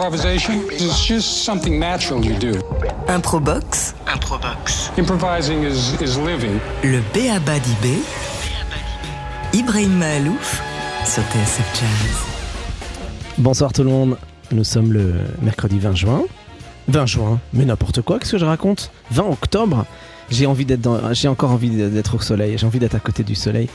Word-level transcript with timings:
Improvisation 0.00 0.62
is 0.70 0.98
just 1.06 1.44
something 1.44 1.78
natural 1.78 2.24
you 2.24 2.34
do. 2.38 2.52
Improbox. 3.06 3.92
Improbox. 4.06 4.96
Improvising 4.96 5.64
is, 5.64 6.00
is 6.00 6.16
living. 6.16 6.58
Le 6.82 7.02
Béaba 7.12 7.58
d'Ibé. 7.58 7.98
Ibrahim 9.52 9.98
Mahalouf 9.98 10.62
sur 11.04 11.22
TSF 11.24 11.78
Jazz. 11.78 12.16
Bonsoir 13.36 13.74
tout 13.74 13.82
le 13.82 13.90
monde, 13.90 14.16
nous 14.52 14.64
sommes 14.64 14.90
le 14.90 15.16
mercredi 15.42 15.78
20 15.78 15.94
juin. 15.94 16.22
20 16.88 17.04
juin, 17.04 17.38
mais 17.52 17.66
n'importe 17.66 18.00
quoi, 18.00 18.18
qu'est-ce 18.18 18.32
que 18.32 18.38
je 18.38 18.46
raconte? 18.46 18.90
20 19.10 19.24
octobre, 19.24 19.84
j'ai 20.30 20.46
envie 20.46 20.64
d'être 20.64 20.80
dans, 20.80 21.12
j'ai 21.12 21.28
encore 21.28 21.50
envie 21.50 21.68
d'être 21.68 22.14
au 22.14 22.20
soleil, 22.20 22.56
j'ai 22.56 22.66
envie 22.66 22.78
d'être 22.78 22.94
à 22.94 23.00
côté 23.00 23.22
du 23.22 23.34
soleil, 23.34 23.68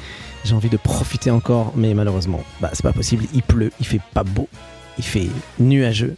j'ai 0.44 0.56
envie 0.56 0.70
de 0.70 0.78
profiter 0.78 1.30
encore, 1.30 1.72
mais 1.76 1.94
malheureusement, 1.94 2.42
bah 2.62 2.72
c'est 2.74 2.82
pas 2.82 2.94
possible, 2.94 3.26
il 3.36 3.44
pleut, 3.44 3.72
il 3.80 3.86
fait 3.86 4.02
pas 4.16 4.24
beau, 4.24 4.50
il 4.98 5.04
fait 5.04 5.28
nuageux. 5.60 6.16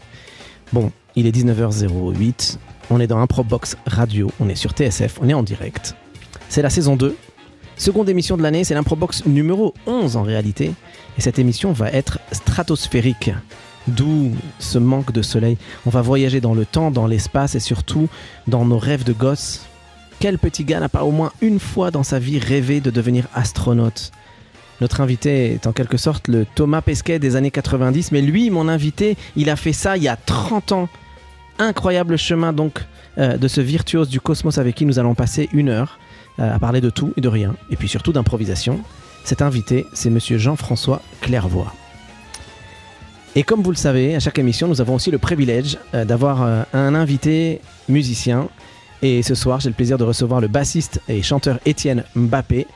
Bon, 0.73 0.91
il 1.15 1.27
est 1.27 1.35
19h08, 1.35 2.57
on 2.89 2.99
est 2.99 3.07
dans 3.07 3.17
un 3.17 3.25
Box 3.25 3.77
Radio, 3.85 4.31
on 4.39 4.49
est 4.49 4.55
sur 4.55 4.71
TSF, 4.71 5.19
on 5.21 5.29
est 5.29 5.33
en 5.33 5.43
direct. 5.43 5.95
C'est 6.49 6.61
la 6.61 6.69
saison 6.69 6.95
2, 6.95 7.15
seconde 7.77 8.09
émission 8.09 8.37
de 8.37 8.43
l'année, 8.43 8.63
c'est 8.63 8.73
l'Improbox 8.73 9.25
numéro 9.25 9.73
11 9.85 10.15
en 10.15 10.23
réalité, 10.23 10.73
et 11.17 11.21
cette 11.21 11.39
émission 11.39 11.71
va 11.71 11.91
être 11.91 12.19
stratosphérique. 12.31 13.31
D'où 13.87 14.31
ce 14.59 14.77
manque 14.77 15.13
de 15.13 15.21
soleil. 15.21 15.57
On 15.85 15.89
va 15.89 16.01
voyager 16.01 16.41
dans 16.41 16.53
le 16.53 16.65
temps, 16.65 16.91
dans 16.91 17.07
l'espace 17.07 17.55
et 17.55 17.61
surtout 17.61 18.09
dans 18.45 18.65
nos 18.65 18.77
rêves 18.77 19.05
de 19.05 19.13
gosse. 19.13 19.61
Quel 20.19 20.37
petit 20.37 20.65
gars 20.65 20.81
n'a 20.81 20.89
pas 20.89 21.05
au 21.05 21.11
moins 21.11 21.31
une 21.41 21.59
fois 21.59 21.89
dans 21.89 22.03
sa 22.03 22.19
vie 22.19 22.37
rêvé 22.37 22.81
de 22.81 22.91
devenir 22.91 23.27
astronaute? 23.33 24.11
Notre 24.79 25.01
invité 25.01 25.53
est 25.53 25.65
en 25.65 25.71
quelque 25.71 25.97
sorte 25.97 26.27
le 26.27 26.45
Thomas 26.45 26.81
Pesquet 26.81 27.19
des 27.19 27.35
années 27.35 27.51
90, 27.51 28.11
mais 28.11 28.21
lui, 28.21 28.49
mon 28.49 28.67
invité, 28.67 29.17
il 29.35 29.49
a 29.49 29.55
fait 29.55 29.73
ça 29.73 29.97
il 29.97 30.03
y 30.03 30.07
a 30.07 30.15
30 30.15 30.71
ans. 30.71 30.89
Incroyable 31.59 32.17
chemin 32.17 32.53
donc 32.53 32.85
euh, 33.17 33.37
de 33.37 33.47
ce 33.47 33.61
virtuose 33.61 34.09
du 34.09 34.21
cosmos 34.21 34.59
avec 34.59 34.75
qui 34.75 34.85
nous 34.85 34.99
allons 34.99 35.15
passer 35.15 35.49
une 35.51 35.69
heure 35.69 35.97
euh, 36.39 36.53
à 36.53 36.59
parler 36.59 36.81
de 36.81 36.91
tout 36.91 37.13
et 37.17 37.21
de 37.21 37.27
rien, 37.27 37.55
et 37.71 37.75
puis 37.75 37.87
surtout 37.87 38.13
d'improvisation. 38.13 38.79
Cet 39.23 39.41
invité, 39.41 39.87
c'est 39.93 40.11
monsieur 40.11 40.37
Jean-François 40.37 41.01
Clairvoy. 41.21 41.65
Et 43.35 43.43
comme 43.43 43.63
vous 43.63 43.71
le 43.71 43.77
savez, 43.77 44.15
à 44.15 44.19
chaque 44.19 44.37
émission, 44.37 44.67
nous 44.67 44.81
avons 44.81 44.95
aussi 44.95 45.09
le 45.09 45.17
privilège 45.17 45.79
euh, 45.95 46.05
d'avoir 46.05 46.43
un 46.73 46.95
invité 46.95 47.61
musicien. 47.89 48.47
Et 49.01 49.23
ce 49.23 49.33
soir, 49.35 49.59
j'ai 49.59 49.69
le 49.69 49.75
plaisir 49.75 49.97
de 49.97 50.03
recevoir 50.03 50.39
le 50.39 50.47
bassiste 50.47 51.01
et 51.07 51.23
chanteur 51.23 51.59
Étienne 51.65 52.03
Mbappé 52.15 52.67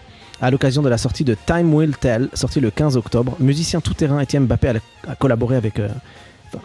à 0.42 0.50
l'occasion 0.50 0.82
de 0.82 0.90
la 0.90 0.98
sortie 0.98 1.24
de 1.24 1.36
Time 1.46 1.74
Will 1.74 1.96
Tell, 1.96 2.30
sortie 2.34 2.60
le 2.60 2.72
15 2.72 2.98
octobre. 2.98 3.36
Musicien 3.40 3.80
tout-terrain, 3.80 4.20
Étienne 4.20 4.46
Mbappé 4.46 4.74
a, 5.08 5.16
collaboré 5.16 5.56
avec 5.56 5.80
euh, 5.80 5.90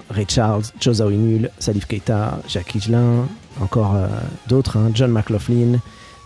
Ray 0.08 0.26
Charles, 0.28 0.62
Joe 0.80 0.96
Zawinul, 0.96 1.50
Salif 1.58 1.86
Keita, 1.86 2.40
Jacques 2.48 2.74
Higelin, 2.74 3.26
encore 3.60 3.94
euh, 3.94 4.06
d'autres, 4.48 4.78
hein, 4.78 4.90
John 4.94 5.12
McLaughlin, 5.12 5.78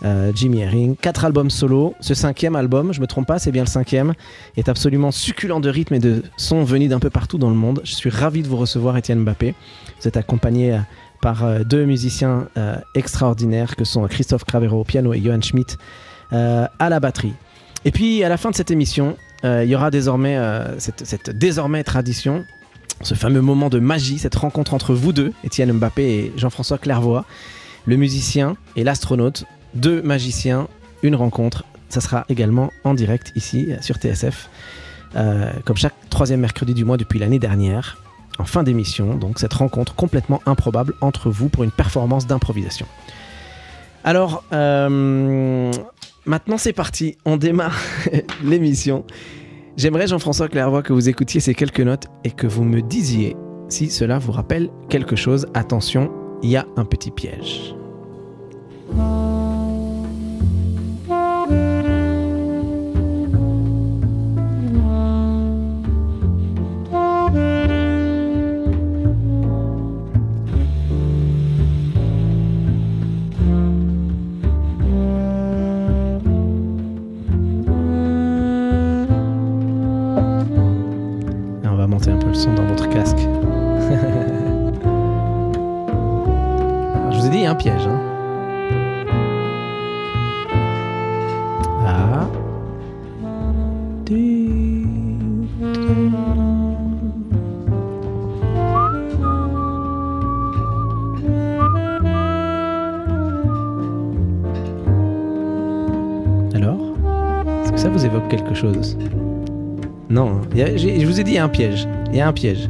euh, 0.04 0.30
Jimmy 0.32 0.60
Herring. 0.60 0.94
Quatre 0.94 1.24
albums 1.24 1.50
solo. 1.50 1.94
Ce 2.00 2.14
cinquième 2.14 2.54
album, 2.54 2.92
je 2.92 3.00
me 3.00 3.08
trompe 3.08 3.26
pas, 3.26 3.40
c'est 3.40 3.52
bien 3.52 3.64
le 3.64 3.68
cinquième, 3.68 4.14
est 4.56 4.68
absolument 4.68 5.10
succulent 5.10 5.60
de 5.60 5.68
rythme 5.68 5.94
et 5.94 5.98
de 5.98 6.22
son 6.36 6.62
venus 6.62 6.88
d'un 6.88 7.00
peu 7.00 7.10
partout 7.10 7.36
dans 7.36 7.50
le 7.50 7.56
monde. 7.56 7.80
Je 7.82 7.94
suis 7.94 8.10
ravi 8.10 8.42
de 8.42 8.48
vous 8.48 8.56
recevoir, 8.58 8.96
Étienne 8.96 9.24
Mbappé. 9.24 9.56
Vous 10.00 10.08
êtes 10.08 10.16
accompagné 10.16 10.78
par 11.20 11.44
deux 11.66 11.84
musiciens 11.84 12.46
extraordinaires 12.94 13.76
que 13.76 13.84
sont 13.84 14.06
Christophe 14.06 14.44
Cravero 14.44 14.80
au 14.80 14.84
piano 14.84 15.12
et 15.12 15.20
Johan 15.20 15.42
Schmidt 15.42 15.76
à 16.32 16.88
la 16.88 17.00
batterie. 17.00 17.34
Et 17.84 17.90
puis 17.90 18.22
à 18.24 18.28
la 18.28 18.36
fin 18.36 18.50
de 18.50 18.54
cette 18.54 18.70
émission, 18.70 19.16
euh, 19.44 19.64
il 19.64 19.70
y 19.70 19.74
aura 19.74 19.90
désormais 19.90 20.36
euh, 20.36 20.78
cette, 20.78 21.30
désormais 21.30 21.82
tradition, 21.82 22.44
ce 23.00 23.14
fameux 23.14 23.40
moment 23.40 23.70
de 23.70 23.78
magie, 23.78 24.18
cette 24.18 24.34
rencontre 24.34 24.74
entre 24.74 24.94
vous 24.94 25.12
deux, 25.12 25.32
Étienne 25.44 25.72
Mbappé 25.72 26.02
et 26.02 26.32
Jean-François 26.36 26.78
Clairvoy, 26.78 27.24
le 27.86 27.96
musicien 27.96 28.56
et 28.76 28.84
l'astronaute, 28.84 29.44
deux 29.74 30.02
magiciens, 30.02 30.68
une 31.02 31.14
rencontre. 31.14 31.64
Ça 31.88 32.00
sera 32.00 32.26
également 32.28 32.70
en 32.84 32.92
direct 32.94 33.32
ici 33.34 33.70
sur 33.80 33.96
TSF, 33.96 34.48
comme 35.64 35.76
chaque 35.76 35.94
troisième 36.08 36.40
mercredi 36.40 36.72
du 36.74 36.84
mois 36.84 36.98
depuis 36.98 37.18
l'année 37.18 37.40
dernière, 37.40 37.98
en 38.38 38.44
fin 38.44 38.62
d'émission. 38.62 39.16
Donc 39.16 39.40
cette 39.40 39.54
rencontre 39.54 39.94
complètement 39.94 40.40
improbable 40.46 40.94
entre 41.00 41.30
vous 41.30 41.48
pour 41.48 41.64
une 41.64 41.72
performance 41.72 42.26
d'improvisation. 42.28 42.86
Alors, 44.04 44.44
Maintenant, 46.26 46.58
c'est 46.58 46.72
parti. 46.72 47.16
On 47.24 47.36
démarre 47.36 47.78
l'émission. 48.44 49.04
J'aimerais, 49.76 50.06
Jean-François 50.06 50.48
Clairvoy, 50.48 50.82
que 50.82 50.92
vous 50.92 51.08
écoutiez 51.08 51.40
ces 51.40 51.54
quelques 51.54 51.80
notes 51.80 52.06
et 52.24 52.30
que 52.30 52.46
vous 52.46 52.64
me 52.64 52.82
disiez 52.82 53.36
si 53.68 53.88
cela 53.88 54.18
vous 54.18 54.32
rappelle 54.32 54.70
quelque 54.88 55.16
chose. 55.16 55.46
Attention, 55.54 56.10
il 56.42 56.50
y 56.50 56.56
a 56.56 56.66
un 56.76 56.84
petit 56.84 57.10
piège. 57.10 57.74
Que 107.80 107.84
ça 107.84 107.88
vous 107.88 108.04
évoque 108.04 108.28
quelque 108.28 108.52
chose 108.52 108.98
Non, 110.10 110.42
je 110.54 111.06
vous 111.06 111.18
ai 111.18 111.24
dit, 111.24 111.30
il 111.30 111.34
y 111.34 111.38
a 111.38 111.44
un 111.44 111.48
piège. 111.48 111.88
Il 112.10 112.16
y 112.16 112.20
a 112.20 112.28
un 112.28 112.32
piège. 112.34 112.68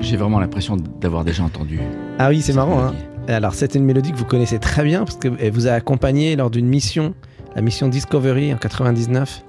J'ai 0.00 0.16
vraiment 0.16 0.40
l'impression 0.40 0.76
d'avoir 1.00 1.24
déjà 1.24 1.44
entendu. 1.44 1.78
Ah 2.18 2.30
oui, 2.30 2.42
c'est 2.42 2.52
marrant. 2.52 2.80
Hein. 2.80 2.94
Alors, 3.28 3.54
c'est 3.54 3.76
une 3.76 3.84
mélodie 3.84 4.10
que 4.10 4.16
vous 4.16 4.24
connaissez 4.24 4.58
très 4.58 4.82
bien 4.82 5.04
parce 5.04 5.16
qu'elle 5.18 5.52
vous 5.52 5.68
a 5.68 5.72
accompagné 5.72 6.34
lors 6.34 6.50
d'une 6.50 6.66
mission, 6.66 7.14
la 7.54 7.62
mission 7.62 7.86
Discovery 7.86 8.52
en 8.52 8.56
99. 8.56 9.44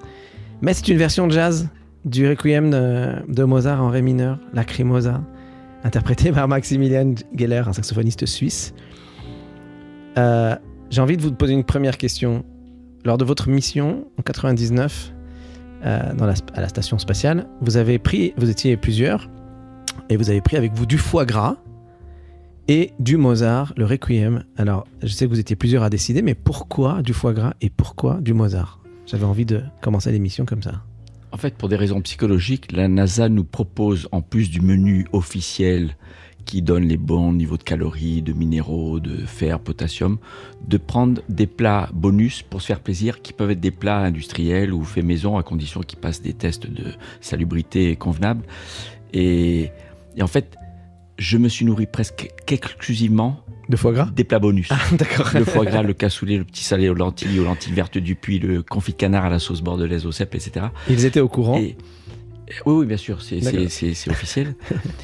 Mais 0.61 0.75
c'est 0.75 0.87
une 0.89 0.97
version 0.97 1.27
jazz 1.27 1.67
du 2.05 2.27
Requiem 2.27 2.69
de, 2.69 3.43
Mozart 3.43 3.81
en 3.81 3.89
ré 3.89 4.03
mineur, 4.03 4.37
Lacrimosa, 4.53 5.21
interprété 5.83 6.31
par 6.31 6.47
Maximilian 6.47 7.15
Geller, 7.35 7.63
un 7.65 7.73
saxophoniste 7.73 8.27
suisse. 8.27 8.75
Euh, 10.19 10.55
j'ai 10.91 11.01
envie 11.01 11.17
de 11.17 11.23
vous 11.23 11.31
poser 11.31 11.53
une 11.53 11.63
première 11.63 11.97
question. 11.97 12.43
Lors 13.05 13.17
de 13.17 13.25
votre 13.25 13.49
mission 13.49 14.07
en 14.17 14.21
99, 14.21 15.13
euh, 15.85 16.33
à 16.53 16.61
la 16.61 16.67
station 16.67 16.99
spatiale, 16.99 17.47
vous 17.61 17.77
avez 17.77 17.99
pris, 17.99 18.33
vous 18.37 18.49
étiez 18.49 18.75
plusieurs, 18.75 19.29
et 20.09 20.17
vous 20.17 20.29
avez 20.29 20.41
pris 20.41 20.57
avec 20.57 20.73
vous 20.73 20.85
du 20.85 20.97
foie 20.97 21.25
gras 21.25 21.57
et 22.67 22.91
du 22.99 23.17
Mozart, 23.17 23.73
le 23.77 23.85
Requiem. 23.85 24.43
Alors, 24.57 24.85
je 25.01 25.07
sais 25.07 25.25
que 25.25 25.29
vous 25.31 25.39
étiez 25.39 25.55
plusieurs 25.55 25.83
à 25.83 25.89
décider, 25.89 26.21
mais 26.21 26.35
pourquoi 26.35 27.01
du 27.01 27.13
foie 27.13 27.33
gras 27.33 27.53
et 27.61 27.69
pourquoi 27.69 28.19
du 28.21 28.33
Mozart? 28.33 28.79
J'avais 29.05 29.25
envie 29.25 29.45
de 29.45 29.63
commencer 29.81 30.11
l'émission 30.11 30.45
comme 30.45 30.61
ça. 30.61 30.83
En 31.31 31.37
fait, 31.37 31.55
pour 31.55 31.69
des 31.69 31.75
raisons 31.75 32.01
psychologiques, 32.01 32.71
la 32.71 32.87
NASA 32.87 33.29
nous 33.29 33.43
propose, 33.43 34.07
en 34.11 34.21
plus 34.21 34.49
du 34.49 34.61
menu 34.61 35.07
officiel 35.13 35.95
qui 36.49 36.63
donne 36.63 36.87
les 36.87 36.97
bons 36.97 37.31
niveaux 37.31 37.57
de 37.57 37.63
calories, 37.63 38.23
de 38.23 38.33
minéraux, 38.33 38.99
de 38.99 39.17
fer, 39.17 39.59
potassium, 39.59 40.17
de 40.67 40.77
prendre 40.77 41.21
des 41.29 41.45
plats 41.45 41.91
bonus 41.93 42.41
pour 42.41 42.59
se 42.63 42.65
faire 42.65 42.79
plaisir, 42.79 43.21
qui 43.21 43.33
peuvent 43.33 43.51
être 43.51 43.59
des 43.59 43.69
plats 43.69 43.99
industriels 43.99 44.73
ou 44.73 44.83
faits 44.83 45.05
maison 45.05 45.37
à 45.37 45.43
condition 45.43 45.81
qu'ils 45.81 45.99
passent 45.99 46.23
des 46.23 46.33
tests 46.33 46.65
de 46.65 46.85
salubrité 47.21 47.95
convenables. 47.97 48.41
Et, 49.13 49.69
en 50.19 50.25
fait, 50.25 50.55
je 51.19 51.37
me 51.37 51.49
suis 51.49 51.65
nourri 51.65 51.85
presque 51.85 52.31
exclusivement 52.47 53.41
de 53.69 53.75
foie 53.77 53.91
gras? 53.91 54.09
Des 54.15 54.23
plats 54.23 54.39
bonus. 54.39 54.69
Ah, 54.71 54.79
d'accord. 54.93 55.29
Le 55.35 55.45
foie 55.45 55.65
gras, 55.65 55.83
le 55.83 55.93
cassoulet, 55.93 56.37
le 56.37 56.45
petit 56.45 56.63
salé 56.63 56.89
aux 56.89 56.95
lentilles, 56.95 57.39
aux 57.39 57.43
lentilles 57.43 57.73
vertes 57.73 57.99
du 57.99 58.15
puits, 58.15 58.39
le 58.39 58.63
confit 58.63 58.93
de 58.93 58.97
canard 58.97 59.25
à 59.25 59.29
la 59.29 59.37
sauce 59.37 59.61
bordelaise 59.61 60.07
au 60.07 60.11
cèpe, 60.11 60.33
etc. 60.33 60.65
Ils 60.89 61.05
étaient 61.05 61.19
au 61.19 61.29
courant? 61.29 61.59
Oui, 61.59 61.75
oui, 62.65 62.87
bien 62.87 62.97
sûr, 62.97 63.21
c'est 63.21 63.37
officiel. 64.09 64.55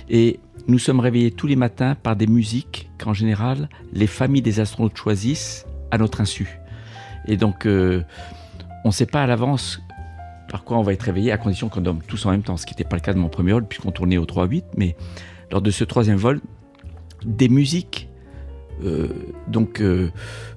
Et 0.10 0.40
nous 0.68 0.80
sommes 0.80 1.00
réveillés 1.00 1.32
tous 1.32 1.48
les 1.48 1.56
matins 1.56 1.96
par 1.96 2.16
des 2.16 2.28
musiques 2.28 2.90
qu'en 2.98 3.14
général 3.14 3.70
les 3.94 4.08
familles 4.08 4.42
des 4.42 4.60
astronautes 4.60 4.98
choisissent 4.98 5.66
à 5.92 5.98
notre 5.98 6.22
insu. 6.22 6.60
Et 7.28 7.38
donc, 7.38 7.66
euh, 7.66 8.04
on 8.84 8.90
ne 8.90 8.94
sait 8.94 9.06
pas 9.06 9.24
à 9.24 9.28
l'avance 9.28 9.82
par 10.50 10.64
quoi 10.64 10.78
on 10.78 10.84
va 10.84 10.94
être 10.94 11.04
réveillé, 11.04 11.32
à 11.32 11.38
condition 11.38 11.70
qu'on 11.70 11.82
dorme 11.82 12.02
tous 12.08 12.26
en 12.26 12.32
même 12.32 12.44
temps, 12.44 12.58
ce 12.58 12.66
qui 12.66 12.74
n'était 12.74 12.84
pas 12.84 12.96
le 12.96 13.02
cas 13.02 13.14
de 13.14 13.20
mon 13.20 13.30
premier 13.30 13.54
rôle, 13.54 13.66
puisqu'on 13.66 13.92
tournait 13.92 14.18
au 14.18 14.26
3-8. 14.26 14.64
Mais 14.78 14.96
lors 15.52 15.62
de 15.62 15.72
ce 15.72 15.84
troisième 15.84 16.18
vol, 16.18 16.40
des 17.26 17.50
musiques 17.50 18.08
euh, 18.84 19.08
donc, 19.48 19.82
euh, 19.82 20.12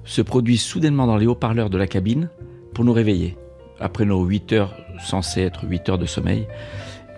se 0.05 0.21
produisent 0.21 0.61
soudainement 0.61 1.07
dans 1.07 1.17
les 1.17 1.25
haut-parleurs 1.25 1.69
de 1.69 1.77
la 1.77 1.87
cabine 1.87 2.29
pour 2.73 2.85
nous 2.85 2.93
réveiller. 2.93 3.37
Après 3.79 4.05
nos 4.05 4.23
8 4.23 4.53
heures, 4.53 4.75
censées 4.99 5.41
être 5.41 5.63
8 5.63 5.89
heures 5.89 5.97
de 5.97 6.05
sommeil, 6.05 6.47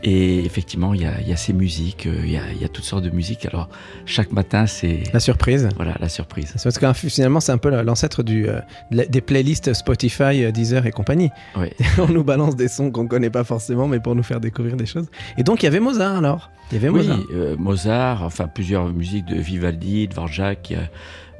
et 0.03 0.44
effectivement, 0.45 0.94
il 0.94 1.01
y 1.01 1.06
a, 1.06 1.36
ces 1.36 1.53
musiques, 1.53 2.07
euh, 2.07 2.21
il 2.24 2.31
y, 2.31 2.65
a, 2.65 2.68
toutes 2.68 2.83
sortes 2.83 3.03
de 3.03 3.12
musiques. 3.12 3.45
Alors, 3.45 3.69
chaque 4.06 4.31
matin, 4.31 4.65
c'est. 4.65 5.03
La 5.13 5.19
surprise. 5.19 5.69
Voilà, 5.75 5.95
la 6.00 6.09
surprise. 6.09 6.53
Parce 6.62 6.80
que 6.80 6.94
finalement, 6.94 7.39
c'est 7.39 7.51
un 7.51 7.59
peu 7.59 7.69
l'ancêtre 7.83 8.24
du, 8.24 8.48
euh, 8.48 8.62
des 8.92 9.21
playlists 9.21 9.74
Spotify, 9.74 10.44
euh, 10.44 10.51
Deezer 10.51 10.86
et 10.88 10.92
compagnie. 10.92 11.30
Oui. 11.56 11.68
On 12.00 12.07
nous 12.07 12.24
balance 12.24 12.56
des 12.56 12.68
sons 12.68 12.89
qu'on 12.89 13.03
ne 13.03 13.07
connaît 13.07 13.30
pas 13.30 13.44
forcément, 13.44 13.88
mais 13.88 14.00
pour 14.00 14.15
nous 14.15 14.24
faire 14.24 14.39
découvrir 14.39 14.75
des 14.75 14.88
choses. 14.88 15.07
Et 15.38 15.44
donc, 15.44 15.62
il 15.62 15.65
y 15.65 15.68
avait 15.68 15.80
Mozart 15.80 16.18
alors? 16.18 16.50
Il 16.71 16.75
y 16.75 16.77
avait 16.77 16.89
Mozart. 16.89 17.19
Oui, 17.30 17.56
Mozart, 17.59 18.24
enfin, 18.24 18.48
plusieurs 18.48 18.88
musiques 18.89 19.25
de 19.25 19.36
Vivaldi, 19.36 20.07
de 20.07 20.13
Dvorak. 20.13 20.74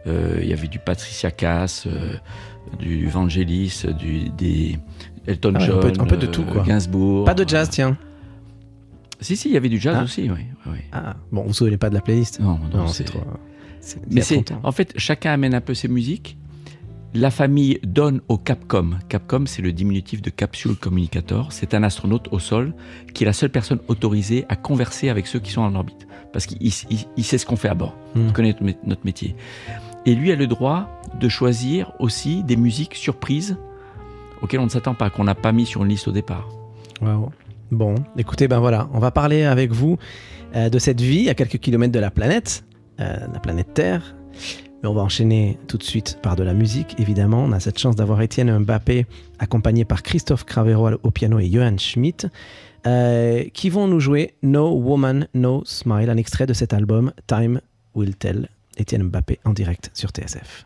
il 0.06 0.48
y 0.48 0.54
avait 0.54 0.68
du 0.68 0.78
Patricia 0.78 1.32
Cass, 1.32 1.88
du 2.80 3.08
Vangelis, 3.08 3.86
du, 3.98 4.30
des 4.30 4.78
Elton 5.26 5.54
ah 5.56 5.60
John, 5.60 5.78
un 6.00 6.06
peu, 6.06 6.18
de 6.18 6.26
tout, 6.26 6.44
quoi. 6.44 6.64
Gainsbourg. 6.64 7.26
Pas 7.26 7.34
de 7.34 7.48
jazz, 7.48 7.70
tiens. 7.70 7.98
Si, 9.22 9.38
si, 9.38 9.50
il 9.50 9.54
y 9.54 9.58
avait 9.58 9.70
du 9.70 9.80
jazz 9.80 9.98
ah. 10.00 10.04
aussi, 10.04 10.30
oui. 10.30 10.74
Ah, 10.92 11.16
bon, 11.32 11.44
vous 11.44 11.50
ne 11.50 11.54
souvenez 11.54 11.78
pas 11.78 11.90
de 11.90 11.96
la 11.96 12.02
playlist? 12.02 12.40
Non, 12.40 12.60
non, 12.74 12.88
c'est 12.88 13.04
trop. 13.04 13.22
Mais 14.10 14.22
c'est, 14.22 14.52
en 14.64 14.72
fait, 14.72 14.94
chacun 14.98 15.34
amène 15.34 15.54
un 15.54 15.62
peu 15.62 15.74
ses 15.74 15.88
musiques. 15.88 16.38
La 17.14 17.30
famille 17.30 17.80
donne 17.84 18.22
au 18.30 18.38
Capcom. 18.38 18.92
Capcom, 19.10 19.46
c'est 19.46 19.62
le 19.62 19.74
diminutif 19.74 20.22
de 20.22 20.30
Capsule 20.30 20.76
Communicator. 20.76 21.52
C'est 21.52 21.74
un 21.74 21.84
astronaute 21.84 22.30
au 22.32 22.40
sol 22.40 22.74
qui 23.14 23.24
est 23.24 23.26
la 23.26 23.34
seule 23.34 23.50
personne 23.50 23.80
autorisée 23.90 24.46
à 24.48 24.56
converser 24.56 25.10
avec 25.10 25.28
ceux 25.28 25.40
qui 25.40 25.52
sont 25.52 25.62
en 25.62 25.76
orbite. 25.76 26.08
Parce 26.32 26.46
qu'il 26.46 26.72
sait 26.72 27.38
ce 27.38 27.46
qu'on 27.46 27.58
fait 27.58 27.68
à 27.68 27.74
bord. 27.74 27.98
Hmm. 28.16 28.28
Il 28.28 28.34
connaît 28.34 28.56
notre 28.86 29.04
métier. 29.04 29.36
Et 30.06 30.16
lui 30.16 30.32
a 30.32 30.36
le 30.36 30.48
droit 30.48 31.02
de 31.20 31.28
choisir 31.28 31.92
aussi 32.00 32.44
des 32.44 32.56
musiques 32.56 32.96
surprises 32.96 33.58
auxquelles 34.42 34.62
on 34.62 34.66
ne 34.66 34.70
s'attend 34.70 34.96
pas, 34.96 35.10
qu'on 35.10 35.26
n'a 35.26 35.36
pas 35.36 35.52
mis 35.52 35.66
sur 35.66 35.84
une 35.84 35.90
liste 35.90 36.08
au 36.08 36.12
départ. 36.12 36.48
Wow. 37.02 37.32
Bon, 37.72 37.96
écoutez, 38.18 38.50
ben 38.50 38.60
voilà, 38.60 38.90
on 38.94 39.00
va 39.00 39.12
parler 39.12 39.44
avec 39.44 39.72
vous 39.72 39.98
euh, 40.56 40.70
de 40.70 40.78
cette 40.78 41.00
vie 41.00 41.30
à 41.30 41.34
quelques 41.34 41.58
kilomètres 41.58 41.94
de 41.94 42.00
la 42.00 42.12
planète, 42.12 42.66
euh, 43.00 43.16
la 43.32 43.40
planète 43.40 43.74
Terre. 43.74 44.14
Mais 44.84 44.90
on 44.90 44.94
va 44.94 45.02
enchaîner 45.02 45.58
tout 45.68 45.78
de 45.78 45.84
suite 45.84 46.20
par 46.22 46.36
de 46.36 46.44
la 46.44 46.54
musique, 46.54 47.00
évidemment. 47.00 47.46
On 47.46 47.54
a 47.54 47.62
cette 47.62 47.80
chance 47.80 47.96
d'avoir 47.96 48.22
Étienne 48.22 48.60
Mbappé 48.60 49.06
accompagné 49.40 49.86
par 49.86 50.04
Christophe 50.04 50.44
Cravero 50.44 50.90
au 51.02 51.12
piano 51.12 51.40
et 51.40 51.50
Johan 51.50 51.78
Schmidt, 51.78 52.28
euh, 52.88 53.46
qui 53.54 53.70
vont 53.70 53.88
nous 53.88 54.02
jouer 54.02 54.34
No 54.44 54.72
Woman, 54.72 55.28
No 55.34 55.64
Smile, 55.66 56.10
un 56.10 56.18
extrait 56.18 56.48
de 56.48 56.54
cet 56.54 56.74
album 56.74 57.14
Time 57.28 57.62
Will 57.96 58.18
Tell. 58.18 58.50
Étienne 58.78 59.04
Mbappé 59.04 59.40
en 59.46 59.54
direct 59.54 59.92
sur 59.94 60.10
TSF. 60.10 60.66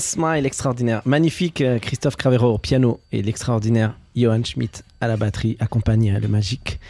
Smile, 0.00 0.46
extraordinaire. 0.46 1.02
Magnifique 1.04 1.60
euh, 1.60 1.78
Christophe 1.78 2.16
Cravero 2.16 2.54
au 2.54 2.58
piano 2.58 3.00
et 3.12 3.22
l'extraordinaire 3.22 3.94
Johan 4.16 4.42
Schmidt 4.44 4.82
à 5.00 5.08
la 5.08 5.16
batterie, 5.16 5.56
accompagné 5.60 6.10
le 6.18 6.28
magique 6.28 6.80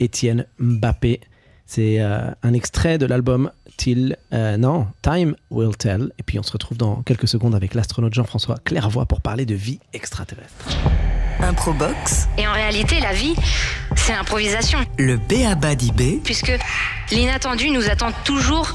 Étienne 0.00 0.46
Mbappé. 0.58 1.20
C'est 1.66 2.00
euh, 2.00 2.30
un 2.42 2.52
extrait 2.54 2.98
de 2.98 3.06
l'album 3.06 3.50
Till, 3.76 4.16
euh, 4.32 4.56
non, 4.56 4.86
Time 5.02 5.36
Will 5.50 5.76
Tell. 5.76 6.10
Et 6.18 6.22
puis 6.22 6.38
on 6.38 6.42
se 6.42 6.52
retrouve 6.52 6.78
dans 6.78 7.02
quelques 7.02 7.28
secondes 7.28 7.54
avec 7.54 7.74
l'astronaute 7.74 8.14
Jean-François 8.14 8.56
Clairvoy 8.64 9.06
pour 9.06 9.20
parler 9.20 9.46
de 9.46 9.54
vie 9.54 9.78
extraterrestre. 9.92 10.66
Improbox, 11.40 12.28
Et 12.36 12.46
en 12.48 12.52
réalité, 12.52 12.98
la 13.00 13.12
vie, 13.12 13.34
c'est 13.94 14.12
l'improvisation. 14.12 14.80
le 14.98 15.16
B.A.B.A. 15.16 15.76
d'IB, 15.76 16.22
Puisque 16.24 16.52
l'inattendu 17.12 17.70
nous 17.70 17.88
attend 17.88 18.10
toujours, 18.24 18.72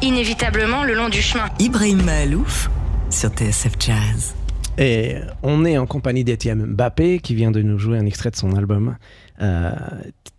inévitablement, 0.00 0.84
le 0.84 0.94
long 0.94 1.08
du 1.08 1.20
chemin. 1.20 1.48
Ibrahim 1.58 2.02
Mahalouf 2.02 2.70
sur 3.14 3.30
TSF 3.30 3.74
Jazz. 3.78 4.34
Et 4.76 5.14
on 5.44 5.64
est 5.64 5.78
en 5.78 5.86
compagnie 5.86 6.24
d'Étienne 6.24 6.66
Mbappé 6.66 7.20
qui 7.20 7.36
vient 7.36 7.52
de 7.52 7.62
nous 7.62 7.78
jouer 7.78 7.96
un 7.96 8.06
extrait 8.06 8.32
de 8.32 8.36
son 8.36 8.56
album 8.56 8.96
euh, 9.40 9.70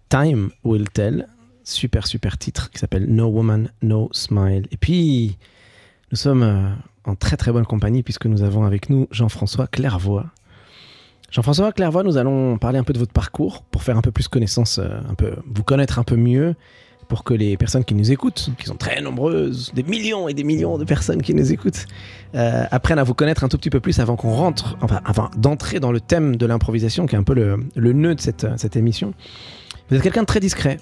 Time 0.09 0.49
Will 0.65 0.89
Tell. 0.89 1.27
Super, 1.63 2.05
super 2.05 2.37
titre 2.37 2.69
qui 2.71 2.79
s'appelle 2.79 3.05
No 3.07 3.27
Woman, 3.27 3.71
No 3.81 4.09
Smile. 4.11 4.67
Et 4.71 4.77
puis, 4.77 5.37
nous 6.11 6.17
sommes 6.17 6.43
euh, 6.43 6.69
en 7.05 7.15
très, 7.15 7.37
très 7.37 7.53
bonne 7.53 7.65
compagnie 7.65 8.03
puisque 8.03 8.25
nous 8.25 8.43
avons 8.43 8.65
avec 8.65 8.89
nous 8.89 9.07
Jean-François 9.09 9.67
Clairvoy. 9.67 10.25
Jean-François 11.31 11.71
Clairvoy, 11.71 12.03
nous 12.03 12.17
allons 12.17 12.57
parler 12.57 12.77
un 12.77 12.83
peu 12.83 12.91
de 12.91 12.99
votre 12.99 13.13
parcours 13.13 13.61
pour 13.63 13.83
faire 13.83 13.97
un 13.97 14.01
peu 14.01 14.11
plus 14.11 14.27
connaissance, 14.27 14.79
euh, 14.79 14.99
un 15.09 15.15
peu, 15.15 15.35
vous 15.45 15.63
connaître 15.63 15.97
un 15.97 16.03
peu 16.03 16.17
mieux, 16.17 16.55
pour 17.07 17.23
que 17.23 17.33
les 17.33 17.57
personnes 17.57 17.83
qui 17.85 17.93
nous 17.93 18.11
écoutent, 18.11 18.49
qui 18.57 18.65
sont 18.65 18.75
très 18.75 19.01
nombreuses, 19.01 19.71
des 19.73 19.83
millions 19.83 20.27
et 20.27 20.33
des 20.33 20.43
millions 20.43 20.77
de 20.77 20.83
personnes 20.83 21.21
qui 21.21 21.33
nous 21.33 21.51
écoutent, 21.51 21.85
euh, 22.35 22.65
apprennent 22.71 22.99
à 22.99 23.03
vous 23.03 23.13
connaître 23.13 23.43
un 23.43 23.47
tout 23.47 23.57
petit 23.57 23.69
peu 23.69 23.79
plus 23.79 23.99
avant 23.99 24.15
qu'on 24.15 24.31
rentre, 24.31 24.77
enfin, 24.81 25.01
avant 25.05 25.29
d'entrer 25.37 25.79
dans 25.79 25.91
le 25.91 25.99
thème 25.99 26.35
de 26.35 26.45
l'improvisation, 26.45 27.05
qui 27.05 27.15
est 27.15 27.19
un 27.19 27.23
peu 27.23 27.33
le, 27.33 27.57
le 27.75 27.93
nœud 27.93 28.15
de 28.15 28.21
cette, 28.21 28.47
cette 28.57 28.75
émission. 28.75 29.13
Vous 29.89 29.97
êtes 29.97 30.03
quelqu'un 30.03 30.21
de 30.21 30.27
très 30.27 30.39
discret. 30.39 30.79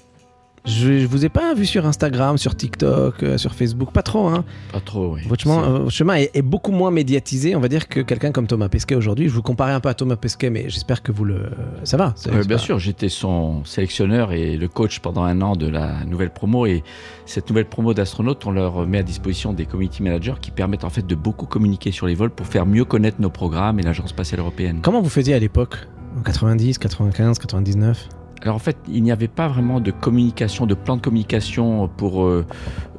Je, 0.66 0.98
je 1.00 1.06
vous 1.06 1.26
ai 1.26 1.28
pas 1.28 1.52
vu 1.52 1.66
sur 1.66 1.84
Instagram, 1.84 2.38
sur 2.38 2.56
TikTok, 2.56 3.22
euh, 3.22 3.36
sur 3.36 3.52
Facebook, 3.54 3.92
pas 3.92 4.02
trop. 4.02 4.28
Hein. 4.28 4.44
Pas 4.72 4.80
trop, 4.80 5.14
oui. 5.14 5.20
Votre 5.28 5.42
chemin, 5.42 5.62
euh, 5.62 5.88
chemin 5.90 6.14
est, 6.14 6.30
est 6.34 6.40
beaucoup 6.40 6.72
moins 6.72 6.90
médiatisé, 6.90 7.54
on 7.54 7.60
va 7.60 7.68
dire, 7.68 7.86
que 7.86 8.00
quelqu'un 8.00 8.32
comme 8.32 8.46
Thomas 8.46 8.70
Pesquet 8.70 8.94
aujourd'hui. 8.94 9.28
Je 9.28 9.34
vous 9.34 9.42
comparais 9.42 9.72
un 9.72 9.80
peu 9.80 9.90
à 9.90 9.94
Thomas 9.94 10.16
Pesquet, 10.16 10.48
mais 10.48 10.70
j'espère 10.70 11.02
que 11.02 11.12
vous 11.12 11.26
le. 11.26 11.50
Ça 11.84 11.98
va 11.98 12.14
Euh, 12.28 12.42
bien 12.44 12.56
pas- 12.56 12.62
sûr, 12.62 12.78
j'étais 12.78 13.10
son 13.10 13.62
sélectionneur 13.66 14.32
et 14.32 14.56
le 14.56 14.68
coach 14.68 15.00
pendant 15.00 15.24
un 15.24 15.42
an 15.42 15.54
de 15.54 15.66
la 15.68 16.02
nouvelle 16.06 16.30
promo. 16.30 16.64
Et 16.64 16.82
cette 17.26 17.50
nouvelle 17.50 17.68
promo 17.68 17.92
d'astronautes, 17.92 18.46
on 18.46 18.50
leur 18.50 18.86
met 18.86 18.98
à 18.98 19.02
disposition 19.02 19.52
des 19.52 19.66
community 19.66 20.02
managers 20.02 20.36
qui 20.40 20.50
permettent 20.50 20.84
en 20.84 20.90
fait 20.90 21.06
de 21.06 21.14
beaucoup 21.14 21.44
communiquer 21.44 21.92
sur 21.92 22.06
les 22.06 22.14
vols 22.14 22.30
pour 22.30 22.46
faire 22.46 22.64
mieux 22.64 22.86
connaître 22.86 23.20
nos 23.20 23.28
programmes 23.30 23.78
et 23.80 23.82
l'Agence 23.82 24.08
spatiale 24.08 24.40
européenne. 24.40 24.78
Comment 24.80 25.02
vous 25.02 25.10
faisiez 25.10 25.34
à 25.34 25.38
l'époque 25.38 25.76
En 26.18 26.22
90, 26.22 26.78
95, 26.78 27.38
99 27.38 28.08
Alors 28.44 28.56
en 28.56 28.60
fait, 28.60 28.76
il 28.88 29.02
n'y 29.02 29.10
avait 29.10 29.26
pas 29.28 29.48
vraiment 29.48 29.80
de 29.80 29.90
communication, 29.90 30.66
de 30.66 30.74
plan 30.74 30.96
de 30.96 31.00
communication 31.00 31.88
pour 31.88 32.24
euh, 32.24 32.44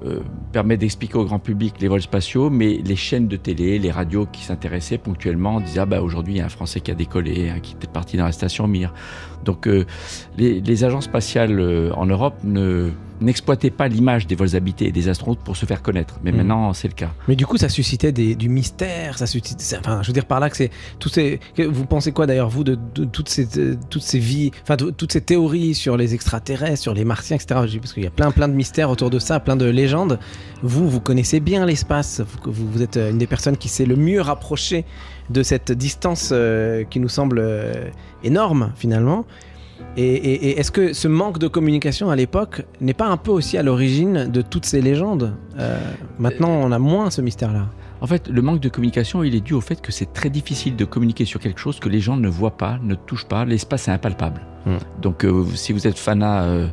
euh, 0.06 0.20
permettre 0.52 0.82
d'expliquer 0.82 1.16
au 1.18 1.26
grand 1.26 1.40
public 1.40 1.76
les 1.80 1.88
vols 1.88 2.02
spatiaux, 2.02 2.50
mais 2.50 2.80
les 2.86 2.96
chaînes 2.96 3.28
de 3.28 3.36
télé, 3.38 3.80
les 3.80 3.92
radios 3.92 4.28
qui 4.32 4.44
s'intéressaient 4.44 4.98
ponctuellement 4.98 5.60
disaient 5.62 5.80
ah 5.82 5.86
bah 5.86 6.02
aujourd'hui 6.02 6.36
il 6.36 6.38
y 6.38 6.42
a 6.42 6.46
un 6.46 6.50
Français 6.50 6.80
qui 6.80 6.92
a 6.92 6.96
décollé, 6.96 7.50
hein, 7.50 7.60
qui 7.62 7.74
était 7.74 7.88
parti 7.88 8.18
dans 8.18 8.26
la 8.26 8.32
station 8.32 8.68
Mir. 8.68 8.94
Donc 9.44 9.68
euh, 9.68 9.86
les, 10.38 10.62
les 10.62 10.84
agences 10.84 11.06
spatiales 11.06 11.60
euh, 11.60 11.92
en 11.96 12.06
Europe 12.06 12.36
ne 12.44 12.92
n'exploitaient 13.22 13.70
pas 13.70 13.88
l'image 13.88 14.28
des 14.28 14.36
vols 14.36 14.58
habités 14.58 14.88
et 14.88 14.92
des 14.92 15.08
astronautes 15.08 15.40
pour 15.40 15.56
se 15.56 15.66
faire 15.66 15.82
connaître, 15.82 16.20
mais 16.22 16.32
Mhm. 16.32 16.38
maintenant 16.40 16.74
c'est 16.74 16.90
le 16.90 16.94
cas. 16.96 17.12
Mais 17.30 17.38
du 17.38 17.46
coup, 17.46 17.56
ça 17.56 17.70
suscitait 17.70 18.12
des- 18.12 18.36
du 18.36 18.50
mystère, 18.50 19.18
ça 19.18 19.26
suscitait. 19.26 19.64
ça- 19.64 19.78
Enfin, 19.80 20.02
je 20.02 20.08
veux 20.08 20.14
dire 20.14 20.26
par 20.26 20.42
là 20.42 20.50
que 20.50 20.58
c'est 20.58 20.70
tous 21.00 21.08
ces. 21.08 21.40
que- 21.56 21.64
vous 21.64 21.86
pensez 21.86 22.12
quoi 22.12 22.26
d'ailleurs 22.28 22.50
vous 22.50 22.66
de, 22.66 22.78
de 22.94 23.06
toutes 23.06 23.30
ces 23.30 23.48
euh, 23.58 23.76
toutes 23.90 24.02
ces 24.02 24.20
vies, 24.20 24.52
enfin 24.64 24.76
de- 24.76 24.90
toutes 24.90 25.14
ces 25.14 25.22
théories 25.22 25.76
sur 25.76 25.96
les 25.96 26.14
extraterrestres, 26.14 26.82
sur 26.82 26.94
les 26.94 27.06
martiens, 27.06 27.38
etc. 27.38 27.62
Parce 27.80 27.94
qu'il 27.94 28.04
y 28.04 28.08
a 28.08 28.10
plein 28.10 28.32
plein 28.32 28.50
de 28.50 28.54
mystères 28.54 28.90
autour 28.90 29.10
de 29.10 29.20
ça, 29.20 29.40
plein 29.40 29.56
de 29.56 29.66
légendes. 29.66 29.95
Vous, 30.64 30.90
vous 30.90 31.00
connaissez 31.00 31.40
bien 31.40 31.66
l'espace. 31.66 32.22
Vous, 32.46 32.82
êtes 32.82 32.98
euh, 32.98 33.12
une 33.12 33.18
des 33.18 33.28
personnes 33.28 33.58
qui 33.58 33.70
s'est 33.70 33.86
le 33.86 33.96
mieux 33.96 34.22
rapprochée 34.22 34.84
de 35.30 35.42
cette 35.44 35.72
distance 35.72 36.30
euh, 36.32 36.84
qui 36.84 37.00
nous 37.00 37.10
semble 37.10 37.40
euh, 37.40 37.74
énorme 38.24 38.72
finalement. 38.76 39.26
Et, 39.98 40.04
et- 40.04 40.46
et 40.50 40.60
est-ce 40.60 40.72
que 40.72 40.94
ce 40.94 41.08
manque 41.08 41.38
de 41.38 41.48
communication 41.48 42.10
à 42.10 42.16
l'époque 42.16 42.64
n'est 42.82 42.94
pas 42.94 43.08
un 43.08 43.18
peu 43.18 43.32
aussi 43.32 43.58
à 43.58 43.64
l'origine 43.64 44.30
de 44.32 44.42
toutes 44.42 44.66
ces 44.66 44.82
légendes? 44.82 45.34
Euh, 45.60 45.78
Maintenant, 46.20 46.50
on 46.50 46.72
a 46.72 46.80
moins 46.80 47.10
ce 47.12 47.22
mystère-là. 47.22 47.68
En 48.02 48.08
fait, 48.08 48.28
le 48.28 48.42
manque 48.42 48.60
de 48.60 48.70
communication, 48.70 49.24
il 49.24 49.36
est 49.36 49.40
dû 49.42 49.54
au 49.54 49.62
fait 49.62 49.82
que 49.82 49.92
c'est 49.92 50.12
très 50.14 50.30
difficile 50.30 50.76
de 50.76 50.86
communiquer 50.86 51.26
sur 51.26 51.40
quelque 51.40 51.60
chose 51.60 51.80
que 51.80 51.90
les 51.90 52.02
gens 52.02 52.18
ne 52.18 52.28
voient 52.28 52.58
pas, 52.58 52.78
ne 52.84 52.94
touchent 52.96 53.26
pas. 53.28 53.46
L'espace 53.46 53.88
est 53.88 53.92
impalpable. 53.92 54.42
Hmm. 54.66 54.78
Donc, 55.02 55.24
euh, 55.24 55.46
si 55.56 55.72
vous 55.74 55.88
êtes 55.88 55.98
fanat 55.98 56.44
euh, 56.44 56.68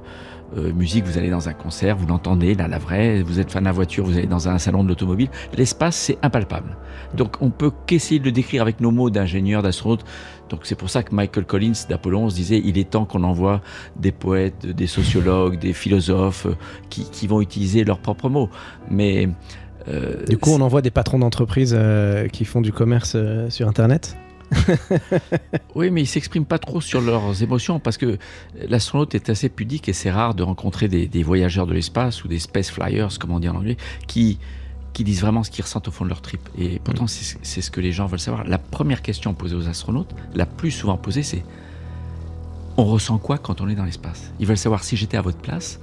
euh, 0.57 0.73
musique, 0.73 1.05
vous 1.05 1.19
allez 1.19 1.31
dans 1.31 1.49
un 1.49 1.53
concert, 1.53 1.97
vous 1.97 2.07
l'entendez, 2.07 2.55
là, 2.55 2.69
la 2.69 2.79
vraie. 2.79 3.23
Vous 3.23 3.41
êtes 3.41 3.51
fanat 3.51 3.73
voiture, 3.73 4.05
vous 4.05 4.17
allez 4.17 4.27
dans 4.27 4.49
un 4.49 4.59
salon 4.59 4.85
de 4.85 4.89
l'automobile. 4.89 5.29
L'espace, 5.57 5.97
c'est 5.97 6.19
impalpable. 6.23 6.77
Donc, 7.15 7.37
on 7.41 7.51
peut 7.51 7.71
qu'essayer 7.87 8.21
de 8.21 8.25
le 8.25 8.33
décrire 8.33 8.63
avec 8.63 8.81
nos 8.81 8.91
mots 8.91 9.11
d'ingénieur, 9.11 9.63
d'astronaute. 9.63 10.05
Donc, 10.49 10.61
c'est 10.65 10.75
pour 10.75 10.91
ça 10.91 11.03
que 11.03 11.15
Michael 11.15 11.47
Collins 11.47 11.73
d'Apollon 11.89 12.29
se 12.29 12.35
disait 12.35 12.61
il 12.63 12.77
est 12.77 12.91
temps 12.91 13.05
qu'on 13.07 13.25
envoie 13.25 13.63
des 13.97 14.13
poètes, 14.13 14.67
des 14.67 14.87
sociologues, 14.87 15.59
des 15.59 15.73
philosophes 15.73 16.47
euh, 16.47 16.57
qui, 16.91 17.09
qui 17.11 17.27
vont 17.27 17.41
utiliser 17.41 17.85
leurs 17.85 17.99
propres 17.99 18.29
mots. 18.29 18.51
Mais 18.91 19.29
euh, 19.89 20.25
Du 20.27 20.39
coup, 20.39 20.51
on 20.51 20.61
envoie 20.61 20.83
des 20.83 20.91
patrons 20.91 21.19
d'entreprise 21.19 21.75
euh, 21.77 22.29
qui 22.29 22.45
font 22.45 22.61
du 22.61 22.73
commerce 22.73 23.15
euh, 23.17 23.51
sur 23.51 23.69
Internet? 23.69 24.17
Oui, 25.75 25.91
mais 25.91 26.03
ils 26.03 26.07
s'expriment 26.07 26.45
pas 26.45 26.59
trop 26.59 26.81
sur 26.81 27.01
leurs 27.01 27.43
émotions 27.43 27.81
parce 27.81 27.97
que 27.97 28.19
l'astronaute 28.69 29.15
est 29.15 29.31
assez 29.31 29.49
pudique 29.49 29.89
et 29.89 29.93
c'est 29.93 30.11
rare 30.11 30.35
de 30.35 30.43
rencontrer 30.43 30.89
des, 30.89 31.07
des 31.07 31.23
voyageurs 31.23 31.67
de 31.67 31.73
l'espace 31.73 32.25
ou 32.25 32.29
des 32.29 32.39
space 32.39 32.71
flyers, 32.71 33.19
comme 33.19 33.31
on 33.31 33.41
dit 33.41 33.49
en 33.49 33.57
anglais, 33.57 33.77
qui, 34.07 34.39
qui 34.93 35.05
disent 35.05 35.21
vraiment 35.21 35.43
ce 35.43 35.51
qu'ils 35.51 35.65
ressentent 35.65 35.89
au 35.89 35.93
fond 35.93 36.05
de 36.05 36.11
leur 36.11 36.21
trip. 36.21 36.41
Et 36.59 36.79
pourtant, 36.83 37.07
c'est 37.07 37.39
c'est 37.43 37.63
ce 37.63 37.71
que 37.71 37.81
les 37.81 37.93
gens 37.93 38.07
veulent 38.07 38.21
savoir. 38.21 38.45
La 38.45 38.59
première 38.59 39.03
question 39.03 39.35
posée 39.35 39.57
aux 39.57 39.69
astronautes, 39.69 40.15
la 40.35 40.47
plus 40.47 40.71
souvent 40.71 40.97
posée, 40.97 41.23
c'est 41.23 41.45
on 42.77 42.85
ressent 42.85 43.19
quoi 43.19 43.39
quand 43.39 43.61
on 43.61 43.69
est 43.69 43.75
dans 43.75 43.85
l'espace? 43.85 44.33
Ils 44.41 44.47
veulent 44.47 44.59
savoir 44.59 44.85
si 44.85 44.97
j'étais 44.97 45.17
à 45.17 45.23
votre 45.23 45.39
place, 45.39 45.79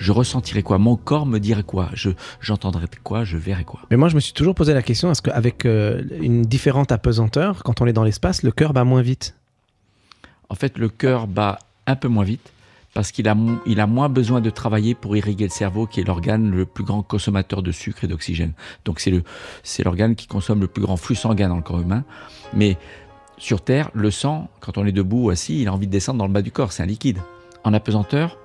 je 0.00 0.12
ressentirais 0.12 0.62
quoi 0.62 0.78
Mon 0.78 0.96
corps 0.96 1.26
me 1.26 1.38
dirait 1.38 1.62
quoi 1.62 1.90
Je 1.92 2.10
J'entendrais 2.40 2.86
quoi 3.04 3.22
Je 3.22 3.36
verrais 3.36 3.64
quoi 3.64 3.80
Mais 3.90 3.98
moi, 3.98 4.08
je 4.08 4.14
me 4.14 4.20
suis 4.20 4.32
toujours 4.32 4.54
posé 4.54 4.72
la 4.72 4.82
question 4.82 5.10
est-ce 5.10 5.20
qu'avec 5.20 5.66
euh, 5.66 6.02
une 6.20 6.42
différente 6.42 6.90
apesanteur, 6.90 7.62
quand 7.62 7.82
on 7.82 7.86
est 7.86 7.92
dans 7.92 8.02
l'espace, 8.02 8.42
le 8.42 8.50
cœur 8.50 8.72
bat 8.72 8.84
moins 8.84 9.02
vite? 9.02 9.36
En 10.48 10.54
fait, 10.54 10.78
le 10.78 10.88
cœur 10.88 11.26
bat 11.26 11.58
un 11.86 11.96
peu 11.96 12.08
moins 12.08 12.24
vite 12.24 12.52
parce 12.94 13.12
qu'il 13.12 13.28
a, 13.28 13.36
il 13.66 13.78
a 13.78 13.86
moins 13.86 14.08
besoin 14.08 14.40
de 14.40 14.50
travailler 14.50 14.94
pour 14.94 15.16
irriguer 15.16 15.44
le 15.44 15.50
cerveau, 15.50 15.86
qui 15.86 16.00
est 16.00 16.04
l'organe 16.04 16.50
le 16.50 16.64
plus 16.64 16.82
grand 16.82 17.02
consommateur 17.02 17.62
de 17.62 17.70
sucre 17.70 18.02
et 18.02 18.08
d'oxygène. 18.08 18.52
Donc 18.86 19.00
c'est 19.00 19.10
le, 19.10 19.22
c'est 19.62 19.84
l'organe 19.84 20.16
qui 20.16 20.26
consomme 20.26 20.60
le 20.60 20.66
plus 20.66 20.82
grand 20.82 20.96
flux 20.96 21.14
sanguin 21.14 21.50
dans 21.50 21.56
le 21.56 21.62
corps 21.62 21.80
humain. 21.80 22.04
Mais 22.54 22.78
sur 23.36 23.60
Terre, 23.60 23.90
le 23.92 24.10
sang, 24.10 24.48
quand 24.60 24.78
on 24.78 24.86
est 24.86 24.92
debout 24.92 25.26
ou 25.26 25.30
assis, 25.30 25.60
il 25.60 25.68
a 25.68 25.74
envie 25.74 25.86
de 25.86 25.92
descendre 25.92 26.18
dans 26.18 26.26
le 26.26 26.32
bas 26.32 26.42
du 26.42 26.50
corps, 26.50 26.72
c'est 26.72 26.82
un 26.82 26.86
liquide. 26.86 27.18
En 27.64 27.74
apesanteur, 27.74 28.38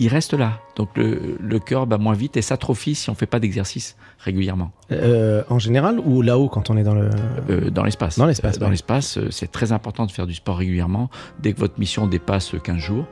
il 0.00 0.08
reste 0.08 0.34
là. 0.34 0.60
Donc 0.76 0.90
le, 0.96 1.36
le 1.40 1.58
cœur 1.58 1.86
bat 1.86 1.98
moins 1.98 2.14
vite 2.14 2.36
et 2.36 2.42
s'atrophie 2.42 2.94
si 2.94 3.10
on 3.10 3.14
ne 3.14 3.16
fait 3.16 3.26
pas 3.26 3.40
d'exercice 3.40 3.96
régulièrement. 4.18 4.70
Euh, 4.92 5.42
En 5.48 5.58
général 5.58 5.98
ou 6.00 6.22
là-haut 6.22 6.48
quand 6.48 6.70
on 6.70 6.76
est 6.76 6.84
dans 6.84 6.94
le. 6.94 7.10
Euh, 7.50 7.70
dans 7.70 7.82
l'espace. 7.84 8.18
Dans 8.18 8.26
l'espace, 8.26 8.56
Euh, 8.56 8.60
dans 8.60 8.66
ouais. 8.66 8.70
l'espace, 8.72 9.18
c'est 9.30 9.50
très 9.50 9.72
important 9.72 10.06
de 10.06 10.10
faire 10.12 10.26
du 10.26 10.34
sport 10.34 10.56
régulièrement 10.58 11.10
dès 11.40 11.52
que 11.52 11.58
votre 11.58 11.78
mission 11.80 12.06
dépasse 12.06 12.52
15 12.62 12.76
jours. 12.78 13.06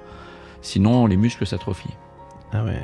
Sinon, 0.62 1.06
les 1.06 1.16
muscles 1.16 1.46
s'atrophient. 1.46 1.94
Ah 2.52 2.64
ouais. 2.64 2.80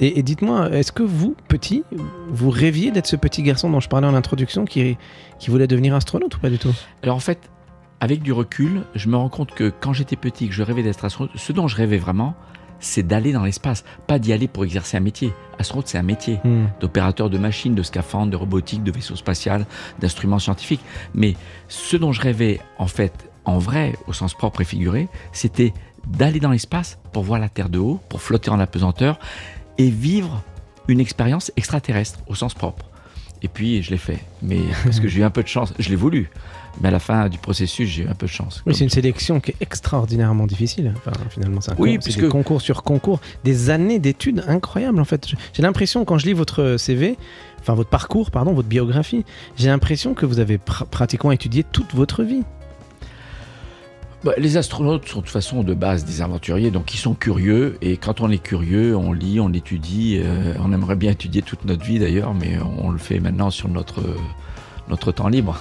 Et, 0.00 0.18
et 0.18 0.22
dites-moi, 0.22 0.70
est-ce 0.72 0.92
que 0.92 1.02
vous, 1.02 1.34
petit, 1.48 1.82
vous 2.28 2.50
rêviez 2.50 2.90
d'être 2.90 3.06
ce 3.06 3.16
petit 3.16 3.42
garçon 3.42 3.70
dont 3.70 3.80
je 3.80 3.88
parlais 3.88 4.06
en 4.06 4.14
introduction 4.14 4.64
qui, 4.66 4.98
qui 5.38 5.50
voulait 5.50 5.66
devenir 5.66 5.94
astronaute 5.94 6.36
ou 6.36 6.38
pas 6.38 6.50
du 6.50 6.58
tout? 6.58 6.72
Alors 7.02 7.16
en 7.16 7.20
fait, 7.20 7.38
avec 8.00 8.22
du 8.22 8.32
recul, 8.32 8.82
je 8.94 9.08
me 9.08 9.16
rends 9.16 9.30
compte 9.30 9.52
que 9.52 9.72
quand 9.80 9.94
j'étais 9.94 10.16
petit, 10.16 10.48
que 10.48 10.54
je 10.54 10.62
rêvais 10.62 10.82
d'être 10.82 11.02
astronaute, 11.02 11.32
ce 11.36 11.52
dont 11.54 11.66
je 11.66 11.76
rêvais 11.76 11.96
vraiment, 11.96 12.34
c'est 12.80 13.06
d'aller 13.06 13.32
dans 13.32 13.44
l'espace, 13.44 13.84
pas 14.06 14.18
d'y 14.18 14.32
aller 14.32 14.48
pour 14.48 14.64
exercer 14.64 14.96
un 14.96 15.00
métier. 15.00 15.32
Astronaute, 15.58 15.88
c'est 15.88 15.98
un 15.98 16.02
métier 16.02 16.38
Hmm. 16.44 16.66
d'opérateur 16.80 17.30
de 17.30 17.38
machines, 17.38 17.74
de 17.74 17.82
scaphandres, 17.82 18.30
de 18.30 18.36
robotique, 18.36 18.82
de 18.82 18.92
vaisseaux 18.92 19.16
spatial, 19.16 19.66
d'instruments 19.98 20.38
scientifiques. 20.38 20.82
Mais 21.14 21.34
ce 21.68 21.96
dont 21.96 22.12
je 22.12 22.20
rêvais, 22.20 22.60
en 22.78 22.86
fait, 22.86 23.30
en 23.44 23.58
vrai, 23.58 23.94
au 24.06 24.12
sens 24.12 24.34
propre 24.34 24.60
et 24.60 24.64
figuré, 24.64 25.08
c'était 25.32 25.72
d'aller 26.06 26.40
dans 26.40 26.50
l'espace 26.50 26.98
pour 27.12 27.22
voir 27.22 27.40
la 27.40 27.48
Terre 27.48 27.68
de 27.68 27.78
haut, 27.78 28.00
pour 28.08 28.20
flotter 28.20 28.50
en 28.50 28.60
apesanteur 28.60 29.18
et 29.78 29.88
vivre 29.90 30.42
une 30.88 31.00
expérience 31.00 31.50
extraterrestre 31.56 32.20
au 32.28 32.34
sens 32.34 32.54
propre. 32.54 32.86
Et 33.42 33.48
puis, 33.48 33.82
je 33.82 33.90
l'ai 33.90 33.98
fait. 33.98 34.20
Mais 34.42 34.60
parce 34.84 35.00
que 35.00 35.08
j'ai 35.08 35.20
eu 35.20 35.24
un 35.24 35.30
peu 35.30 35.42
de 35.42 35.48
chance, 35.48 35.72
je 35.78 35.88
l'ai 35.88 35.96
voulu. 35.96 36.30
Mais 36.80 36.88
à 36.88 36.90
la 36.90 36.98
fin 36.98 37.28
du 37.28 37.38
processus, 37.38 37.88
j'ai 37.88 38.02
eu 38.02 38.08
un 38.08 38.14
peu 38.14 38.26
de 38.26 38.30
chance. 38.30 38.62
Oui, 38.66 38.74
c'est 38.74 38.84
une 38.84 38.90
sélection 38.90 39.40
qui 39.40 39.52
est 39.52 39.56
extraordinairement 39.60 40.46
difficile. 40.46 40.92
Enfin, 40.96 41.12
finalement, 41.30 41.60
c'est 41.62 41.72
un 41.72 41.76
Oui, 41.78 41.98
puisque- 41.98 42.20
des 42.20 42.28
concours 42.28 42.60
sur 42.60 42.82
concours, 42.82 43.20
des 43.44 43.70
années 43.70 43.98
d'études 43.98 44.44
incroyables 44.46 45.00
en 45.00 45.04
fait. 45.04 45.26
J'ai 45.54 45.62
l'impression 45.62 46.04
quand 46.04 46.18
je 46.18 46.26
lis 46.26 46.32
votre 46.34 46.76
CV, 46.78 47.16
enfin 47.60 47.74
votre 47.74 47.88
parcours, 47.88 48.30
pardon, 48.30 48.52
votre 48.52 48.68
biographie, 48.68 49.24
j'ai 49.56 49.68
l'impression 49.68 50.12
que 50.14 50.26
vous 50.26 50.38
avez 50.38 50.58
pr- 50.58 50.84
pratiquement 50.86 51.32
étudié 51.32 51.64
toute 51.64 51.94
votre 51.94 52.22
vie. 52.22 52.42
Bah, 54.24 54.32
les 54.38 54.56
astronautes 54.56 55.06
sont 55.08 55.20
de 55.20 55.24
toute 55.24 55.32
façon 55.32 55.62
de 55.62 55.72
base 55.72 56.04
des 56.04 56.20
aventuriers, 56.20 56.70
donc 56.70 56.92
ils 56.94 56.98
sont 56.98 57.14
curieux. 57.14 57.78
Et 57.80 57.96
quand 57.96 58.20
on 58.20 58.30
est 58.30 58.42
curieux, 58.42 58.96
on 58.96 59.12
lit, 59.12 59.38
on 59.40 59.52
étudie. 59.52 60.18
euh, 60.20 60.54
on 60.58 60.72
aimerait 60.72 60.96
bien 60.96 61.12
étudier 61.12 61.42
toute 61.42 61.64
notre 61.64 61.84
vie 61.84 61.98
d'ailleurs, 61.98 62.34
mais 62.34 62.58
on 62.82 62.90
le 62.90 62.98
fait 62.98 63.20
maintenant 63.20 63.50
sur 63.50 63.68
notre, 63.68 64.02
notre 64.88 65.12
temps 65.12 65.28
libre. 65.28 65.58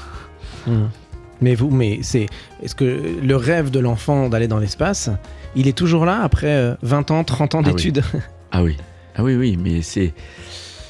Mais 1.41 1.55
vous, 1.55 1.69
mais 1.69 1.99
c'est, 2.01 2.27
est-ce 2.63 2.75
que 2.75 3.17
le 3.21 3.35
rêve 3.35 3.69
de 3.71 3.79
l'enfant 3.79 4.29
d'aller 4.29 4.47
dans 4.47 4.57
l'espace, 4.59 5.09
il 5.55 5.67
est 5.67 5.77
toujours 5.77 6.05
là 6.05 6.21
après 6.23 6.47
euh, 6.47 6.75
20 6.81 7.11
ans, 7.11 7.23
30 7.23 7.55
ans 7.55 7.61
Ah 7.63 7.67
oui. 7.67 7.73
d'études? 7.75 8.03
Ah 8.51 8.63
oui, 8.63 8.77
ah 9.17 9.23
oui, 9.23 9.35
oui, 9.35 9.57
mais 9.61 9.81
c'est. 9.81 10.13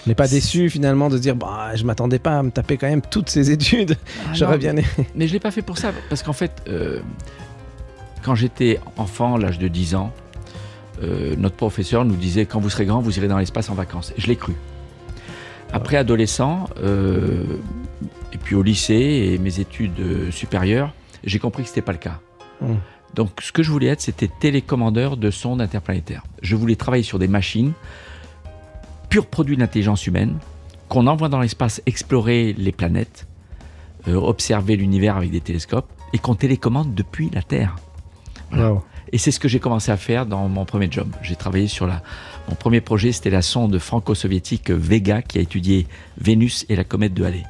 On 0.06 0.10
n'est 0.10 0.14
pas 0.16 0.28
déçu 0.28 0.70
finalement 0.70 1.10
de 1.10 1.18
se 1.18 1.22
dire, 1.22 1.36
bah, 1.36 1.72
je 1.74 1.84
m'attendais 1.84 2.20
pas 2.20 2.38
à 2.38 2.44
me 2.44 2.52
taper 2.52 2.78
quand 2.78 2.88
même 2.88 3.02
toutes 3.02 3.30
ces 3.30 3.50
études. 3.50 3.98
Ah 4.28 4.30
J'aurais 4.36 4.60
bien 4.60 4.74
aimé. 4.74 4.86
Mais 5.16 5.28
je 5.28 5.34
l'ai 5.34 5.40
pas 5.40 5.50
fait 5.50 5.64
pour 5.64 5.80
ça, 5.80 5.92
parce 6.10 6.22
qu'en 6.22 6.34
fait, 6.34 6.52
euh, 6.68 7.00
quand 8.22 8.36
j'étais 8.36 8.80
enfant, 8.98 9.34
à 9.36 9.40
l'âge 9.40 9.58
de 9.58 9.68
10 9.68 9.96
ans, 9.96 10.14
euh, 11.02 11.34
notre 11.40 11.56
professeur 11.56 12.06
nous 12.06 12.16
disait 12.16 12.46
quand 12.46 12.60
vous 12.60 12.70
serez 12.70 12.86
grand, 12.86 13.00
vous 13.02 13.18
irez 13.18 13.28
dans 13.28 13.40
l'espace 13.40 13.70
en 13.72 13.74
vacances. 13.74 14.14
Et 14.16 14.22
je 14.22 14.28
l'ai 14.28 14.36
cru. 14.36 14.54
Après 15.74 15.98
adolescent, 15.98 16.66
euh, 16.84 17.44
et 18.36 18.38
puis 18.38 18.54
au 18.54 18.64
lycée 18.64 19.32
et 19.32 19.38
mes 19.38 19.62
études 19.62 19.98
euh, 20.02 20.30
supérieures, 20.30 20.94
j'ai 21.24 21.40
compris 21.40 21.64
que 21.64 21.70
c'était 21.70 21.82
pas 21.82 21.94
le 21.94 21.98
cas. 21.98 22.20
Mm. 22.60 22.74
Donc 23.14 23.30
ce 23.40 23.54
que 23.54 23.64
je 23.64 23.72
voulais 23.72 23.88
être, 23.88 24.02
c'était 24.02 24.28
télécommandeur 24.28 25.16
de 25.16 25.32
sondes 25.32 25.62
interplanétaires. 25.62 26.24
Je 26.42 26.58
voulais 26.58 26.76
travailler 26.76 27.04
sur 27.04 27.18
des 27.18 27.30
machines, 27.30 27.72
pur 29.10 29.26
produit 29.28 29.56
de 29.56 29.62
l'intelligence 29.62 30.06
humaine, 30.06 30.38
qu'on 30.90 31.08
envoie 31.08 31.30
dans 31.30 31.40
l'espace 31.40 31.82
explorer 31.86 32.54
les 32.58 32.74
planètes, 32.74 33.26
euh, 34.10 34.16
observer 34.16 34.76
l'univers 34.76 35.16
avec 35.16 35.32
des 35.32 35.40
télescopes 35.40 35.90
et 36.12 36.18
qu'on 36.18 36.36
télécommande 36.36 36.94
depuis 36.94 37.30
la 37.34 37.42
Terre. 37.42 37.78
Voilà. 38.52 38.74
Wow. 38.74 38.84
Et 39.14 39.18
c'est 39.18 39.32
ce 39.32 39.40
que 39.40 39.48
j'ai 39.48 39.62
commencé 39.62 39.94
à 39.94 39.98
faire 39.98 40.26
dans 40.26 40.50
mon 40.50 40.66
premier 40.66 40.92
job. 40.92 41.08
J'ai 41.22 41.38
travaillé 41.38 41.68
sur 41.68 41.88
la. 41.88 42.04
Mon 42.50 42.56
premier 42.56 42.82
projet, 42.82 43.14
c'était 43.14 43.30
la 43.30 43.42
sonde 43.42 43.80
franco-soviétique 43.80 44.72
Vega 44.72 45.22
qui 45.22 45.38
a 45.38 45.42
étudié 45.42 45.88
Vénus 46.18 46.66
et 46.68 46.76
la 46.76 46.84
comète 46.84 47.14
de 47.14 47.24
Halley. 47.24 47.44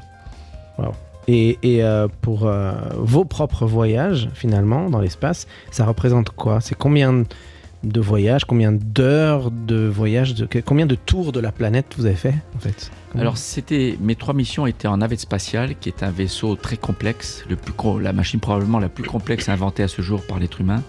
Et, 1.27 1.57
et, 1.63 1.83
euh, 1.83 2.07
pour 2.21 2.45
euh, 2.45 2.73
vos 2.97 3.25
propres 3.25 3.65
voyages, 3.65 4.29
finalement, 4.33 4.89
dans 4.91 4.99
l'espace, 4.99 5.47
ça 5.71 5.85
représente 5.85 6.29
quoi? 6.29 6.61
C'est 6.61 6.75
combien 6.75 7.23
de 7.83 8.01
voyages, 8.01 8.45
combien 8.45 8.71
d'heures 8.71 9.51
de 9.51 9.87
voyages, 9.87 10.33
de, 10.33 10.47
combien 10.61 10.85
de 10.85 10.95
tours 10.95 11.31
de 11.31 11.39
la 11.39 11.51
planète 11.51 11.95
vous 11.97 12.05
avez 12.05 12.15
fait, 12.15 12.35
en 12.55 12.59
fait? 12.59 12.91
Alors, 13.17 13.37
c'était 13.37 13.97
mes 14.01 14.15
trois 14.15 14.33
missions 14.33 14.67
étaient 14.67 14.87
en 14.87 14.97
navette 14.97 15.19
spatiale, 15.19 15.75
qui 15.79 15.89
est 15.89 16.03
un 16.03 16.11
vaisseau 16.11 16.55
très 16.55 16.77
complexe, 16.77 17.43
le 17.49 17.55
plus 17.55 17.73
co- 17.73 17.99
la 17.99 18.11
machine 18.11 18.39
probablement 18.39 18.79
la 18.79 18.89
plus 18.89 19.03
complexe 19.03 19.49
inventée 19.49 19.83
à 19.83 19.87
ce 19.87 20.01
jour 20.01 20.21
par 20.23 20.39
l'être 20.39 20.61
humain, 20.61 20.83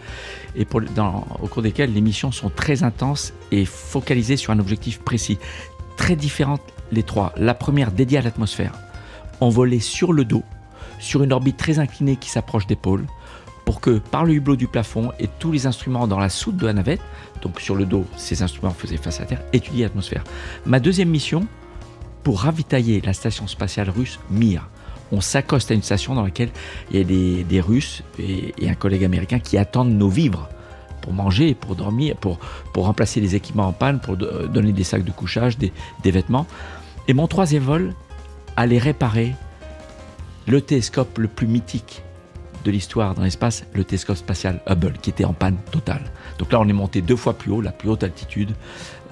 et 0.55 0.65
pour, 0.65 0.81
dans- 0.95 1.27
au 1.43 1.47
cours 1.47 1.63
desquelles 1.63 1.93
les 1.93 2.01
missions 2.01 2.33
sont 2.33 2.51
très 2.51 2.83
intenses 2.83 3.33
et 3.53 3.65
focalisées 3.65 4.37
sur 4.37 4.53
un 4.53 4.59
objectif 4.59 5.01
précis, 5.01 5.39
très 5.97 6.17
différentes 6.17 6.63
les 6.93 7.03
trois. 7.03 7.33
La 7.37 7.55
première 7.55 7.91
dédiée 7.93 8.19
à 8.19 8.23
l'atmosphère, 8.23 8.73
on 9.41 9.49
volait 9.49 9.81
sur 9.81 10.13
le 10.13 10.25
dos, 10.25 10.43
sur 10.99 11.23
une 11.23 11.33
orbite 11.33 11.57
très 11.57 11.79
inclinée 11.79 12.17
qui 12.17 12.31
s'approche 12.31 12.67
des 12.67 12.77
pôles, 12.77 13.07
pour 13.65 13.81
que 13.81 13.99
par 13.99 14.25
le 14.25 14.35
hublot 14.35 14.57
du 14.57 14.69
plafond 14.69 15.11
et 15.19 15.29
tous 15.39 15.51
les 15.51 15.67
instruments 15.67 16.07
dans 16.07 16.21
la 16.21 16.29
soute 16.29 16.57
de 16.57 16.67
la 16.67 16.73
navette, 16.73 17.01
donc 17.43 17.61
sur 17.61 17.75
le 17.75 17.85
dos, 17.85 18.05
ces 18.17 18.43
instruments 18.43 18.73
faisaient 18.73 18.97
face 18.97 19.19
à 19.19 19.23
la 19.23 19.27
Terre, 19.27 19.43
étudier 19.53 19.85
l'atmosphère. 19.85 20.23
Ma 20.65 20.79
deuxième 20.79 21.09
mission, 21.09 21.47
pour 22.23 22.41
ravitailler 22.41 23.01
la 23.01 23.13
station 23.13 23.47
spatiale 23.47 23.91
russe 23.91 24.19
Mir. 24.31 24.69
On 25.13 25.21
s'accoste 25.21 25.71
à 25.71 25.75
une 25.75 25.83
station 25.83 26.17
dans 26.17 26.25
laquelle 26.25 26.51
il 26.91 26.97
y 26.97 27.01
a 27.41 27.45
des, 27.45 27.61
Russes 27.61 28.03
et, 28.19 28.53
et 28.59 28.69
un 28.69 28.75
collègue 28.75 29.05
américain 29.05 29.39
qui 29.39 29.57
attendent 29.57 29.93
nos 29.93 30.09
vivres 30.09 30.49
pour 31.03 31.13
manger, 31.13 31.55
pour 31.55 31.77
dormir, 31.77 32.17
pour, 32.17 32.39
pour 32.73 32.87
remplacer 32.87 33.21
les 33.21 33.37
équipements 33.37 33.69
en 33.69 33.73
panne, 33.73 34.01
pour 34.01 34.17
do- 34.17 34.49
donner 34.49 34.73
des 34.73 34.83
sacs 34.83 35.05
de 35.05 35.13
couchage, 35.13 35.57
des, 35.57 35.73
des 36.03 36.11
vêtements. 36.11 36.47
Et 37.07 37.15
mon 37.15 37.29
troisième 37.29 37.63
vol 37.63 37.95
allait 38.57 38.79
réparer 38.79 39.35
le 40.47 40.61
télescope 40.61 41.19
le 41.19 41.29
plus 41.29 41.47
mythique 41.47 42.03
de 42.65 42.71
l'histoire 42.71 43.15
dans 43.15 43.23
l'espace, 43.23 43.65
le 43.75 43.85
télescope 43.85 44.17
spatial 44.17 44.61
Hubble, 44.69 44.95
qui 45.01 45.11
était 45.11 45.25
en 45.25 45.33
panne 45.33 45.57
totale. 45.71 46.03
Donc 46.39 46.53
là, 46.53 46.61
on 46.61 46.69
est 46.69 46.73
monté 46.73 47.01
deux 47.01 47.15
fois 47.17 47.35
plus 47.35 47.53
haut, 47.53 47.61
la 47.61 47.71
plus 47.73 47.89
haute 47.89 48.03
altitude 48.03 48.51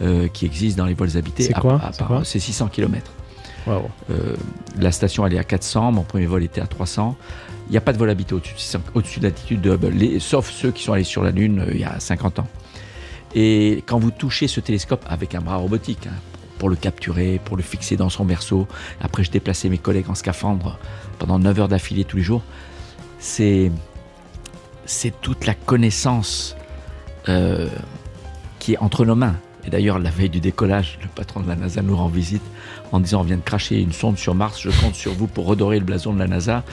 euh, 0.02 0.26
qui 0.28 0.44
existe 0.44 0.76
dans 0.76 0.86
les 0.86 0.94
vols 0.94 1.16
habités. 1.16 1.44
C'est 1.44 1.52
quoi 1.54 1.80
C'est 1.92 1.98
part- 1.98 2.08
quoi 2.08 2.24
C'est 2.24 2.40
600 2.40 2.68
km. 2.68 3.12
Euh, 4.10 4.36
la 4.78 4.92
station 4.92 5.24
elle 5.26 5.34
est 5.34 5.38
à 5.38 5.44
400, 5.44 5.92
mon 5.92 6.02
premier 6.02 6.26
vol 6.26 6.42
était 6.42 6.60
à 6.60 6.66
300. 6.66 7.16
Il 7.68 7.70
n'y 7.72 7.78
a 7.78 7.80
pas 7.80 7.92
de 7.92 7.98
vol 7.98 8.10
habité 8.10 8.34
au-dessus 8.34 8.54
de 8.54 8.58
600 8.58 8.80
au-dessus 8.94 9.20
de 9.20 9.24
l'altitude 9.24 9.60
de 9.60 9.70
Hubble, 9.74 9.90
les- 9.90 10.18
sauf 10.20 10.50
ceux 10.50 10.70
qui 10.72 10.82
sont 10.82 10.92
allés 10.92 11.04
sur 11.04 11.22
la 11.22 11.30
Lune 11.30 11.60
euh, 11.60 11.70
il 11.72 11.80
y 11.80 11.84
a 11.84 11.98
50 12.00 12.40
ans. 12.40 12.48
Et 13.36 13.82
quand 13.86 13.98
vous 13.98 14.10
touchez 14.10 14.48
ce 14.48 14.60
télescope 14.60 15.04
avec 15.08 15.34
un 15.34 15.40
bras 15.40 15.56
robotique, 15.56 16.06
hein, 16.08 16.14
pour 16.58 16.68
le 16.68 16.76
capturer, 16.76 17.40
pour 17.44 17.56
le 17.56 17.62
fixer 17.62 17.96
dans 17.96 18.08
son 18.08 18.24
berceau, 18.24 18.66
après 19.00 19.24
je 19.24 19.30
déplaçais 19.30 19.68
mes 19.68 19.78
collègues 19.78 20.08
en 20.08 20.14
scaphandre 20.14 20.78
pendant 21.18 21.38
9 21.38 21.60
heures 21.60 21.68
d'affilée 21.68 22.04
tous 22.04 22.16
les 22.16 22.22
jours, 22.22 22.42
c'est, 23.18 23.70
c'est 24.84 25.20
toute 25.20 25.46
la 25.46 25.54
connaissance 25.54 26.56
euh, 27.28 27.68
qui 28.58 28.74
est 28.74 28.78
entre 28.78 29.04
nos 29.04 29.14
mains. 29.14 29.36
Et 29.66 29.70
d'ailleurs, 29.70 29.98
la 29.98 30.10
veille 30.10 30.28
du 30.28 30.40
décollage, 30.40 30.98
le 31.02 31.08
patron 31.08 31.40
de 31.40 31.48
la 31.48 31.56
NASA 31.56 31.80
nous 31.80 31.96
rend 31.96 32.08
visite 32.08 32.42
en 32.92 33.00
disant 33.00 33.20
on 33.20 33.24
vient 33.24 33.38
de 33.38 33.42
cracher 33.42 33.80
une 33.80 33.92
sonde 33.92 34.18
sur 34.18 34.34
Mars, 34.34 34.60
je 34.60 34.68
compte 34.68 34.94
sur 34.94 35.14
vous 35.14 35.26
pour 35.26 35.46
redorer 35.46 35.78
le 35.78 35.86
blason 35.86 36.12
de 36.12 36.18
la 36.18 36.26
NASA. 36.26 36.64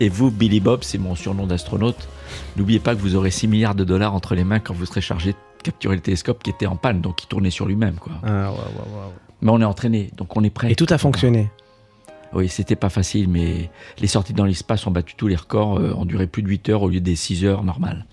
Et 0.00 0.10
vous, 0.10 0.30
Billy 0.30 0.60
Bob, 0.60 0.80
c'est 0.82 0.98
mon 0.98 1.14
surnom 1.14 1.46
d'astronaute, 1.46 2.08
n'oubliez 2.56 2.78
pas 2.78 2.94
que 2.94 3.00
vous 3.00 3.14
aurez 3.14 3.30
6 3.30 3.48
milliards 3.48 3.74
de 3.74 3.84
dollars 3.84 4.14
entre 4.14 4.34
les 4.34 4.44
mains 4.44 4.60
quand 4.60 4.74
vous 4.74 4.84
serez 4.84 5.00
chargé 5.00 5.34
capturer 5.62 5.94
le 5.96 6.02
télescope 6.02 6.42
qui 6.42 6.50
était 6.50 6.66
en 6.66 6.76
panne, 6.76 7.00
donc 7.00 7.16
qui 7.16 7.26
tournait 7.26 7.50
sur 7.50 7.66
lui-même. 7.66 7.94
quoi. 7.96 8.12
Ah, 8.22 8.50
waouh, 8.50 8.56
waouh, 8.56 8.96
waouh. 8.96 9.12
Mais 9.42 9.50
on 9.50 9.60
est 9.60 9.64
entraîné, 9.64 10.10
donc 10.16 10.36
on 10.36 10.44
est 10.44 10.50
prêt. 10.50 10.70
Et 10.70 10.74
tout 10.76 10.86
a 10.90 10.98
fonctionné. 10.98 11.48
Oui, 12.32 12.48
c'était 12.48 12.76
pas 12.76 12.90
facile, 12.90 13.28
mais 13.28 13.70
les 13.98 14.06
sorties 14.06 14.32
dans 14.34 14.44
l'espace 14.44 14.86
ont 14.86 14.90
battu 14.92 15.14
tous 15.16 15.26
les 15.26 15.34
records, 15.36 15.78
euh, 15.78 15.92
ont 15.96 16.04
duré 16.04 16.26
plus 16.26 16.42
de 16.42 16.48
8 16.48 16.68
heures 16.68 16.82
au 16.82 16.88
lieu 16.88 17.00
des 17.00 17.16
6 17.16 17.44
heures 17.44 17.64
normales. 17.64 18.06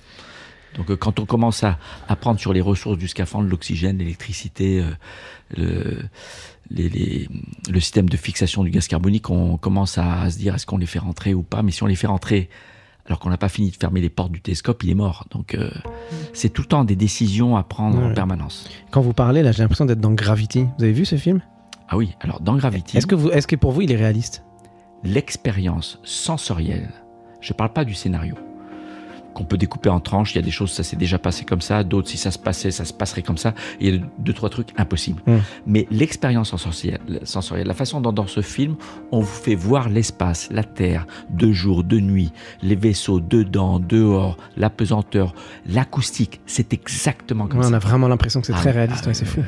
Donc 0.76 0.90
euh, 0.90 0.96
quand 0.96 1.20
on 1.20 1.26
commence 1.26 1.64
à 1.64 1.78
apprendre 2.08 2.40
sur 2.40 2.52
les 2.54 2.62
ressources 2.62 2.98
du 2.98 3.08
scaphandre, 3.08 3.48
l'oxygène, 3.48 3.98
l'électricité, 4.00 4.80
euh, 4.82 4.90
le, 5.56 6.00
les- 6.72 6.90
les- 6.90 7.30
le 7.70 7.80
système 7.80 8.10
de 8.10 8.18
fixation 8.18 8.64
du 8.64 8.72
gaz 8.72 8.88
carbonique, 8.88 9.30
on 9.30 9.58
commence 9.58 9.98
à, 10.00 10.22
à 10.22 10.30
se 10.32 10.38
dire 10.38 10.56
est-ce 10.56 10.66
qu'on 10.66 10.78
les 10.78 10.86
fait 10.88 11.00
rentrer 11.00 11.34
ou 11.36 11.44
pas? 11.44 11.62
Mais 11.62 11.72
si 11.72 11.84
on 11.84 11.88
les 11.88 11.96
fait 11.96 12.08
rentrer 12.08 12.50
alors 13.08 13.20
qu'on 13.20 13.30
n'a 13.30 13.38
pas 13.38 13.50
fini 13.50 13.72
de 13.72 13.76
fermer 13.76 14.02
les 14.02 14.10
portes 14.10 14.32
du 14.32 14.42
télescope, 14.42 14.84
il 14.84 14.90
est 14.90 14.96
mort. 14.96 15.26
Donc 15.32 15.56
euh, 15.56 15.70
c'est 16.34 16.50
tout 16.50 16.62
le 16.62 16.68
temps 16.68 16.84
des 16.84 16.96
décisions 16.96 17.56
à 17.56 17.64
prendre 17.64 18.00
en 18.00 18.14
permanence. 18.14 18.70
Quand 18.92 19.02
vous 19.02 19.14
parlez, 19.14 19.44
là, 19.44 19.52
j'ai 19.52 19.64
l'impression 19.64 19.86
d'être 19.86 20.02
dans 20.02 20.12
Gravity. 20.14 20.66
Vous 20.78 20.84
avez 20.84 20.94
vu 20.94 21.06
ce 21.06 21.16
film? 21.16 21.42
Ah 21.90 21.96
oui, 21.98 22.16
alors 22.20 22.42
dans 22.42 22.56
Gravity, 22.58 22.98
Est-ce 22.98 23.08
que, 23.08 23.16
vous, 23.16 23.30
est-ce 23.30 23.48
que 23.48 23.56
pour 23.56 23.72
vous, 23.72 23.82
il 23.82 23.92
est 23.92 23.96
réaliste? 23.96 24.44
l'expérience 25.04 26.00
sensorielle, 26.04 26.90
je 27.40 27.54
parle 27.54 27.72
pas 27.72 27.86
du 27.86 27.94
scénario, 27.94 28.36
qu'on 29.38 29.44
peut 29.46 29.58
découper 29.58 29.90
en 29.90 30.00
tranches, 30.00 30.34
il 30.34 30.38
y 30.38 30.40
a 30.40 30.42
des 30.42 30.52
choses, 30.52 30.72
ça 30.72 30.82
s'est 30.84 30.96
déjà 30.96 31.20
passé 31.20 31.46
comme 31.46 31.62
ça, 31.62 31.84
d'autres, 31.84 32.10
si 32.10 32.18
ça 32.18 32.32
se 32.32 32.40
passait, 32.40 32.72
ça 32.72 32.86
se 32.86 32.94
passerait 32.94 33.22
comme 33.22 33.38
ça, 33.38 33.54
et 33.80 33.90
il 33.90 33.96
y 33.96 33.98
a 34.00 34.02
deux, 34.18 34.34
trois 34.34 34.50
trucs 34.50 34.70
impossibles. 34.78 35.22
Mm. 35.28 35.36
Mais 35.68 35.88
l'expérience 35.92 36.50
sensorielle, 36.50 37.00
sensorielle, 37.24 37.68
la 37.68 37.74
façon 37.76 38.02
dont 38.02 38.12
dans 38.12 38.26
ce 38.26 38.42
film, 38.42 38.76
on 39.12 39.20
vous 39.20 39.26
fait 39.28 39.54
voir 39.56 39.90
l'espace, 39.90 40.50
la 40.52 40.64
Terre, 40.64 41.06
de 41.30 41.52
jour, 41.52 41.84
de 41.84 42.00
nuit, 42.00 42.32
les 42.64 42.76
vaisseaux, 42.76 43.20
dedans, 43.20 43.80
dehors, 43.80 44.38
la 44.58 44.70
pesanteur, 44.72 45.36
l'acoustique, 45.68 46.42
c'est 46.48 46.74
exactement 46.74 47.48
comme 47.48 47.60
Ouais, 47.60 47.66
ça. 47.66 47.70
On 47.72 47.74
a 47.74 47.80
vraiment 47.80 48.08
l'impression 48.08 48.42
que 48.42 48.48
c'est 48.48 48.54
Ah 48.54 48.60
très 48.60 48.72
réaliste, 48.72 49.04
ah 49.06 49.08
ouais, 49.10 49.14
c'est 49.14 49.26
fou. 49.26 49.42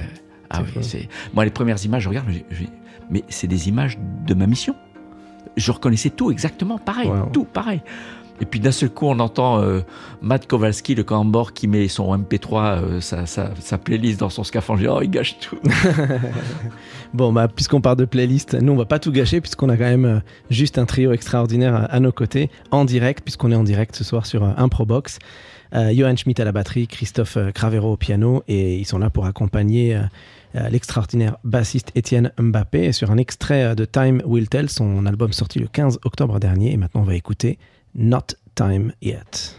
Ah 0.51 0.61
oui, 0.63 0.83
c'est. 0.83 1.07
Moi, 1.33 1.45
les 1.45 1.51
premières 1.51 1.83
images, 1.83 2.03
je 2.03 2.09
regarde, 2.09 2.27
je- 2.51 2.63
mais 3.09 3.23
c'est 3.29 3.47
des 3.47 3.69
images 3.69 3.97
de 4.27 4.33
ma 4.35 4.45
mission. 4.45 4.75
Je 5.57 5.71
reconnaissais 5.71 6.11
tout 6.11 6.31
exactement 6.31 6.77
pareil, 6.77 7.07
Wow. 7.09 7.29
tout 7.33 7.45
pareil. 7.45 7.81
Et 8.41 8.45
puis 8.45 8.59
d'un 8.59 8.71
seul 8.71 8.89
coup, 8.89 9.07
on 9.07 9.19
entend 9.19 9.61
euh, 9.61 9.81
Matt 10.21 10.47
Kowalski, 10.47 10.95
le 10.95 11.03
camembert, 11.03 11.53
qui 11.53 11.67
met 11.67 11.87
son 11.87 12.15
MP3, 12.17 12.81
euh, 12.81 13.01
sa, 13.01 13.77
playlist 13.77 14.19
dans 14.19 14.29
son 14.29 14.43
scaphandre. 14.43 14.81
Oh, 14.89 15.01
il 15.01 15.09
gâche 15.09 15.37
tout. 15.39 15.57
Bon, 17.11 17.33
bah, 17.33 17.47
puisqu'on 17.47 17.81
parle 17.81 17.97
de 17.97 18.05
playlist, 18.05 18.53
nous, 18.53 18.71
on 18.71 18.75
va 18.75 18.85
pas 18.85 18.99
tout 18.99 19.11
gâcher, 19.11 19.41
puisqu'on 19.41 19.69
a 19.69 19.77
quand 19.77 19.85
même 19.85 20.05
euh, 20.05 20.19
juste 20.51 20.77
un 20.77 20.85
trio 20.85 21.11
extraordinaire 21.11 21.87
à, 21.89 21.99
nos 21.99 22.11
côtés, 22.11 22.51
en 22.69 22.85
direct, 22.85 23.23
puisqu'on 23.23 23.51
est 23.51 23.55
en 23.55 23.63
direct 23.63 23.95
ce 23.95 24.03
soir 24.03 24.27
sur 24.27 24.43
euh, 24.43 24.51
Improbox. 24.57 25.17
Johan 25.71 26.15
Schmidt 26.15 26.41
à 26.41 26.45
la 26.45 26.51
batterie, 26.51 26.87
Christophe 26.87 27.37
Cravero 27.53 27.93
au 27.93 27.95
piano, 27.95 28.43
et 28.47 28.77
ils 28.77 28.85
sont 28.85 28.97
là 28.97 29.11
pour 29.11 29.27
accompagner 29.27 30.01
l'extraordinaire 30.55 31.37
bassiste 31.43 31.91
Étienne 31.93 32.31
Mbappé 32.39 32.91
sur 32.91 33.11
un 33.11 33.17
extrait 33.17 33.75
de 33.75 33.85
Time 33.85 34.23
Will 34.25 34.49
Tell, 34.49 34.67
son 34.67 35.05
album 35.05 35.31
sorti 35.31 35.59
le 35.59 35.67
15 35.67 35.99
octobre 36.05 36.39
dernier. 36.39 36.73
Et 36.73 36.77
maintenant, 36.77 37.01
on 37.01 37.03
va 37.05 37.13
écouter 37.13 37.59
Not 37.93 38.33
Time 38.55 38.93
Yet. 38.99 39.55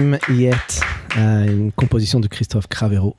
Time 0.00 0.18
Yet, 0.30 0.54
euh, 1.18 1.44
une 1.44 1.72
composition 1.72 2.20
de 2.20 2.26
Christophe 2.26 2.68
Cravero 2.68 3.16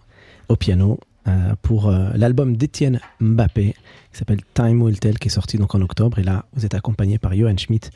au 0.50 0.56
piano 0.56 1.00
euh, 1.28 1.54
pour 1.62 1.89
euh, 1.89 2.10
l'album 2.15 2.58
d'Étienne 2.58 3.00
Mbappé 3.20 3.76
qui 4.12 4.17
s'appelle 4.17 4.39
Time 4.56 4.82
Will 4.82 5.00
Tell 5.00 5.20
qui 5.20 5.28
est 5.28 5.32
sorti 5.32 5.58
donc 5.58 5.76
en 5.76 5.82
octobre. 5.82 6.17
Et 6.17 6.24
là 6.24 6.46
vous 6.54 6.65
êtes 6.65 6.74
accompagné 6.74 7.20
par 7.20 7.36
Johan 7.36 7.56
Schmidt 7.56 7.91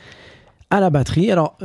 à 0.69 0.80
la 0.82 0.91
batterie. 0.91 1.32
Alors 1.32 1.58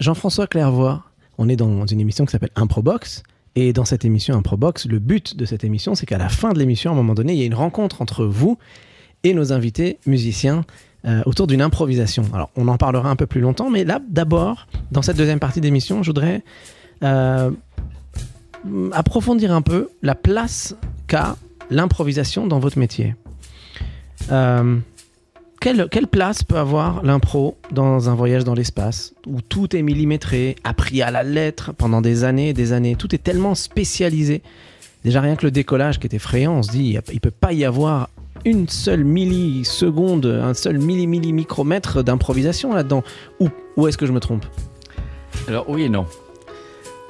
Jean-François 0.00 0.46
Clairvoy, 0.46 1.02
on 1.38 1.48
est 1.48 1.56
dans 1.56 1.86
une 1.86 2.00
émission 2.00 2.26
qui 2.26 2.32
s'appelle 2.32 2.52
Improbox. 2.56 3.22
Et 3.54 3.72
dans 3.72 3.86
cette 3.86 4.04
émission 4.04 4.36
Improbox, 4.36 4.84
le 4.84 4.98
but 4.98 5.38
de 5.38 5.46
cette 5.46 5.64
émission 5.64 5.94
c'est 5.94 6.04
qu'à 6.04 6.18
la 6.18 6.28
fin 6.28 6.52
de 6.52 6.58
l'émission 6.58 6.90
à 6.90 6.92
un 6.92 6.96
moment 6.96 7.14
donné 7.14 7.32
il 7.32 7.38
y 7.38 7.42
a 7.42 7.46
une 7.46 7.54
rencontre 7.54 8.02
entre 8.02 8.26
vous 8.26 8.58
et 9.24 9.32
nos 9.32 9.54
invités 9.54 9.98
musiciens 10.04 10.66
euh, 11.06 11.22
autour 11.24 11.46
d'une 11.46 11.62
improvisation. 11.62 12.24
Alors, 12.34 12.50
on 12.56 12.68
en 12.68 12.76
parlera 12.76 13.08
un 13.08 13.16
peu 13.16 13.26
plus 13.26 13.40
longtemps, 13.40 13.70
mais 13.70 13.84
là, 13.84 14.00
d'abord, 14.08 14.66
dans 14.92 15.02
cette 15.02 15.16
deuxième 15.16 15.40
partie 15.40 15.60
d'émission, 15.60 16.02
je 16.02 16.10
voudrais 16.10 16.42
euh, 17.02 17.50
approfondir 18.92 19.52
un 19.52 19.62
peu 19.62 19.88
la 20.02 20.14
place 20.14 20.76
qu'a 21.06 21.36
l'improvisation 21.70 22.46
dans 22.46 22.58
votre 22.58 22.78
métier. 22.78 23.14
Euh, 24.30 24.76
quelle, 25.60 25.88
quelle 25.90 26.06
place 26.06 26.42
peut 26.42 26.58
avoir 26.58 27.02
l'impro 27.02 27.56
dans 27.70 28.10
un 28.10 28.14
voyage 28.14 28.44
dans 28.44 28.54
l'espace 28.54 29.14
où 29.26 29.40
tout 29.40 29.74
est 29.76 29.82
millimétré, 29.82 30.56
appris 30.64 31.00
à 31.00 31.10
la 31.10 31.22
lettre 31.22 31.72
pendant 31.72 32.00
des 32.00 32.24
années 32.24 32.50
et 32.50 32.54
des 32.54 32.72
années 32.72 32.96
Tout 32.96 33.14
est 33.14 33.22
tellement 33.22 33.54
spécialisé. 33.54 34.42
Déjà, 35.04 35.20
rien 35.20 35.36
que 35.36 35.46
le 35.46 35.50
décollage 35.50 35.98
qui 35.98 36.06
est 36.06 36.14
effrayant, 36.14 36.54
on 36.54 36.62
se 36.62 36.70
dit, 36.70 36.98
il 37.12 37.20
peut 37.20 37.30
pas 37.30 37.52
y 37.52 37.64
avoir 37.64 38.10
une 38.44 38.68
seule 38.68 39.04
milliseconde, 39.04 40.26
un 40.26 40.54
seul 40.54 40.78
milli-milli-micromètre 40.78 42.02
d'improvisation 42.02 42.72
là-dedans. 42.72 43.02
Ou, 43.38 43.48
ou 43.76 43.86
est-ce 43.86 43.98
que 43.98 44.06
je 44.06 44.12
me 44.12 44.20
trompe? 44.20 44.46
Alors 45.48 45.68
oui 45.68 45.82
et 45.82 45.88
non. 45.88 46.06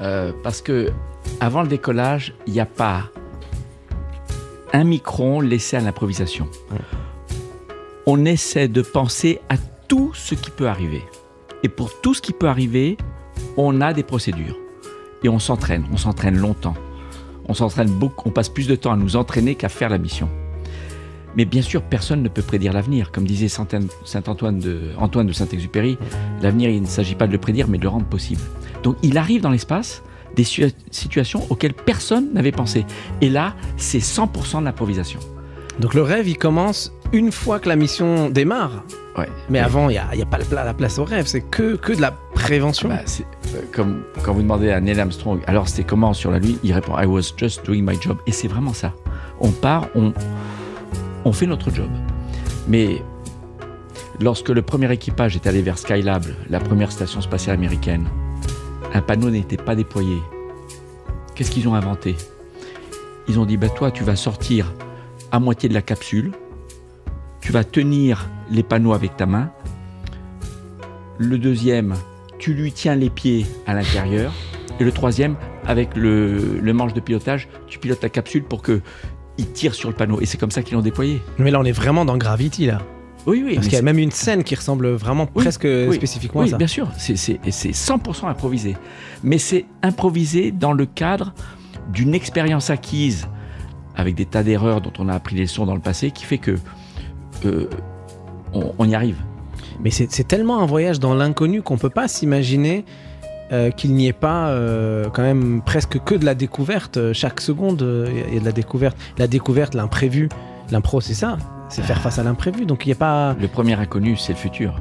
Euh, 0.00 0.32
parce 0.42 0.62
que 0.62 0.90
avant 1.40 1.62
le 1.62 1.68
décollage, 1.68 2.34
il 2.46 2.52
n'y 2.52 2.60
a 2.60 2.66
pas 2.66 3.04
un 4.72 4.84
micron 4.84 5.40
laissé 5.40 5.76
à 5.76 5.80
l'improvisation. 5.80 6.48
On 8.06 8.24
essaie 8.24 8.68
de 8.68 8.82
penser 8.82 9.40
à 9.48 9.56
tout 9.88 10.12
ce 10.14 10.34
qui 10.34 10.50
peut 10.50 10.68
arriver. 10.68 11.02
Et 11.62 11.68
pour 11.68 12.00
tout 12.00 12.14
ce 12.14 12.22
qui 12.22 12.32
peut 12.32 12.48
arriver, 12.48 12.96
on 13.56 13.80
a 13.80 13.92
des 13.92 14.02
procédures. 14.02 14.56
Et 15.22 15.28
on 15.28 15.38
s'entraîne, 15.38 15.84
on 15.92 15.96
s'entraîne 15.96 16.38
longtemps. 16.38 16.74
On 17.46 17.54
s'entraîne 17.54 17.90
beaucoup, 17.90 18.28
on 18.28 18.32
passe 18.32 18.48
plus 18.48 18.68
de 18.68 18.76
temps 18.76 18.92
à 18.92 18.96
nous 18.96 19.16
entraîner 19.16 19.54
qu'à 19.54 19.68
faire 19.68 19.90
la 19.90 19.98
mission. 19.98 20.28
Mais 21.36 21.44
bien 21.44 21.62
sûr, 21.62 21.82
personne 21.82 22.22
ne 22.22 22.28
peut 22.28 22.42
prédire 22.42 22.72
l'avenir. 22.72 23.12
Comme 23.12 23.26
disait 23.26 23.48
Saint 23.48 23.66
Antoine 24.26 24.58
de, 24.58 24.90
Antoine 24.98 25.26
de 25.26 25.32
Saint-Exupéry, 25.32 25.98
l'avenir, 26.42 26.70
il 26.70 26.82
ne 26.82 26.86
s'agit 26.86 27.14
pas 27.14 27.26
de 27.26 27.32
le 27.32 27.38
prédire, 27.38 27.68
mais 27.68 27.78
de 27.78 27.82
le 27.82 27.88
rendre 27.88 28.06
possible. 28.06 28.42
Donc 28.82 28.96
il 29.02 29.18
arrive 29.18 29.42
dans 29.42 29.50
l'espace 29.50 30.02
des 30.36 30.44
situations 30.90 31.44
auxquelles 31.50 31.74
personne 31.74 32.32
n'avait 32.32 32.52
pensé. 32.52 32.86
Et 33.20 33.28
là, 33.28 33.54
c'est 33.76 33.98
100% 33.98 34.60
de 34.60 34.64
l'improvisation. 34.64 35.20
Donc 35.80 35.94
le 35.94 36.02
rêve, 36.02 36.28
il 36.28 36.36
commence 36.36 36.92
une 37.12 37.32
fois 37.32 37.58
que 37.58 37.68
la 37.68 37.76
mission 37.76 38.30
démarre. 38.30 38.84
Ouais. 39.18 39.28
Mais 39.48 39.58
avant, 39.58 39.88
il 39.88 39.94
n'y 39.94 39.98
a, 39.98 40.14
y 40.14 40.22
a, 40.22 40.26
pas 40.26 40.38
la 40.38 40.74
place 40.74 40.98
au 40.98 41.04
rêve, 41.04 41.26
c'est 41.26 41.40
que, 41.40 41.76
que 41.76 41.92
de 41.92 42.00
la 42.00 42.12
prévention. 42.34 42.88
Bah, 42.88 43.00
euh, 43.54 43.60
comme 43.72 44.02
quand 44.22 44.32
vous 44.32 44.42
demandez 44.42 44.70
à 44.70 44.80
Neil 44.80 45.00
Armstrong, 45.00 45.40
alors 45.46 45.68
c'était 45.68 45.84
comment 45.84 46.12
sur 46.14 46.30
la 46.30 46.38
Lune 46.38 46.58
Il 46.62 46.72
répond 46.72 46.96
I 46.98 47.06
was 47.06 47.32
just 47.36 47.64
doing 47.64 47.82
my 47.82 48.00
job. 48.00 48.18
Et 48.26 48.32
c'est 48.32 48.48
vraiment 48.48 48.72
ça. 48.72 48.92
On 49.40 49.50
part, 49.50 49.88
on, 49.94 50.12
on 51.24 51.32
fait 51.32 51.46
notre 51.46 51.70
job. 51.70 51.90
Mais 52.68 53.02
lorsque 54.20 54.48
le 54.48 54.62
premier 54.62 54.92
équipage 54.92 55.36
est 55.36 55.46
allé 55.46 55.62
vers 55.62 55.78
Skylab, 55.78 56.24
la 56.48 56.60
première 56.60 56.92
station 56.92 57.20
spatiale 57.20 57.54
américaine, 57.54 58.08
un 58.92 59.00
panneau 59.00 59.30
n'était 59.30 59.56
pas 59.56 59.74
déployé. 59.74 60.18
Qu'est-ce 61.34 61.50
qu'ils 61.50 61.68
ont 61.68 61.74
inventé? 61.74 62.16
Ils 63.28 63.38
ont 63.38 63.46
dit 63.46 63.56
bah 63.56 63.68
toi 63.68 63.90
tu 63.90 64.04
vas 64.04 64.16
sortir 64.16 64.72
à 65.32 65.38
moitié 65.38 65.68
de 65.68 65.74
la 65.74 65.82
capsule, 65.82 66.32
tu 67.40 67.52
vas 67.52 67.64
tenir 67.64 68.28
les 68.50 68.62
panneaux 68.62 68.92
avec 68.92 69.16
ta 69.16 69.26
main. 69.26 69.50
Le 71.18 71.38
deuxième, 71.38 71.94
tu 72.38 72.54
lui 72.54 72.72
tiens 72.72 72.94
les 72.94 73.10
pieds 73.10 73.46
à 73.66 73.74
l'intérieur. 73.74 74.32
Et 74.80 74.84
le 74.84 74.92
troisième, 74.92 75.36
avec 75.66 75.94
le, 75.94 76.58
le 76.58 76.72
manche 76.72 76.94
de 76.94 77.00
pilotage, 77.00 77.48
tu 77.66 77.78
pilotes 77.78 78.02
la 78.02 78.08
capsule 78.08 78.44
pour 78.44 78.62
que 78.62 78.80
il 79.40 79.50
tire 79.52 79.74
sur 79.74 79.88
le 79.88 79.94
panneau. 79.94 80.20
Et 80.20 80.26
c'est 80.26 80.38
comme 80.38 80.50
ça 80.50 80.62
qu'ils 80.62 80.74
l'ont 80.76 80.82
déployé. 80.82 81.20
Mais 81.38 81.50
là, 81.50 81.58
on 81.60 81.64
est 81.64 81.72
vraiment 81.72 82.04
dans 82.04 82.16
Gravity, 82.16 82.66
là. 82.66 82.78
Oui, 83.26 83.42
oui. 83.44 83.54
Parce 83.56 83.66
qu'il 83.66 83.76
y 83.76 83.78
a 83.78 83.82
même 83.82 83.98
une 83.98 84.10
scène 84.10 84.44
qui 84.44 84.54
ressemble 84.54 84.88
vraiment 84.92 85.26
Oui, 85.34 85.42
presque 85.42 85.64
oui, 85.66 85.94
spécifiquement 85.94 86.40
Oui, 86.40 86.48
à 86.48 86.50
ça. 86.52 86.56
bien 86.56 86.66
sûr. 86.66 86.88
C'est 86.96 87.16
c'est- 87.16 87.38
et 87.44 87.50
c'est 87.50 87.72
100% 87.72 88.28
improvisé. 88.28 88.76
Mais 89.22 89.36
c'est 89.38 89.66
improvisé 89.82 90.52
dans 90.52 90.72
le 90.72 90.86
cadre 90.86 91.34
d'une 91.92 92.14
expérience 92.14 92.70
acquise 92.70 93.26
avec 93.96 94.14
des 94.14 94.24
tas 94.24 94.42
d'erreurs 94.42 94.80
dont 94.80 94.92
on 94.98 95.08
a 95.08 95.14
appris 95.14 95.34
les 95.36 95.42
leçons 95.42 95.66
dans 95.66 95.74
le 95.74 95.80
passé 95.82 96.10
qui 96.12 96.24
fait 96.24 96.38
que 96.38 96.56
euh, 97.44 97.68
on, 98.54 98.72
on 98.78 98.88
y 98.88 98.94
arrive. 98.94 99.16
Mais 99.82 99.90
c'est 99.90 100.10
c'est 100.10 100.26
tellement 100.26 100.62
un 100.62 100.66
voyage 100.66 100.98
dans 101.00 101.14
l'inconnu 101.14 101.60
qu'on 101.62 101.76
peut 101.78 101.90
pas 101.90 102.08
s'imaginer 102.08 102.84
euh, 103.52 103.72
qu'il 103.72 103.94
n'y 103.94 104.06
ait 104.06 104.12
pas 104.12 104.50
euh, 104.50 105.08
quand 105.12 105.22
même 105.22 105.60
presque 105.60 105.98
que 106.04 106.14
de 106.14 106.24
la 106.24 106.36
découverte. 106.36 106.98
Euh, 106.98 107.12
Chaque 107.12 107.40
seconde, 107.40 107.84
il 108.28 108.34
y 108.34 108.36
a 108.36 108.40
de 108.40 108.44
la 108.44 108.52
découverte. 108.52 108.96
La 109.18 109.26
découverte, 109.26 109.74
l'imprévu. 109.74 110.28
L'impro, 110.70 111.00
c'est 111.00 111.14
ça. 111.14 111.36
C'est 111.68 111.82
faire 111.82 112.00
face 112.00 112.20
à 112.20 112.22
l'imprévu. 112.22 112.64
Donc 112.64 112.86
il 112.86 112.90
n'y 112.90 112.92
a 112.92 112.96
pas. 112.96 113.34
Le 113.40 113.48
premier 113.48 113.74
inconnu, 113.74 114.16
c'est 114.16 114.34
le 114.34 114.38
futur. 114.38 114.80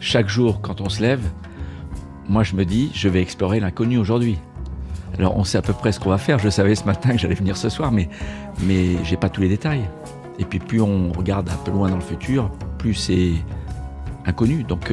Chaque 0.00 0.28
jour, 0.28 0.60
quand 0.60 0.80
on 0.80 0.88
se 0.88 1.00
lève, 1.00 1.20
moi 2.28 2.42
je 2.42 2.56
me 2.56 2.64
dis, 2.64 2.90
je 2.94 3.08
vais 3.08 3.22
explorer 3.22 3.60
l'inconnu 3.60 3.96
aujourd'hui. 3.96 4.38
Alors 5.16 5.36
on 5.36 5.44
sait 5.44 5.58
à 5.58 5.62
peu 5.62 5.72
près 5.72 5.92
ce 5.92 6.00
qu'on 6.00 6.10
va 6.10 6.18
faire. 6.18 6.40
Je 6.40 6.48
savais 6.48 6.74
ce 6.74 6.84
matin 6.84 7.10
que 7.10 7.18
j'allais 7.18 7.34
venir 7.34 7.56
ce 7.56 7.68
soir, 7.68 7.92
mais, 7.92 8.08
mais 8.62 8.96
j'ai 9.04 9.16
pas 9.16 9.28
tous 9.28 9.40
les 9.40 9.48
détails. 9.48 9.82
Et 10.40 10.44
puis 10.44 10.58
plus 10.58 10.80
on 10.80 11.12
regarde 11.12 11.48
un 11.48 11.64
peu 11.64 11.70
loin 11.70 11.88
dans 11.90 11.96
le 11.96 12.02
futur, 12.02 12.50
plus 12.76 12.94
c'est 12.94 13.34
inconnu. 14.26 14.64
Donc 14.64 14.92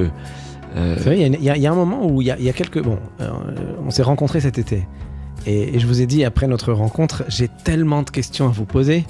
il 0.75 1.17
y 1.19 1.49
a- 1.49 1.55
il 1.55 1.61
y, 1.61 1.67
a- 1.67 1.71
un 1.71 1.75
moment 1.75 2.05
où 2.07 2.21
il 2.21 2.27
y 2.27 2.31
a, 2.49 2.53
quelques. 2.53 2.81
Bon, 2.81 2.97
euh, 3.21 3.29
on 3.85 3.89
s'est 3.89 4.03
rencontrés 4.03 4.41
cet 4.41 4.57
été. 4.57 4.87
Et, 5.45 5.79
je 5.79 5.87
vous 5.87 6.01
ai 6.01 6.05
dit, 6.05 6.23
après 6.25 6.47
notre 6.47 6.73
rencontre, 6.73 7.23
j'ai 7.29 7.47
tellement 7.63 8.03
de 8.03 8.09
questions 8.09 8.45
à 8.47 8.49
vous 8.51 8.65
poser. 8.65 9.05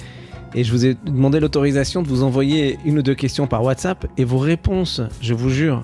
Et 0.56 0.64
je 0.64 0.72
vous 0.72 0.86
ai 0.86 0.96
demandé 1.06 1.40
l'autorisation 1.40 2.02
de 2.02 2.08
vous 2.08 2.24
envoyer 2.24 2.78
une 2.86 3.00
ou 3.00 3.02
deux 3.02 3.16
questions 3.16 3.48
par 3.48 3.64
WhatsApp. 3.64 4.06
Et 4.18 4.24
vos 4.24 4.38
réponses, 4.38 5.02
je 5.22 5.34
vous 5.34 5.50
jure. 5.50 5.82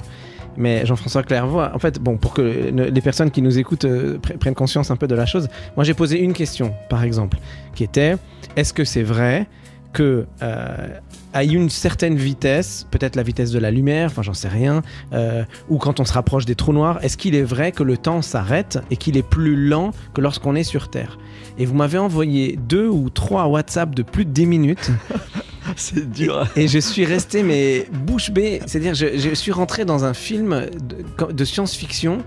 Mais 0.55 0.85
Jean-François 0.85 1.23
Clairvoy, 1.23 1.71
en 1.73 1.79
fait, 1.79 1.99
bon, 1.99 2.17
pour 2.17 2.33
que 2.33 2.41
les 2.41 3.01
personnes 3.01 3.31
qui 3.31 3.41
nous 3.41 3.57
écoutent 3.57 3.85
euh, 3.85 4.19
pre- 4.19 4.37
prennent 4.37 4.53
conscience 4.53 4.91
un 4.91 4.95
peu 4.95 5.07
de 5.07 5.15
la 5.15 5.25
chose, 5.25 5.47
moi 5.75 5.83
j'ai 5.83 5.95
posé 5.95 6.19
une 6.19 6.33
question, 6.33 6.73
par 6.89 7.03
exemple, 7.03 7.39
qui 7.73 7.83
était 7.83 8.17
est-ce 8.55 8.71
que 8.71 8.83
c'est 8.85 9.01
vrai 9.01 9.47
que 9.93 10.25
euh, 10.41 10.87
à 11.33 11.43
une 11.43 11.69
certaine 11.69 12.15
vitesse, 12.15 12.87
peut-être 12.91 13.15
la 13.15 13.23
vitesse 13.23 13.51
de 13.51 13.59
la 13.59 13.71
lumière, 13.71 14.07
enfin 14.07 14.21
j'en 14.21 14.33
sais 14.33 14.47
rien, 14.47 14.81
euh, 15.13 15.43
ou 15.69 15.77
quand 15.77 15.99
on 15.99 16.05
se 16.05 16.13
rapproche 16.13 16.45
des 16.45 16.55
trous 16.55 16.73
noirs, 16.73 16.99
est-ce 17.03 17.17
qu'il 17.17 17.35
est 17.35 17.43
vrai 17.43 17.71
que 17.71 17.83
le 17.83 17.97
temps 17.97 18.21
s'arrête 18.21 18.79
et 18.91 18.97
qu'il 18.97 19.17
est 19.17 19.27
plus 19.27 19.55
lent 19.55 19.91
que 20.13 20.21
lorsqu'on 20.21 20.55
est 20.55 20.63
sur 20.63 20.89
Terre? 20.89 21.17
Et 21.57 21.65
vous 21.65 21.75
m'avez 21.75 21.97
envoyé 21.97 22.59
deux 22.67 22.87
ou 22.87 23.09
trois 23.09 23.47
WhatsApp 23.47 23.95
de 23.95 24.03
plus 24.03 24.25
de 24.25 24.31
10 24.31 24.45
minutes 24.47 24.91
c'est 25.75 26.11
dur. 26.11 26.45
et 26.55 26.67
je 26.67 26.79
suis 26.79 27.05
resté 27.05 27.41
mais 27.41 27.87
bouche 27.91 28.31
bée, 28.31 28.59
c'est-à-dire 28.65 28.95
je, 28.95 29.17
je 29.17 29.33
suis 29.33 29.51
rentré 29.51 29.85
dans 29.85 30.03
un 30.03 30.13
film 30.13 30.67
de, 30.83 31.31
de 31.31 31.45
science-fiction, 31.45 32.19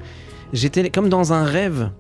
j'étais 0.52 0.88
comme 0.90 1.08
dans 1.08 1.32
un 1.32 1.44
rêve. 1.44 1.90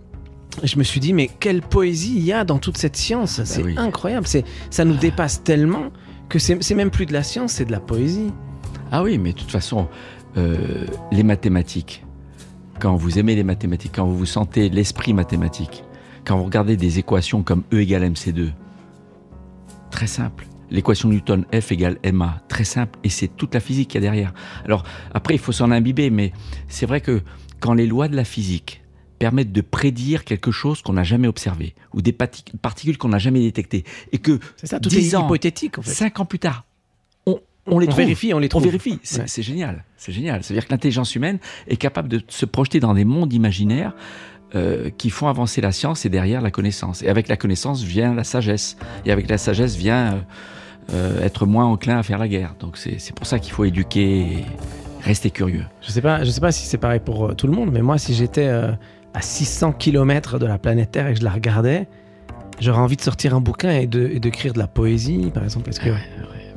Je 0.62 0.78
me 0.78 0.84
suis 0.84 1.00
dit 1.00 1.12
mais 1.12 1.28
quelle 1.40 1.60
poésie 1.60 2.14
il 2.16 2.24
y 2.24 2.32
a 2.32 2.44
dans 2.44 2.58
toute 2.58 2.78
cette 2.78 2.96
science, 2.96 3.42
c'est 3.44 3.62
oui. 3.62 3.74
incroyable, 3.76 4.26
c'est 4.26 4.44
ça 4.70 4.84
nous 4.84 4.96
dépasse 4.96 5.42
tellement 5.42 5.90
que 6.28 6.38
c'est 6.38 6.62
c'est 6.62 6.74
même 6.74 6.90
plus 6.90 7.06
de 7.06 7.12
la 7.12 7.22
science, 7.22 7.52
c'est 7.52 7.66
de 7.66 7.72
la 7.72 7.80
poésie. 7.80 8.32
Ah 8.90 9.02
oui, 9.02 9.18
mais 9.18 9.32
de 9.32 9.38
toute 9.38 9.50
façon, 9.50 9.88
euh, 10.36 10.86
les 11.12 11.22
mathématiques, 11.22 12.04
quand 12.80 12.96
vous 12.96 13.18
aimez 13.18 13.34
les 13.34 13.44
mathématiques, 13.44 13.92
quand 13.94 14.06
vous 14.06 14.16
vous 14.16 14.26
sentez 14.26 14.68
l'esprit 14.68 15.12
mathématique, 15.12 15.84
quand 16.24 16.36
vous 16.36 16.44
regardez 16.44 16.76
des 16.76 16.98
équations 16.98 17.42
comme 17.42 17.62
E 17.72 17.80
égale 17.80 18.04
MC2, 18.04 18.50
très 19.90 20.06
simple. 20.06 20.46
L'équation 20.70 21.08
Newton 21.08 21.44
F 21.54 21.72
égale 21.72 21.98
MA, 22.12 22.40
très 22.48 22.64
simple, 22.64 22.98
et 23.04 23.08
c'est 23.08 23.28
toute 23.28 23.54
la 23.54 23.60
physique 23.60 23.88
qu'il 23.88 24.02
y 24.02 24.06
a 24.06 24.10
derrière. 24.10 24.34
Alors, 24.64 24.82
après, 25.14 25.34
il 25.34 25.38
faut 25.38 25.52
s'en 25.52 25.70
imbiber, 25.70 26.10
mais 26.10 26.32
c'est 26.68 26.86
vrai 26.86 27.00
que 27.00 27.22
quand 27.60 27.72
les 27.72 27.86
lois 27.86 28.08
de 28.08 28.16
la 28.16 28.24
physique 28.24 28.82
permettent 29.18 29.52
de 29.52 29.60
prédire 29.60 30.24
quelque 30.24 30.50
chose 30.50 30.82
qu'on 30.82 30.92
n'a 30.94 31.02
jamais 31.04 31.28
observé, 31.28 31.74
ou 31.94 32.02
des 32.02 32.12
particules 32.12 32.98
qu'on 32.98 33.08
n'a 33.08 33.18
jamais 33.18 33.40
détectées, 33.40 33.84
et 34.12 34.18
que 34.18 34.38
C'est 34.56 34.66
ça, 34.66 34.80
tout 34.80 34.88
10 34.88 35.14
est 35.14 35.16
ans, 35.16 35.24
hypothétique 35.26 35.78
en 35.78 35.82
fait. 35.82 35.90
cinq 35.90 36.20
ans 36.20 36.24
plus 36.24 36.38
tard, 36.38 36.64
on, 37.26 37.40
on 37.66 37.78
les 37.78 37.86
on 37.86 37.90
trouve. 37.90 37.98
vérifie, 38.02 38.32
on 38.34 38.38
les 38.38 38.46
On 38.46 38.48
trouve. 38.50 38.64
vérifie, 38.64 38.98
c'est 39.02 39.20
Ouais. 39.22 39.42
génial, 39.42 39.84
c'est 39.96 40.12
génial. 40.12 40.42
C'est-à-dire 40.44 40.66
que 40.66 40.72
l'intelligence 40.72 41.14
humaine 41.14 41.38
est 41.68 41.76
capable 41.76 42.08
de 42.08 42.22
se 42.28 42.44
projeter 42.46 42.78
dans 42.80 42.94
des 42.94 43.04
mondes 43.04 43.32
imaginaires 43.32 43.94
euh, 44.54 44.90
qui 44.96 45.10
font 45.10 45.26
avancer 45.28 45.60
la 45.60 45.72
science 45.72 46.06
et 46.06 46.08
derrière 46.08 46.40
la 46.40 46.50
connaissance. 46.52 47.02
Et 47.02 47.08
avec 47.08 47.26
la 47.28 47.36
connaissance 47.36 47.82
vient 47.82 48.14
la 48.14 48.22
sagesse, 48.24 48.76
et 49.04 49.10
avec 49.10 49.28
la 49.28 49.38
sagesse 49.38 49.74
vient 49.76 50.14
euh, 50.14 50.18
euh, 50.92 51.22
être 51.24 51.46
moins 51.46 51.64
enclin 51.66 51.98
à 51.98 52.02
faire 52.04 52.18
la 52.18 52.28
guerre. 52.28 52.54
Donc 52.60 52.76
c'est 52.76 53.12
pour 53.14 53.26
ça 53.26 53.38
qu'il 53.40 53.52
faut 53.52 53.64
éduquer, 53.64 54.20
et 54.20 54.44
restez 55.02 55.30
curieux. 55.32 55.64
Je 55.82 55.90
sais 55.90 56.00
pas, 56.00 56.22
je 56.22 56.30
sais 56.30 56.40
pas 56.40 56.52
si 56.52 56.64
c'est 56.66 56.78
pareil 56.78 57.00
pour 57.04 57.34
tout 57.34 57.48
le 57.48 57.52
monde, 57.52 57.70
mais 57.72 57.82
moi, 57.82 57.98
si 57.98 58.14
j'étais 58.14 58.48
à 59.16 59.22
600 59.22 59.72
km 59.72 60.38
de 60.38 60.44
la 60.46 60.58
planète 60.58 60.90
Terre 60.92 61.06
et 61.08 61.14
que 61.14 61.20
je 61.20 61.24
la 61.24 61.30
regardais, 61.32 61.88
j'aurais 62.60 62.80
envie 62.80 62.96
de 62.96 63.00
sortir 63.00 63.34
un 63.34 63.40
bouquin 63.40 63.70
et 63.70 63.86
de 63.86 64.06
et 64.12 64.20
d'écrire 64.20 64.52
de 64.52 64.58
la 64.58 64.66
poésie, 64.66 65.30
par 65.32 65.42
exemple, 65.42 65.64
parce 65.64 65.78
que 65.78 65.88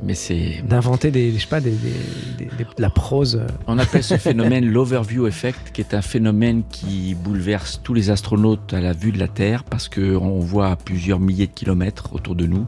Mais 0.02 0.14
c'est 0.14 0.62
d'inventer 0.68 1.10
des, 1.10 1.32
je 1.32 1.38
sais 1.38 1.46
pas, 1.46 1.60
des, 1.60 1.70
des- 1.72 1.90
des- 2.38 2.44
des- 2.58 2.64
de 2.64 2.82
la 2.82 2.90
prose. 2.90 3.36
euh, 3.36 3.46
On 3.66 3.78
appelle 3.78 4.02
ce 4.02 4.16
phénomène 4.28 4.66
l'overview 4.66 5.26
effect, 5.26 5.72
qui 5.72 5.80
est 5.80 5.94
un 5.94 6.02
phénomène 6.02 6.62
qui 6.70 7.14
bouleverse 7.14 7.80
tous 7.82 7.94
les 7.94 8.10
astronautes 8.10 8.74
à 8.74 8.80
la 8.82 8.92
vue 8.92 9.12
de 9.12 9.18
la 9.18 9.28
Terre, 9.28 9.64
parce 9.64 9.88
que 9.88 10.14
on 10.16 10.38
voit 10.40 10.68
à 10.70 10.76
plusieurs 10.76 11.18
milliers 11.20 11.46
de 11.46 11.52
kilomètres 11.52 12.14
autour 12.14 12.34
de 12.34 12.46
nous. 12.46 12.66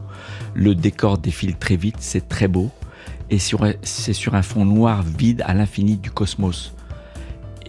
Le 0.55 0.73
décor 0.75 1.17
défile 1.19 1.55
très 1.55 1.75
vite, 1.75 1.97
c'est 1.99 2.27
très 2.29 2.47
beau, 2.47 2.71
et 3.29 3.37
c'est 3.39 4.13
sur 4.13 4.33
un 4.35 4.41
fond 4.43 4.65
noir 4.65 5.03
vide 5.03 5.43
à 5.45 5.53
l'infini 5.53 5.97
du 5.97 6.09
cosmos. 6.11 6.73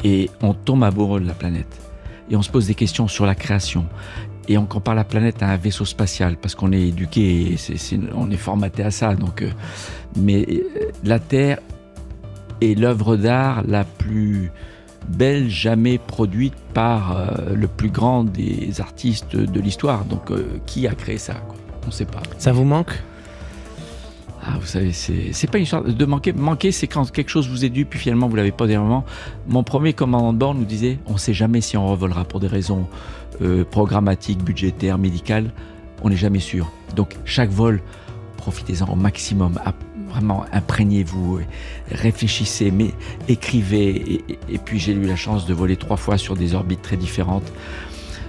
Et 0.05 0.29
on 0.43 0.53
tombe 0.53 0.85
amoureux 0.85 1.21
de 1.21 1.27
la 1.27 1.33
planète, 1.35 1.81
et 2.31 2.37
on 2.37 2.43
se 2.43 2.51
pose 2.51 2.67
des 2.67 2.75
questions 2.75 3.09
sur 3.09 3.27
la 3.27 3.35
création. 3.35 3.87
Et 4.49 4.59
on 4.59 4.67
compare 4.67 4.95
la 4.95 5.05
planète 5.05 5.43
à 5.43 5.49
un 5.49 5.57
vaisseau 5.57 5.85
spatial 5.85 6.37
parce 6.37 6.55
qu'on 6.55 6.73
est 6.73 6.89
éduqué, 6.89 7.53
et 7.53 7.59
on 8.15 8.31
est 8.31 8.37
formaté 8.37 8.83
à 8.83 8.91
ça. 8.91 9.15
Donc, 9.15 9.43
euh, 9.43 9.51
mais 10.17 10.47
euh, 10.51 10.91
la 11.03 11.19
Terre 11.19 11.61
est 12.61 12.79
l'œuvre 12.79 13.17
d'art 13.17 13.63
la 13.67 13.85
plus 13.85 14.51
belle 15.09 15.49
jamais 15.49 15.99
produite 15.99 16.55
par 16.75 17.17
euh, 17.17 17.55
le 17.55 17.69
plus 17.69 17.91
grand 17.91 18.25
des 18.25 18.81
artistes 18.81 19.37
de 19.37 19.61
l'histoire. 19.61 20.05
Donc, 20.05 20.31
qui 20.67 20.87
a 20.87 20.95
créé 20.95 21.19
ça 21.19 21.35
On 21.85 21.87
ne 21.87 21.93
sait 21.93 22.05
pas. 22.05 22.23
Ça 22.39 22.53
vous 22.53 22.65
manque? 22.65 23.03
Ah, 24.47 24.59
vous 24.61 24.67
savez, 24.67 24.93
c'est 24.93 25.51
pas 25.51 25.57
une 25.57 25.65
histoire 25.65 25.83
de 25.85 26.05
manquer. 26.05 26.35
Manquer, 26.35 26.71
c'est 26.71 26.87
quand 26.87 27.11
quelque 27.11 27.31
chose 27.31 27.49
vous 27.49 27.65
est 27.65 27.71
dû, 27.71 27.87
puis 27.87 27.99
finalement 27.99 28.29
vous 28.29 28.37
l'avez 28.37 28.53
pas 28.53 28.67
dernièrement. 28.67 29.05
Mon 29.49 29.63
premier 29.63 29.95
commandant 29.95 30.35
de 30.35 30.39
bord 30.39 30.55
nous 30.55 30.67
disait 30.67 30.99
on 31.07 31.17
sait 31.17 31.33
jamais 31.33 31.63
si 31.63 31.79
on 31.79 31.87
revolera 31.89 32.25
pour 32.25 32.41
des 32.41 32.47
raisons 32.47 32.87
euh, 33.41 33.65
programmatiques, 33.65 34.43
budgétaires, 34.45 34.99
médicales. 34.99 35.51
On 36.03 36.11
n'est 36.11 36.17
jamais 36.17 36.41
sûr. 36.41 36.71
Donc, 36.95 37.15
chaque 37.25 37.49
vol, 37.51 37.81
profitez-en 38.37 38.87
au 38.93 38.97
maximum. 38.97 39.59
App- 39.65 39.77
Vraiment, 40.11 40.45
imprégnez-vous, 40.53 41.41
réfléchissez, 41.91 42.71
mais 42.71 42.93
écrivez. 43.27 44.23
Et 44.49 44.59
puis, 44.59 44.79
j'ai 44.79 44.93
eu 44.93 45.07
la 45.07 45.17
chance 45.17 45.45
de 45.45 45.53
voler 45.53 45.77
trois 45.77 45.97
fois 45.97 46.19
sur 46.19 46.37
des 46.37 46.55
orbites 46.55 46.83
très 46.83 46.97
différentes. 46.97 47.51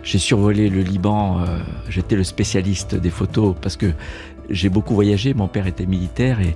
J'ai 0.02 0.18
survolé 0.18 0.70
le 0.70 0.82
Liban. 0.82 1.42
euh, 1.42 1.60
J'étais 1.90 2.16
le 2.16 2.24
spécialiste 2.24 2.96
des 2.96 3.12
photos 3.12 3.56
parce 3.62 3.78
que 3.78 3.92
j'ai 4.50 4.70
beaucoup 4.70 4.94
voyagé. 4.94 5.34
Mon 5.34 5.48
père 5.48 5.68
était 5.68 5.86
militaire 5.86 6.40
et, 6.42 6.56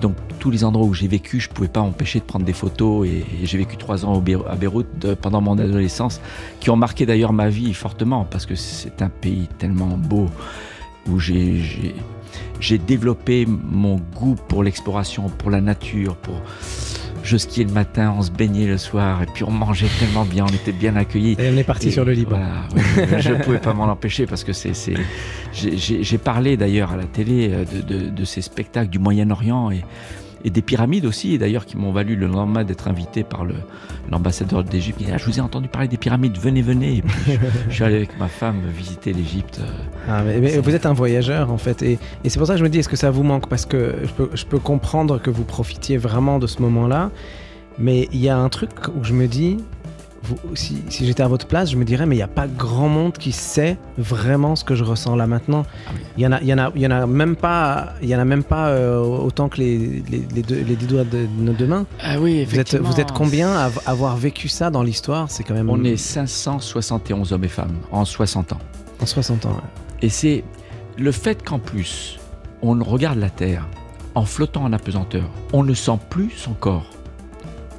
donc 0.00 0.14
tous 0.38 0.50
les 0.50 0.62
endroits 0.64 0.86
où 0.86 0.92
j'ai 0.92 1.08
vécu, 1.08 1.40
je 1.40 1.48
pouvais 1.48 1.68
pas 1.68 1.80
m'empêcher 1.80 2.18
de 2.20 2.24
prendre 2.24 2.44
des 2.44 2.52
photos. 2.52 3.06
Et, 3.06 3.24
j'ai 3.44 3.58
vécu 3.58 3.76
trois 3.76 4.04
ans 4.04 4.14
au 4.14 4.22
à 4.48 4.56
Beyrouth 4.56 5.14
pendant 5.20 5.40
mon 5.40 5.58
adolescence, 5.58 6.20
qui 6.60 6.70
ont 6.70 6.76
marqué 6.76 7.06
d'ailleurs 7.06 7.32
ma 7.32 7.48
vie 7.48 7.72
fortement 7.72 8.24
parce 8.24 8.46
que 8.46 8.54
c'est 8.54 9.00
un 9.02 9.08
pays 9.08 9.48
tellement 9.58 9.96
beau 9.96 10.26
où 11.08 11.18
j'ai- 11.18 11.94
j'ai 12.60 12.78
développé 12.78 13.46
mon 13.46 13.96
goût 14.14 14.36
pour 14.48 14.62
l'exploration, 14.62 15.28
pour 15.28 15.50
la 15.50 15.60
nature, 15.60 16.16
pour 16.16 16.40
je 17.26 17.36
skiais 17.36 17.64
le 17.64 17.72
matin, 17.72 18.14
on 18.16 18.22
se 18.22 18.30
baignait 18.30 18.66
le 18.66 18.78
soir 18.78 19.22
et 19.22 19.26
puis 19.26 19.44
on 19.44 19.50
mangeait 19.50 19.88
tellement 19.98 20.24
bien, 20.24 20.44
on 20.48 20.54
était 20.54 20.72
bien 20.72 20.96
accueillis. 20.96 21.36
Et 21.38 21.50
on 21.52 21.56
est 21.56 21.64
parti 21.64 21.88
Et 21.88 21.90
sur 21.90 22.04
le 22.04 22.12
Liban. 22.12 22.38
voilà, 22.38 22.62
oui, 22.74 23.04
je 23.20 23.30
ne 23.32 23.42
pouvais 23.42 23.58
pas 23.58 23.74
m'en 23.74 23.84
empêcher 23.90 24.26
parce 24.26 24.44
que 24.44 24.52
c'est. 24.52 24.72
j'ai- 25.52 26.18
parlé 26.18 26.56
d'ailleurs 26.56 26.92
à 26.92 26.96
la 26.96 27.04
télé 27.04 27.50
euh, 27.52 27.64
de, 27.64 27.80
de- 27.82 28.08
de 28.10 28.24
ces 28.24 28.40
spectacles 28.42 28.90
du 28.90 28.98
Moyen-Orient 28.98 29.70
et, 29.70 29.84
et 30.44 30.50
des 30.50 30.62
pyramides 30.62 31.06
aussi, 31.06 31.34
et 31.34 31.38
d'ailleurs 31.38 31.66
qui 31.66 31.76
m'ont 31.76 31.92
valu 31.92 32.14
le 32.16 32.26
lendemain 32.26 32.62
d'être 32.64 32.88
invité 32.88 33.24
par 33.24 33.44
l'ambassadeur 34.10 34.62
d'Égypte. 34.64 34.98
Il 35.00 35.06
dit, 35.06 35.12
Ah, 35.14 35.18
je 35.18 35.24
vous 35.26 35.38
ai 35.38 35.40
entendu 35.40 35.68
parler 35.68 35.88
des 35.88 35.96
pyramides, 35.96 36.36
venez, 36.38 36.62
venez. 36.62 36.98
Et 36.98 37.02
puis 37.02 37.38
je, 37.68 37.74
suis 37.74 37.84
allé 37.84 37.96
avec 37.96 38.18
ma 38.18 38.28
femme 38.28 38.60
visiter 38.76 39.12
l'Égypte. 39.12 39.60
euh, 39.60 39.66
Ah, 40.08 40.22
mais, 40.24 40.38
mais 40.40 40.50
C'est- 40.50 40.58
vous 40.60 40.74
êtes 40.74 40.86
un 40.86 40.92
voyageur 40.92 41.50
en 41.50 41.58
fait, 41.58 41.82
et, 41.82 41.98
et 42.24 42.28
c'est 42.28 42.38
pour 42.38 42.46
ça 42.46 42.54
que 42.54 42.58
je 42.58 42.64
me 42.64 42.68
dis 42.68 42.78
est-ce 42.78 42.88
que 42.88 42.96
ça 42.96 43.10
vous 43.10 43.22
manque? 43.22 43.48
Parce 43.48 43.66
que 43.66 43.94
je 44.04 44.10
peux, 44.10 44.30
je 44.34 44.44
peux 44.44 44.58
comprendre 44.58 45.20
que 45.20 45.30
vous 45.30 45.44
profitiez 45.44 45.96
vraiment 45.96 46.38
de 46.38 46.46
ce 46.46 46.62
moment-là, 46.62 47.10
mais 47.78 48.08
il 48.12 48.20
y 48.20 48.28
a 48.28 48.38
un 48.38 48.48
truc 48.48 48.70
où 48.98 49.04
je 49.04 49.12
me 49.12 49.26
dis, 49.26 49.58
vous- 50.26 50.54
si, 50.56 50.82
si 50.88 51.06
j'étais 51.06 51.22
à 51.22 51.28
votre 51.28 51.46
place, 51.46 51.70
je 51.70 51.76
me 51.76 51.84
dirais 51.84 52.06
mais 52.06 52.14
il 52.14 52.18
n'y 52.18 52.22
a 52.22 52.28
pas 52.28 52.46
grand 52.46 52.88
monde 52.88 53.12
qui 53.14 53.32
sait 53.32 53.76
vraiment 53.98 54.56
ce 54.56 54.64
que 54.64 54.74
je 54.74 54.84
ressens 54.84 55.16
là 55.16 55.26
maintenant. 55.26 55.64
Il 56.16 56.22
y 56.22 56.26
en 56.26 56.32
a, 56.32 56.42
y 56.42 56.52
en 56.52 56.58
a, 56.58 56.70
il 56.74 56.82
y 56.82 56.86
en 56.86 56.90
a 56.90 57.06
même 57.06 57.36
pas, 57.36 57.94
il 58.02 58.08
y 58.08 58.16
en 58.16 58.18
a 58.18 58.24
même 58.24 58.44
pas 58.44 58.68
euh, 58.68 58.98
autant 59.00 59.48
que 59.48 59.58
les, 59.58 60.02
les, 60.10 60.26
les 60.34 60.42
deux- 60.42 60.62
les 60.66 60.76
dix 60.76 60.86
doigts 60.86 61.04
de 61.04 61.26
nos 61.38 61.52
deux 61.52 61.66
mains. 61.66 61.86
Ah 62.02 62.18
oui, 62.20 62.44
Vous 62.44 62.58
êtes, 62.58 62.74
vous 62.76 63.00
êtes 63.00 63.12
combien 63.12 63.50
à 63.52 63.64
av- 63.66 63.80
avoir 63.86 64.16
vécu 64.16 64.48
ça 64.48 64.70
dans 64.70 64.82
l'histoire? 64.82 65.30
C'est 65.30 65.44
quand 65.44 65.54
même 65.54 65.70
On 65.70 65.82
est 65.84 65.96
571 65.96 67.32
hommes 67.32 67.44
et 67.44 67.48
femmes 67.48 67.76
en 67.92 68.04
60 68.04 68.52
ans. 68.52 68.58
en 69.00 69.06
60 69.06 69.46
ans. 69.46 69.50
ouais. 69.50 69.54
Et 70.02 70.08
c'est 70.08 70.44
le 70.98 71.12
fait 71.12 71.42
qu'en 71.42 71.58
plus, 71.58 72.18
on 72.62 72.82
regarde 72.82 73.18
la 73.18 73.30
Terre 73.30 73.66
en 74.14 74.24
flottant 74.24 74.62
en 74.64 74.72
apesanteur. 74.72 75.24
On 75.52 75.62
ne 75.62 75.74
sent 75.74 75.98
plus 76.10 76.30
son 76.30 76.52
corps. 76.54 76.86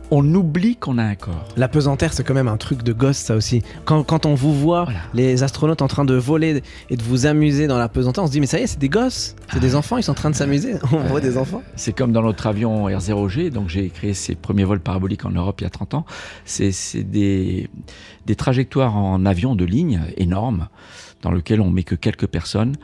On 0.09 0.33
oublie 0.35 0.77
qu'on 0.77 0.97
a 0.99 1.03
un 1.03 1.15
corps. 1.15 1.43
La 1.57 1.67
pesanteur, 1.67 2.13
c'est 2.13 2.23
quand 2.23 2.33
même 2.33 2.47
un 2.47 2.55
truc 2.55 2.81
de 2.81 2.93
gosse, 2.93 3.17
ça 3.17 3.35
aussi. 3.35 3.61
Quand, 3.83 4.03
quand 4.03 4.25
on 4.25 4.35
vous 4.35 4.53
voit, 4.53 4.85
Voilà. 4.85 4.99
les 5.13 5.43
astronautes 5.43 5.81
en 5.81 5.89
train 5.89 6.05
de 6.05 6.13
voler 6.13 6.63
et 6.89 6.95
de 6.95 7.03
vous 7.03 7.25
amuser 7.25 7.67
dans 7.67 7.77
la 7.77 7.89
pesanteur, 7.89 8.23
on 8.23 8.27
se 8.27 8.31
dit, 8.31 8.39
mais 8.39 8.45
ça 8.45 8.57
y 8.57 8.63
est, 8.63 8.67
c'est 8.67 8.79
des 8.79 8.87
gosses, 8.87 9.35
c'est 9.51 9.57
Ah 9.57 9.59
des 9.59 9.71
ouais. 9.71 9.75
enfants, 9.75 9.97
ils 9.97 10.03
sont 10.03 10.11
en 10.11 10.15
train 10.15 10.29
de 10.29 10.35
s'amuser. 10.35 10.75
On 10.93 10.99
voit 10.99 11.19
des 11.19 11.37
enfants. 11.37 11.61
C'est 11.75 11.91
comme 11.91 12.13
dans 12.13 12.21
notre 12.21 12.47
avion 12.47 12.87
R0G, 12.87 13.49
donc 13.49 13.67
j'ai 13.67 13.89
créé 13.89 14.13
ces 14.13 14.35
premiers 14.35 14.63
vols 14.63 14.79
paraboliques 14.79 15.25
en 15.25 15.31
Europe 15.31 15.59
il 15.59 15.65
y 15.65 15.67
a 15.67 15.71
30 15.71 15.93
ans. 15.95 16.05
C'est 16.45 16.71
des, 17.03 17.69
des 18.25 18.35
trajectoires 18.35 18.95
en 18.95 19.25
avion 19.25 19.55
de 19.55 19.65
ligne 19.65 20.01
énormes, 20.15 20.67
dans 21.21 21.31
lesquelles 21.31 21.59
on 21.59 21.69
met 21.69 21.83
que 21.83 21.95
quelques 21.95 22.27
personnes, 22.27 22.75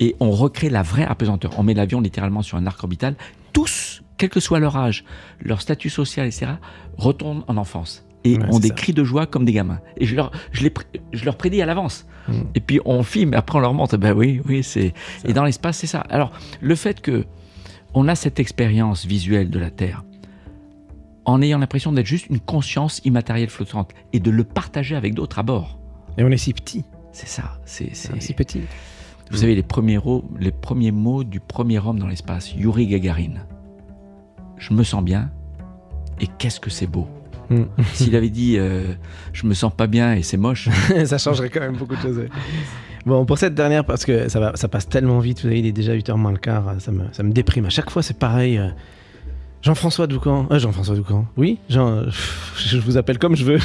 et 0.00 0.16
on 0.18 0.32
recrée 0.32 0.68
la 0.68 0.82
vraie 0.82 1.04
apesanteur. 1.06 1.52
On 1.58 1.62
met 1.62 1.74
l'avion 1.74 2.00
littéralement 2.00 2.42
sur 2.42 2.58
un 2.58 2.66
arc 2.66 2.82
orbital. 2.82 3.14
Tous, 3.52 4.02
quel 4.18 4.30
que 4.30 4.40
soit 4.40 4.58
leur 4.60 4.76
âge, 4.76 5.04
leur 5.40 5.60
statut 5.60 5.90
social, 5.90 6.26
etc., 6.26 6.52
retournent 6.96 7.44
en 7.48 7.56
enfance. 7.56 8.04
Et 8.24 8.36
Ouais, 8.38 8.44
ont 8.50 8.60
des 8.60 8.68
ça. 8.68 8.74
cris 8.74 8.92
de 8.92 9.02
joie 9.02 9.26
comme 9.26 9.44
des 9.44 9.52
gamins. 9.52 9.80
Et 9.96 10.06
je 10.06 10.14
leur, 10.14 10.30
je 10.52 10.62
les, 10.62 10.72
je 11.12 11.24
leur 11.24 11.36
prédis 11.36 11.60
à 11.60 11.66
l'avance. 11.66 12.06
Mm. 12.28 12.32
Et 12.54 12.60
puis 12.60 12.80
on 12.84 13.02
filme, 13.02 13.34
après 13.34 13.58
on 13.58 13.60
leur 13.60 13.74
montre. 13.74 13.96
Ben 13.96 14.12
oui, 14.12 14.40
oui, 14.46 14.62
c'est. 14.62 14.94
Et 15.24 15.32
dans 15.32 15.44
l'espace, 15.44 15.78
c'est 15.78 15.88
ça. 15.88 16.00
Alors, 16.08 16.30
le 16.60 16.74
fait 16.76 17.00
que 17.00 17.24
on 17.94 18.06
a 18.08 18.14
cette 18.14 18.38
expérience 18.38 19.04
visuelle 19.04 19.50
de 19.50 19.58
la 19.58 19.70
Terre 19.70 20.04
en 21.24 21.42
ayant 21.42 21.58
l'impression 21.58 21.92
d'être 21.92 22.06
juste 22.06 22.26
une 22.30 22.40
conscience 22.40 23.00
immatérielle 23.04 23.50
flottante 23.50 23.90
et 24.12 24.20
de 24.20 24.30
le 24.30 24.44
partager 24.44 24.94
avec 24.96 25.14
d'autres 25.14 25.38
à 25.38 25.42
bord. 25.42 25.78
Et 26.18 26.24
on 26.24 26.30
est 26.30 26.36
si 26.36 26.52
petit, 26.52 26.84
C'est 27.12 27.28
ça. 27.28 27.58
C'est- 27.64 27.92
si 27.94 28.34
petit. 28.34 28.62
Vous 29.32 29.38
savez, 29.38 29.54
les 29.54 29.62
premiers, 29.62 29.96
ro- 29.96 30.24
les 30.38 30.52
premiers 30.52 30.92
mots 30.92 31.24
du 31.24 31.40
premier 31.40 31.78
homme 31.78 31.98
dans 31.98 32.06
l'espace, 32.06 32.54
Yuri 32.54 32.86
Gagarin. 32.86 33.34
Je 34.58 34.72
me 34.74 34.84
sens 34.84 35.02
bien 35.02 35.30
et 36.20 36.26
qu'est-ce 36.38 36.60
que 36.60 36.70
c'est 36.70 36.86
beau. 36.86 37.08
Mm. 37.50 37.62
S'il 37.94 38.14
avait 38.14 38.30
dit 38.30 38.56
euh, 38.58 38.92
je 39.32 39.46
me 39.46 39.54
sens 39.54 39.72
pas 39.74 39.86
bien 39.86 40.14
et 40.14 40.22
c'est 40.22 40.36
moche, 40.36 40.68
ça 41.04 41.18
changerait 41.18 41.48
quand 41.48 41.60
même 41.60 41.76
beaucoup 41.76 41.96
de 41.96 42.00
choses. 42.00 42.20
Bon, 43.04 43.24
pour 43.26 43.36
cette 43.38 43.54
dernière, 43.54 43.84
parce 43.84 44.04
que 44.04 44.28
ça, 44.28 44.38
va, 44.38 44.52
ça 44.54 44.68
passe 44.68 44.88
tellement 44.88 45.18
vite, 45.18 45.38
vous 45.38 45.42
savez, 45.44 45.58
il 45.58 45.66
est 45.66 45.72
déjà 45.72 45.92
8h 45.94 46.14
moins 46.14 46.30
le 46.30 46.38
quart, 46.38 46.74
ça 46.78 46.92
me, 46.92 47.04
ça 47.10 47.22
me 47.24 47.32
déprime. 47.32 47.64
À 47.64 47.70
chaque 47.70 47.90
fois, 47.90 48.02
c'est 48.02 48.16
pareil. 48.18 48.58
euh, 48.58 48.68
Jean-François 49.62 50.06
Doucan. 50.08 50.46
Euh, 50.50 50.58
Jean-François 50.58 50.96
Doucan. 50.96 51.24
Oui, 51.36 51.58
Jean, 51.68 51.88
euh, 51.88 52.06
je 52.56 52.78
vous 52.78 52.96
appelle 52.96 53.18
comme 53.18 53.36
je 53.36 53.44
veux. 53.44 53.58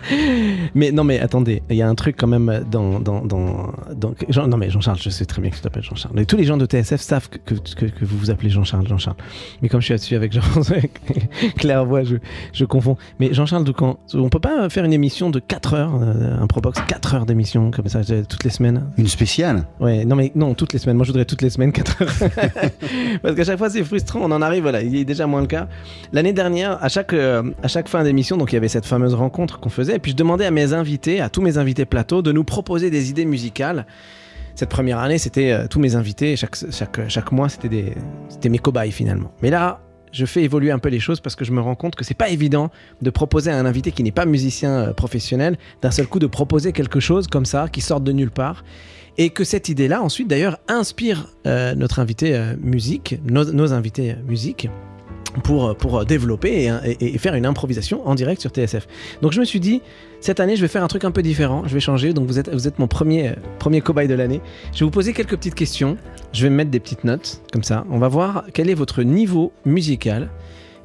mais 0.74 0.92
non, 0.92 1.04
mais 1.04 1.20
attendez, 1.20 1.62
il 1.70 1.76
y 1.76 1.82
a 1.82 1.88
un 1.88 1.94
truc 1.94 2.16
quand 2.18 2.26
même 2.26 2.64
dans. 2.70 3.00
dans, 3.00 3.24
dans, 3.24 3.72
dans- 3.94 4.14
Jean- 4.28 4.48
non, 4.48 4.56
mais 4.56 4.70
Jean-Charles, 4.70 4.98
je 5.00 5.10
sais 5.10 5.26
très 5.26 5.42
bien 5.42 5.50
que 5.50 5.56
tu 5.56 5.60
t'appelles 5.62 5.82
Jean-Charles. 5.82 6.14
Mais 6.16 6.24
tous 6.24 6.36
les 6.36 6.44
gens 6.44 6.56
de 6.56 6.64
TSF 6.66 7.00
savent 7.00 7.28
que, 7.28 7.38
que, 7.38 7.54
que- 7.74 7.86
que 7.86 8.04
vous 8.04 8.16
vous 8.18 8.30
appelez 8.30 8.50
Jean-Charles, 8.50 8.88
Jean-Charles. 8.88 9.16
Mais 9.62 9.68
comme 9.68 9.80
je 9.80 9.86
suis 9.86 9.94
là-dessus 9.94 10.14
avec 10.16 10.32
Jean-François 10.32 10.76
Clairvoix, 11.58 12.02
je, 12.04 12.16
je 12.52 12.64
confonds. 12.64 12.96
Mais 13.18 13.34
Jean-Charles 13.34 13.64
Doucan, 13.64 13.98
on 14.14 14.28
peut 14.30 14.40
pas 14.40 14.68
faire 14.70 14.84
une 14.84 14.92
émission 14.92 15.30
de 15.30 15.38
4 15.38 15.74
heures, 15.74 15.92
euh, 16.02 16.40
un 16.40 16.46
Probox, 16.46 16.80
4 16.88 17.14
heures 17.14 17.26
d'émission, 17.26 17.70
comme 17.70 17.88
ça, 17.88 18.00
toutes 18.04 18.44
les 18.44 18.50
semaines? 18.50 18.86
Une 18.96 19.06
spéciale? 19.08 19.64
Ouais, 19.80 20.04
non, 20.06 20.16
mais 20.16 20.32
non, 20.34 20.54
toutes 20.54 20.72
les 20.72 20.78
semaines. 20.78 20.96
Moi, 20.96 21.04
je 21.04 21.10
voudrais 21.10 21.26
toutes 21.26 21.42
les 21.42 21.50
semaines 21.50 21.72
4 21.72 22.02
heures. 22.02 22.30
Parce 23.22 23.34
qu'à 23.34 23.44
chaque 23.44 23.58
fois, 23.58 23.68
c'est 23.68 23.84
frustrant. 23.84 24.20
On 24.22 24.30
en 24.30 24.40
arrive, 24.42 24.62
voilà, 24.62 24.82
il 24.82 25.09
déjà 25.10 25.26
moins 25.26 25.40
le 25.40 25.46
cas. 25.46 25.68
L'année 26.12 26.32
dernière, 26.32 26.82
à 26.82 26.88
chaque, 26.88 27.12
euh, 27.12 27.42
à 27.62 27.68
chaque 27.68 27.88
fin 27.88 28.02
d'émission, 28.04 28.36
donc 28.36 28.52
il 28.52 28.56
y 28.56 28.58
avait 28.58 28.68
cette 28.68 28.86
fameuse 28.86 29.14
rencontre 29.14 29.60
qu'on 29.60 29.68
faisait. 29.70 29.96
Et 29.96 29.98
puis, 29.98 30.12
je 30.12 30.16
demandais 30.16 30.46
à 30.46 30.50
mes 30.50 30.72
invités, 30.72 31.20
à 31.20 31.28
tous 31.28 31.42
mes 31.42 31.58
invités 31.58 31.84
plateau, 31.84 32.22
de 32.22 32.32
nous 32.32 32.44
proposer 32.44 32.90
des 32.90 33.10
idées 33.10 33.24
musicales. 33.24 33.86
Cette 34.54 34.68
première 34.70 34.98
année, 34.98 35.18
c'était 35.18 35.52
euh, 35.52 35.66
tous 35.68 35.80
mes 35.80 35.94
invités. 35.94 36.36
Chaque, 36.36 36.56
chaque, 36.70 37.08
chaque 37.08 37.32
mois, 37.32 37.48
c'était 37.48 37.68
des- 37.68 37.94
c'était 38.28 38.48
mes 38.48 38.58
cobayes 38.58 38.90
finalement. 38.92 39.32
Mais 39.42 39.50
là, 39.50 39.80
je 40.12 40.26
fais 40.26 40.42
évoluer 40.42 40.72
un 40.72 40.80
peu 40.80 40.88
les 40.88 40.98
choses 40.98 41.20
parce 41.20 41.36
que 41.36 41.44
je 41.44 41.52
me 41.52 41.60
rends 41.60 41.76
compte 41.76 41.94
que 41.94 42.04
c'est 42.04 42.14
pas 42.18 42.30
évident 42.30 42.70
de 43.00 43.10
proposer 43.10 43.50
à 43.52 43.56
un 43.58 43.64
invité 43.64 43.92
qui 43.92 44.02
n'est 44.02 44.10
pas 44.10 44.26
musicien 44.26 44.70
euh, 44.72 44.92
professionnel 44.92 45.56
d'un 45.82 45.92
seul 45.92 46.06
coup 46.08 46.18
de 46.18 46.26
proposer 46.26 46.72
quelque 46.72 46.98
chose 47.00 47.26
comme 47.28 47.44
ça 47.46 47.68
qui 47.72 47.80
sort 47.80 48.00
de 48.00 48.10
nulle 48.12 48.32
part 48.32 48.64
et 49.18 49.30
que 49.30 49.44
cette 49.44 49.68
idée-là 49.68 50.02
ensuite 50.02 50.28
d'ailleurs 50.28 50.58
inspire 50.68 51.28
notre 51.44 51.98
invité 51.98 52.40
musique, 52.60 53.18
nos, 53.24 53.44
nos 53.52 53.72
invités 53.72 54.14
musique. 54.26 54.68
Pour, 55.42 55.76
pour 55.76 56.04
développer 56.04 56.72
et, 57.00 57.18
faire 57.18 57.34
une 57.34 57.46
improvisation 57.46 58.06
en 58.06 58.14
direct 58.14 58.40
sur 58.40 58.50
TSF. 58.50 58.86
Donc 59.22 59.32
je 59.32 59.40
me 59.40 59.44
suis 59.44 59.60
dit, 59.60 59.82
cette 60.20 60.40
année, 60.40 60.56
je 60.56 60.60
vais 60.60 60.68
faire 60.68 60.84
un 60.84 60.88
truc 60.88 61.04
un 61.04 61.10
peu 61.10 61.22
différent, 61.22 61.62
je 61.66 61.74
vais 61.74 61.80
changer. 61.80 62.12
Donc 62.12 62.26
vous 62.26 62.38
êtes, 62.38 62.52
vous 62.52 62.68
êtes 62.68 62.78
mon 62.78 62.88
premier, 62.88 63.32
premier 63.58 63.80
cobaye 63.80 64.08
de 64.08 64.14
l'année. 64.14 64.40
Je 64.72 64.80
vais 64.80 64.84
vous 64.84 64.90
poser 64.90 65.12
quelques 65.12 65.36
petites 65.36 65.54
questions. 65.54 65.96
Je 66.32 66.42
vais 66.42 66.50
me 66.50 66.56
mettre 66.56 66.70
des 66.70 66.80
petites 66.80 67.04
notes, 67.04 67.42
comme 67.52 67.64
ça. 67.64 67.84
On 67.90 67.98
va 67.98 68.08
voir 68.08 68.44
quel 68.52 68.70
est 68.70 68.74
votre 68.74 69.02
niveau 69.02 69.52
musical. 69.64 70.28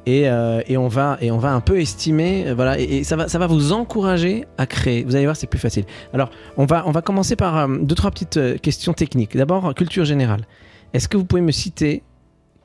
Et, 0.08 0.28
euh, 0.28 0.62
et 0.68 0.76
on 0.76 0.86
va 0.86 1.18
et 1.20 1.32
on 1.32 1.38
va 1.38 1.52
un 1.52 1.60
peu 1.60 1.80
estimer 1.80 2.46
euh, 2.46 2.54
voilà 2.54 2.78
et, 2.78 3.02
ça 3.02 3.16
va 3.16 3.26
ça 3.26 3.40
va 3.40 3.48
vous 3.48 3.72
encourager 3.72 4.44
à 4.56 4.64
créer 4.64 5.02
vous 5.02 5.16
allez 5.16 5.24
voir 5.24 5.34
c'est 5.34 5.48
plus 5.48 5.58
facile 5.58 5.82
alors 6.14 6.30
on 6.56 6.64
va 6.64 6.84
on 6.86 6.92
va 6.92 7.02
commencer 7.02 7.34
par 7.34 7.56
euh, 7.58 7.78
deux 7.80 7.96
trois 7.96 8.12
petites 8.12 8.38
questions 8.62 8.92
techniques 8.92 9.36
d'abord 9.36 9.74
culture 9.74 10.04
générale 10.04 10.46
est-ce 10.92 11.08
que 11.08 11.16
vous 11.16 11.24
pouvez 11.24 11.42
me 11.42 11.50
citer 11.50 12.04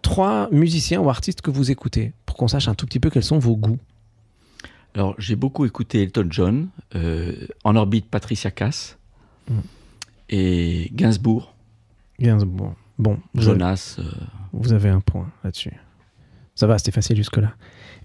trois 0.01 0.49
musiciens 0.51 0.99
ou 1.01 1.09
artistes 1.09 1.41
que 1.41 1.51
vous 1.51 1.71
écoutez 1.71 2.13
pour 2.25 2.35
qu'on 2.37 2.47
sache 2.47 2.67
un 2.67 2.75
tout 2.75 2.85
petit 2.85 2.99
peu 2.99 3.09
quels 3.09 3.23
sont 3.23 3.39
vos 3.39 3.55
goûts. 3.55 3.79
Alors, 4.93 5.15
j'ai 5.17 5.35
beaucoup 5.35 5.65
écouté 5.65 6.03
Elton 6.03 6.27
John, 6.29 6.67
euh, 6.95 7.47
En 7.63 7.75
orbite 7.75 8.07
Patricia 8.07 8.51
Cass, 8.51 8.97
Mm. 9.49 9.59
et 10.29 10.89
Gainsbourg, 10.93 11.53
Gainsbourg. 12.19 12.75
Bon 12.99 13.17
vous 13.33 13.47
avez, 13.49 13.59
Jonas. 13.59 13.95
euh, 13.99 14.03
vous 14.53 14.71
avez 14.73 14.89
un 14.89 14.99
point 15.01 15.31
là-dessus. 15.43 15.73
Ça 16.53 16.67
va 16.67 16.77
c'était 16.77 16.91
facile 16.91 17.15
jusque 17.17 17.37
là 17.37 17.53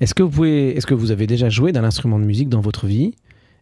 est-ce 0.01 0.15
que 0.15 0.23
vous 0.23 0.31
pouvez 0.31 0.77
est-ce 0.77 0.87
que 0.87 0.95
vous 0.95 1.11
avez 1.11 1.27
déjà 1.27 1.49
joué 1.51 1.73
d'un 1.73 1.85
instrument 1.85 2.19
de 2.19 2.25
musique 2.25 2.49
dans 2.49 2.61
votre 2.61 2.87
vie? 2.87 3.15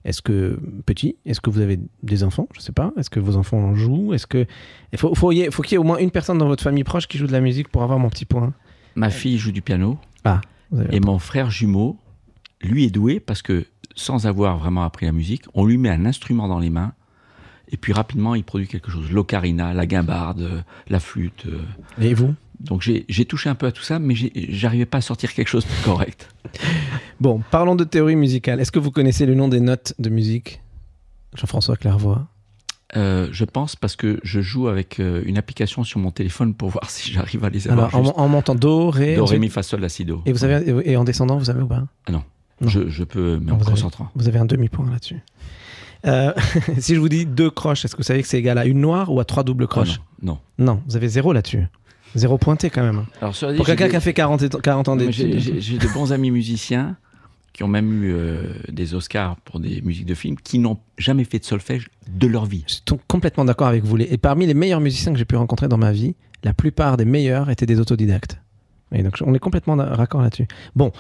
Est-ce 0.05 0.21
que 0.23 0.59
petit 0.87 1.17
est-ce 1.25 1.41
que 1.41 1.51
vous 1.51 1.61
avez 1.61 1.79
des 2.03 2.25
enfants? 2.25 2.49
Je 2.55 2.61
sais 2.61 2.73
pas. 2.73 2.93
Est-ce 2.99 3.11
que 3.11 3.21
vos 3.21 3.37
enfants 3.37 3.59
en 3.59 3.75
jouent? 3.75 4.13
Est-ce 4.15 4.27
que 4.27 4.47
il 4.93 4.99
faut 4.99 5.15
faut, 5.15 5.33
y 5.33 5.41
ait- 5.43 5.51
faut 5.51 5.63
qu'il 5.63 5.73
y 5.73 5.75
ait 5.77 5.79
au 5.79 5.85
moins 5.85 5.99
une 5.99 6.11
personne 6.11 6.39
dans 6.39 6.47
votre 6.49 6.63
famille 6.63 6.85
proche 6.85 7.07
qui 7.09 7.19
joue 7.19 7.27
de 7.27 7.33
la 7.33 7.41
musique 7.41 7.69
pour 7.69 7.83
avoir 7.83 7.99
mon 7.99 8.11
petit 8.11 8.25
point. 8.27 8.53
Ma 8.97 9.11
fille 9.11 9.39
joue 9.39 9.53
du 9.53 9.63
piano, 9.63 9.99
un 10.25 10.41
et 10.91 11.01
mon 11.01 11.19
frère 11.19 11.51
jumeau, 11.51 11.97
lui 12.63 12.85
est 12.85 12.91
doué 12.91 13.21
parce 13.21 13.43
que 13.43 13.67
sans 13.97 14.27
avoir 14.27 14.59
vraiment 14.59 14.83
appris 14.85 15.07
la 15.07 15.13
musique, 15.13 15.45
on 15.55 15.65
lui 15.65 15.79
met 15.79 15.89
un 15.91 16.05
instrument 16.05 16.49
dans 16.49 16.59
les 16.59 16.71
mains, 16.71 16.93
et 17.75 17.77
puis 17.77 17.93
rapidement, 17.93 18.37
il 18.37 18.45
produit 18.45 18.69
quelque 18.69 18.89
chose. 18.91 19.11
L'ocarina, 19.11 19.75
la 19.75 19.85
guimbarde, 19.85 20.65
la 20.89 21.01
flûte. 21.01 21.45
euh. 21.47 21.59
Et 22.01 22.15
vous? 22.15 22.33
Donc 22.61 22.83
j'ai 22.83 23.25
touché 23.25 23.51
un 23.51 23.57
peu 23.57 23.67
à 23.67 23.73
tout 23.73 23.83
ça, 23.83 23.99
mais 23.99 24.15
j'arrivais 24.49 24.87
pas 24.87 24.99
à 24.99 25.01
sortir 25.01 25.35
quelque 25.35 25.49
chose 25.49 25.67
de 25.67 25.85
correct. 25.85 26.29
Bon, 27.21 27.43
parlons 27.51 27.75
de 27.75 27.85
théorie 27.85 28.17
musicale. 28.17 28.61
Est-ce 28.61 28.73
que 28.73 28.79
vous 28.79 28.91
connaissez 28.91 29.25
le 29.27 29.35
nom 29.35 29.49
des 29.49 29.61
notes 29.61 29.95
de 29.99 30.09
musique? 30.11 30.61
Jean-François 31.35 31.77
Clairvoy. 31.77 32.19
Euh, 32.97 33.29
je 33.33 33.45
pense 33.45 33.75
parce 33.77 33.97
que 33.97 34.21
je 34.23 34.41
joue 34.41 34.69
avec 34.69 35.01
euh, 35.01 35.23
une 35.27 35.37
application 35.39 35.83
sur 35.85 35.99
mon 35.99 36.11
téléphone 36.13 36.55
pour 36.55 36.71
voir 36.71 36.91
si 36.91 37.11
j'arrive 37.13 37.45
à 37.45 37.51
les 37.51 37.67
avoir. 37.69 37.89
Alors, 37.89 38.01
en, 38.01 38.05
juste. 38.05 38.19
en 38.19 38.29
montant 38.29 38.55
Do, 38.55 38.91
Ré, 38.91 39.17
Do, 39.17 39.25
ré, 39.25 39.39
mi, 39.39 39.49
fa, 39.49 39.63
sol, 39.65 39.81
la, 39.81 39.89
si, 39.89 40.05
do. 40.05 40.23
et, 40.27 40.33
vous 40.33 40.39
savez, 40.39 40.65
et 40.89 40.97
en 40.97 41.03
descendant, 41.05 41.39
vous 41.39 41.47
savez 41.47 41.63
ou 41.63 41.67
pas? 41.67 41.85
Non. 42.09 42.23
Je, 42.61 42.89
je 42.89 43.03
peux, 43.05 43.39
mais 43.41 43.47
Non, 43.47 43.55
en 43.55 43.57
me 43.57 43.63
avez- 43.63 43.71
concentrant. 43.73 44.11
Vous 44.15 44.29
avez 44.29 44.39
un 44.39 44.45
demi-point 44.45 44.89
là-dessus. 44.91 45.21
Euh, 46.07 46.33
si 46.79 46.95
je 46.95 47.01
vous 47.01 47.09
dis 47.09 47.27
deux 47.27 47.51
croches, 47.51 47.85
est-ce 47.85 47.95
que 47.95 47.99
vous 48.03 48.07
savez 48.07 48.23
que 48.23 48.29
c'est 48.29 48.39
égal 48.39 48.59
à 48.59 48.67
une 48.67 48.81
noire 48.81 49.11
ou 49.13 49.21
à 49.21 49.25
trois 49.25 49.43
doubles 49.45 49.65
Oh, 49.65 49.69
croches 49.69 50.01
non, 50.23 50.39
non. 50.59 50.65
non. 50.75 50.83
vous 50.87 50.97
avez 50.97 51.09
zéro 51.09 51.33
là-dessus. 51.33 51.65
Zéro 52.15 52.39
pointé 52.39 52.71
quand 52.71 52.83
même. 52.83 53.05
Alors, 53.21 53.33
dit, 53.33 53.57
Pour 53.57 53.67
quelqu'un 53.67 53.85
des- 53.87 53.91
qui 53.91 53.97
a 53.97 54.01
fait 54.01 54.13
40, 54.15 54.43
et- 54.43 54.49
40 54.49 54.89
ans 54.89 54.97
d'études. 54.97 55.39
j'ai- 55.39 55.79
de 55.79 55.93
bons 55.93 56.13
amis 56.13 56.31
musiciens 56.31 56.97
qui 57.53 57.63
ont 57.65 57.69
même 57.69 58.03
eu 58.05 58.13
euh, 58.13 58.53
des 58.71 58.95
Oscars 58.95 59.37
pour 59.45 59.59
des 59.61 59.81
musiques 59.83 60.07
de 60.07 60.15
films 60.15 60.37
qui 60.37 60.59
n'ont 60.59 60.79
jamais 60.99 61.25
fait 61.25 61.39
de 61.41 61.45
solfège 61.45 61.89
de 62.09 62.27
leur 62.27 62.47
vie. 62.47 62.65
Je 62.69 62.75
suis 62.75 62.83
complètement 63.09 63.45
d'accord 63.45 63.67
avec 63.69 63.85
vous. 63.85 63.97
Et 63.99 64.17
parmi 64.19 64.47
les 64.47 64.55
meilleurs 64.55 64.81
musiciens 64.81 65.13
que 65.13 65.19
j'ai 65.19 65.25
pu 65.25 65.37
rencontrer 65.37 65.67
dans 65.69 65.77
ma 65.79 65.91
vie, 65.93 66.15
la 66.45 66.53
plupart 66.55 66.97
des 66.97 67.05
meilleurs 67.05 67.51
étaient 67.51 67.67
des 67.67 67.81
autodidactes. 67.81 68.39
Et 68.93 69.03
donc, 69.03 69.17
on 69.25 69.35
est 69.35 69.39
complètement 69.41 69.75
raccord 69.77 70.23
là-dessus. 70.23 70.47
Bon, 70.77 70.93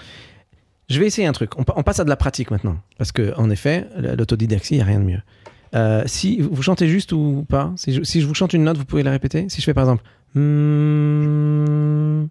je 0.88 1.00
vais 1.00 1.06
essayer 1.06 1.26
un 1.26 1.32
truc. 1.32 1.58
On, 1.58 1.64
pa- 1.64 1.74
on 1.76 1.82
passe 1.82 2.00
à 2.00 2.04
de 2.04 2.08
la 2.10 2.16
pratique 2.16 2.50
maintenant. 2.50 2.76
Parce 2.98 3.12
que, 3.12 3.32
en 3.36 3.50
effet, 3.50 3.86
l- 3.96 4.14
l'autodidactie, 4.18 4.74
il 4.74 4.78
n'y 4.78 4.82
a 4.82 4.86
rien 4.86 5.00
de 5.00 5.04
mieux. 5.04 5.20
Euh, 5.74 6.02
si 6.06 6.40
vous 6.40 6.62
chantez 6.62 6.86
juste 6.88 7.12
ou 7.12 7.44
pas, 7.48 7.72
si 7.76 7.92
je, 7.92 8.02
si 8.04 8.20
je 8.20 8.26
vous 8.26 8.34
chante 8.34 8.52
une 8.52 8.62
note, 8.64 8.76
vous 8.78 8.84
pouvez 8.84 9.02
la 9.02 9.10
répéter. 9.10 9.46
Si 9.48 9.60
je 9.60 9.64
fais 9.66 9.74
par 9.74 9.84
exemple. 9.84 10.04
Hmm. 10.34 12.26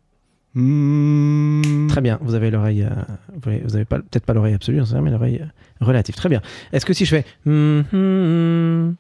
Très 1.90 2.02
bien, 2.02 2.20
vous 2.22 2.36
avez 2.36 2.52
l'oreille. 2.52 2.84
euh, 2.84 2.90
vous 3.42 3.50
avez, 3.50 3.60
vous 3.62 3.76
avez 3.76 3.86
pas, 3.86 3.98
peut-être 4.00 4.26
pas 4.26 4.34
l'oreille 4.34 4.54
absolue, 4.54 4.82
rien, 4.82 5.02
mais 5.02 5.10
l'oreille 5.12 5.40
euh, 5.42 5.46
relative. 5.86 6.16
Très 6.16 6.30
bien. 6.30 6.42
Est-ce 6.72 6.86
que 6.86 6.94
si 6.94 7.06
je 7.06 7.10
fais. 7.16 7.26
hmm. 7.46 8.94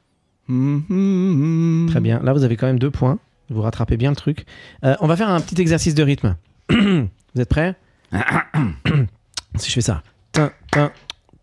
Très 1.87 1.99
bien. 2.01 2.19
Là, 2.23 2.33
vous 2.33 2.43
avez 2.43 2.57
quand 2.57 2.67
même 2.67 2.79
deux 2.79 2.91
points. 2.91 3.19
Vous 3.49 3.61
rattrapez 3.61 3.97
bien 3.97 4.09
le 4.09 4.15
truc. 4.15 4.45
On 4.81 5.07
va 5.07 5.15
faire 5.15 5.29
un 5.29 5.39
petit 5.41 5.61
exercice 5.61 5.95
de 5.95 6.03
rythme. 6.03 6.35
vous 6.69 7.07
êtes 7.41 7.49
prêts? 7.49 7.75
Si 9.55 9.69
je 9.69 9.73
fais 9.75 9.81
ça. 9.81 10.03
Tin, 10.31 10.51
tin, 10.71 10.91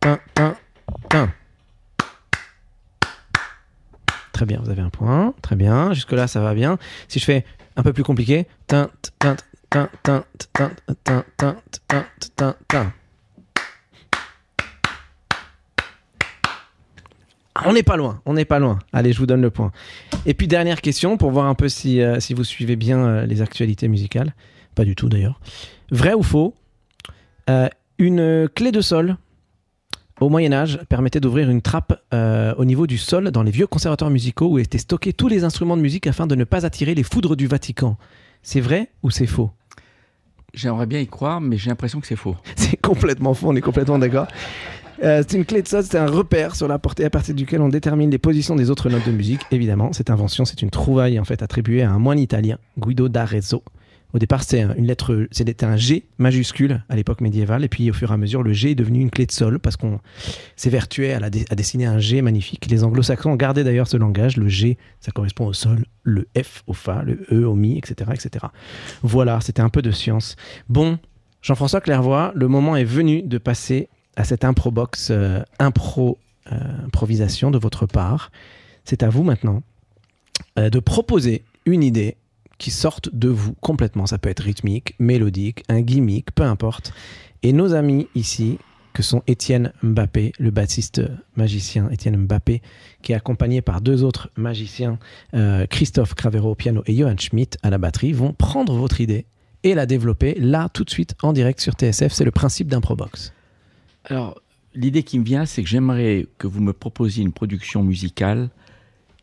tin, 0.01 0.19
tin, 0.35 0.57
tin. 1.09 1.33
Très 4.33 4.47
bien, 4.47 4.61
vous 4.63 4.71
avez 4.71 4.83
un 4.83 4.91
point. 4.91 5.35
Très 5.43 5.57
bien. 5.57 5.93
Jusque-là, 5.93 6.27
ça 6.27 6.41
va 6.41 6.55
bien. 6.55 6.79
Si 7.09 7.19
je 7.19 7.25
fais 7.25 7.45
un 7.77 7.83
peu 7.83 7.93
plus 7.93 8.03
compliqué. 8.03 8.47
Tin, 8.67 8.91
tin, 9.19 9.37
tin, 9.71 9.89
tin, 10.03 10.25
tin, 10.49 10.73
tin, 11.05 11.25
tin, 11.37 11.57
tin, 11.89 12.05
tin, 12.37 12.55
tin. 12.69 12.93
Ah, 17.55 17.65
On 17.67 17.73
n'est 17.73 17.83
pas 17.83 17.97
loin, 17.97 18.23
on 18.27 18.33
n'est 18.35 18.45
pas 18.45 18.59
loin. 18.59 18.79
Allez, 18.93 19.13
je 19.13 19.19
vous 19.19 19.27
donne 19.27 19.43
le 19.43 19.51
point. 19.51 19.73
Et 20.25 20.35
puis 20.35 20.49
dernière 20.49 20.81
question 20.81 21.17
pour 21.17 21.31
voir 21.31 21.47
un 21.47 21.55
peu 21.55 21.69
si, 21.69 22.01
euh, 22.01 22.19
si 22.21 22.33
vous 22.33 22.45
suivez 22.45 22.77
bien 22.77 22.99
euh, 22.99 23.27
les 23.27 23.43
actualités 23.43 23.89
musicales. 23.89 24.35
Pas 24.75 24.85
du 24.85 24.95
tout 24.95 25.09
d'ailleurs. 25.09 25.41
Vrai 25.91 26.15
ou 26.15 26.23
faux 26.23 26.55
euh, 27.49 27.69
Une 28.01 28.49
clé 28.55 28.73
de 28.73 28.81
sol 28.81 29.19
au 30.21 30.31
Moyen 30.31 30.55
Âge 30.55 30.81
permettait 30.89 31.21
d'ouvrir 31.21 31.51
une 31.51 31.61
trappe 31.61 32.03
euh, 32.15 32.55
au 32.57 32.65
niveau 32.65 32.87
du 32.87 32.97
sol 32.97 33.31
dans 33.31 33.43
les 33.43 33.51
vieux 33.51 33.67
conservatoires 33.67 34.11
musicaux 34.11 34.49
où 34.49 34.59
étaient 34.59 34.79
stockés 34.79 35.13
tous 35.13 35.29
les 35.29 35.45
instruments 35.45 35.77
de 35.77 35.83
musique 35.83 36.07
afin 36.07 36.27
de 36.27 36.35
ne 36.35 36.45
pas 36.45 36.65
attirer 36.65 36.95
les 36.95 37.03
foudres 37.03 37.37
du 37.37 37.47
Vatican. 37.47 37.99
C'est 38.43 38.61
vrai 38.61 38.89
ou 39.03 39.11
c'est 39.11 39.27
faux? 39.27 39.51
J'aimerais 40.55 40.87
bien 40.87 40.99
y 41.01 41.07
croire, 41.07 41.43
mais 41.43 41.59
j'ai 41.59 41.69
l'impression 41.69 42.01
que 42.01 42.07
c'est 42.07 42.17
faux. 42.17 42.37
C'est 42.57 42.79
complètement 42.79 43.35
faux, 43.35 43.49
on 43.51 43.57
est 43.57 43.61
complètement 43.61 43.99
d'accord. 43.99 44.29
Euh, 45.03 45.23
c'est 45.27 45.37
une 45.37 45.45
clé 45.45 45.61
de 45.61 45.69
sol, 45.69 45.85
c'est 45.85 45.99
un 45.99 46.07
repère 46.07 46.57
sur 46.57 46.69
la 46.69 46.79
portée 46.79 47.05
à 47.05 47.11
partir 47.11 47.35
duquel 47.35 47.61
on 47.61 47.69
détermine 47.69 48.11
les 48.11 48.19
positions 48.19 48.57
des 48.57 48.71
autres 48.71 48.89
notes 48.89 49.07
de 49.07 49.13
musique. 49.13 49.43
Évidemment, 49.51 49.93
cette 49.93 50.09
invention, 50.09 50.47
c'est 50.47 50.63
une 50.63 50.71
trouvaille 50.71 51.21
en 51.21 51.25
fait 51.25 51.43
attribuée 51.43 51.83
à 51.83 51.91
un 51.91 51.99
moine 51.99 52.19
italien, 52.19 52.57
Guido 52.79 53.11
d'Arezzo. 53.11 53.63
Au 54.13 54.19
départ, 54.19 54.43
c'était 54.43 54.63
un- 54.63 54.75
une 54.75 54.87
lettre, 54.87 55.27
c'était 55.31 55.65
un 55.65 55.77
G 55.77 56.07
majuscule 56.19 56.83
à 56.89 56.97
l'époque 56.97 57.21
médiévale, 57.21 57.65
et 57.65 57.69
puis 57.69 57.91
au 57.91 57.93
fur 57.95 58.11
et 58.11 58.15
à 58.15 58.17
mesure, 58.17 58.43
le 58.43 58.53
G 58.53 58.73
est 58.73 58.75
devenu 58.75 59.01
une 59.01 59.11
clé 59.11 59.27
de 59.27 59.33
sol 59.33 59.59
parce 59.59 59.77
qu'on 59.77 60.01
s'évertuait 60.57 61.13
à, 61.15 61.19
à 61.25 61.31
dessiner 61.31 61.87
un 61.87 61.99
G 61.99 62.23
magnifique. 62.23 62.67
Les 62.71 62.83
Anglo-Saxons 62.85 63.31
ont 63.31 63.37
gardé 63.37 63.65
d'ailleurs 63.65 63.89
ce 63.89 63.97
langage. 63.97 64.37
Le 64.37 64.49
G, 64.49 64.79
ça 65.01 65.13
correspond 65.13 65.47
au 65.47 65.53
sol, 65.53 65.85
le 66.03 66.27
F 66.41 66.63
au 66.67 66.73
fa, 66.73 67.03
le 67.03 67.25
E 67.33 67.45
au 67.47 67.55
mi, 67.55 67.79
etc., 67.79 68.11
etc. 68.15 68.47
Voilà, 69.03 69.41
c'était 69.41 69.63
un 69.63 69.69
peu 69.69 69.83
de 69.83 69.91
science. 69.91 70.37
Bon, 70.69 70.99
Jean-François 71.43 71.81
Clairvoy, 71.81 72.33
le 72.35 72.49
moment 72.49 72.77
est 72.77 72.85
venu 72.85 73.23
de 73.23 73.39
passer 73.39 73.89
à 74.17 74.25
cette 74.25 74.45
improbox 74.45 75.09
euh, 75.11 75.41
impro 75.59 76.19
euh, 76.53 76.57
improvisation 76.87 77.51
de 77.51 77.59
votre 77.59 77.87
part. 77.87 78.31
C'est 78.85 79.03
à 79.03 79.09
vous 79.09 79.23
maintenant 79.23 79.63
euh, 80.59 80.69
de 80.69 80.79
proposer 80.81 81.45
une 81.65 81.83
idée 81.83 82.17
qui 82.61 82.71
sorte 82.71 83.13
de 83.13 83.29
vous 83.29 83.55
complètement. 83.55 84.07
Ça 84.07 84.19
peut 84.19 84.29
être 84.29 84.45
rythmique, 84.45 84.95
mélodique, 85.01 85.65
un 85.69 85.81
gimmick, 85.81 86.31
peu 86.33 86.45
importe. 86.45 86.93
Et 87.43 87.53
nos 87.53 87.75
amis 87.75 88.07
ici, 88.15 88.59
que 88.93 89.03
sont 89.03 89.23
Étienne 89.27 89.73
Mbappé, 89.83 90.33
le 90.39 90.51
bassiste 90.51 91.01
magicien 91.37 91.89
Étienne 91.91 92.17
Mbappé, 92.17 92.61
qui 93.03 93.13
est 93.13 93.15
accompagné 93.15 93.63
par 93.63 93.81
deux 93.81 94.05
autres 94.05 94.31
magiciens, 94.37 94.99
euh, 95.35 95.67
Christophe 95.67 96.15
Cravero 96.15 96.51
au 96.51 96.55
piano 96.55 96.83
et 96.87 96.95
Johan 96.95 97.17
Schmidt 97.17 97.57
à 97.63 97.71
la 97.71 97.79
batterie, 97.79 98.13
vont 98.13 98.35
prendre 98.35 98.75
votre 98.75 99.01
idée 99.01 99.25
et 99.63 99.75
la 99.75 99.87
développer 99.87 100.35
là 100.39 100.69
tout 100.69 100.85
de 100.85 100.91
suite 100.91 101.15
en 101.23 101.33
direct 101.33 101.61
sur 101.61 101.73
TSF. 101.73 102.13
C'est 102.13 102.25
le 102.25 102.31
principe 102.31 102.69
d'improbox. 102.69 103.33
Alors, 104.05 104.41
l'idée 104.75 105.03
qui 105.03 105.19
me 105.19 105.25
vient, 105.25 105.47
c'est 105.47 105.63
que 105.63 105.69
j'aimerais 105.69 106.27
que 106.37 106.47
vous 106.47 106.61
me 106.61 106.75
proposiez 106.75 107.23
une 107.23 107.33
production 107.33 107.83
musicale 107.83 108.51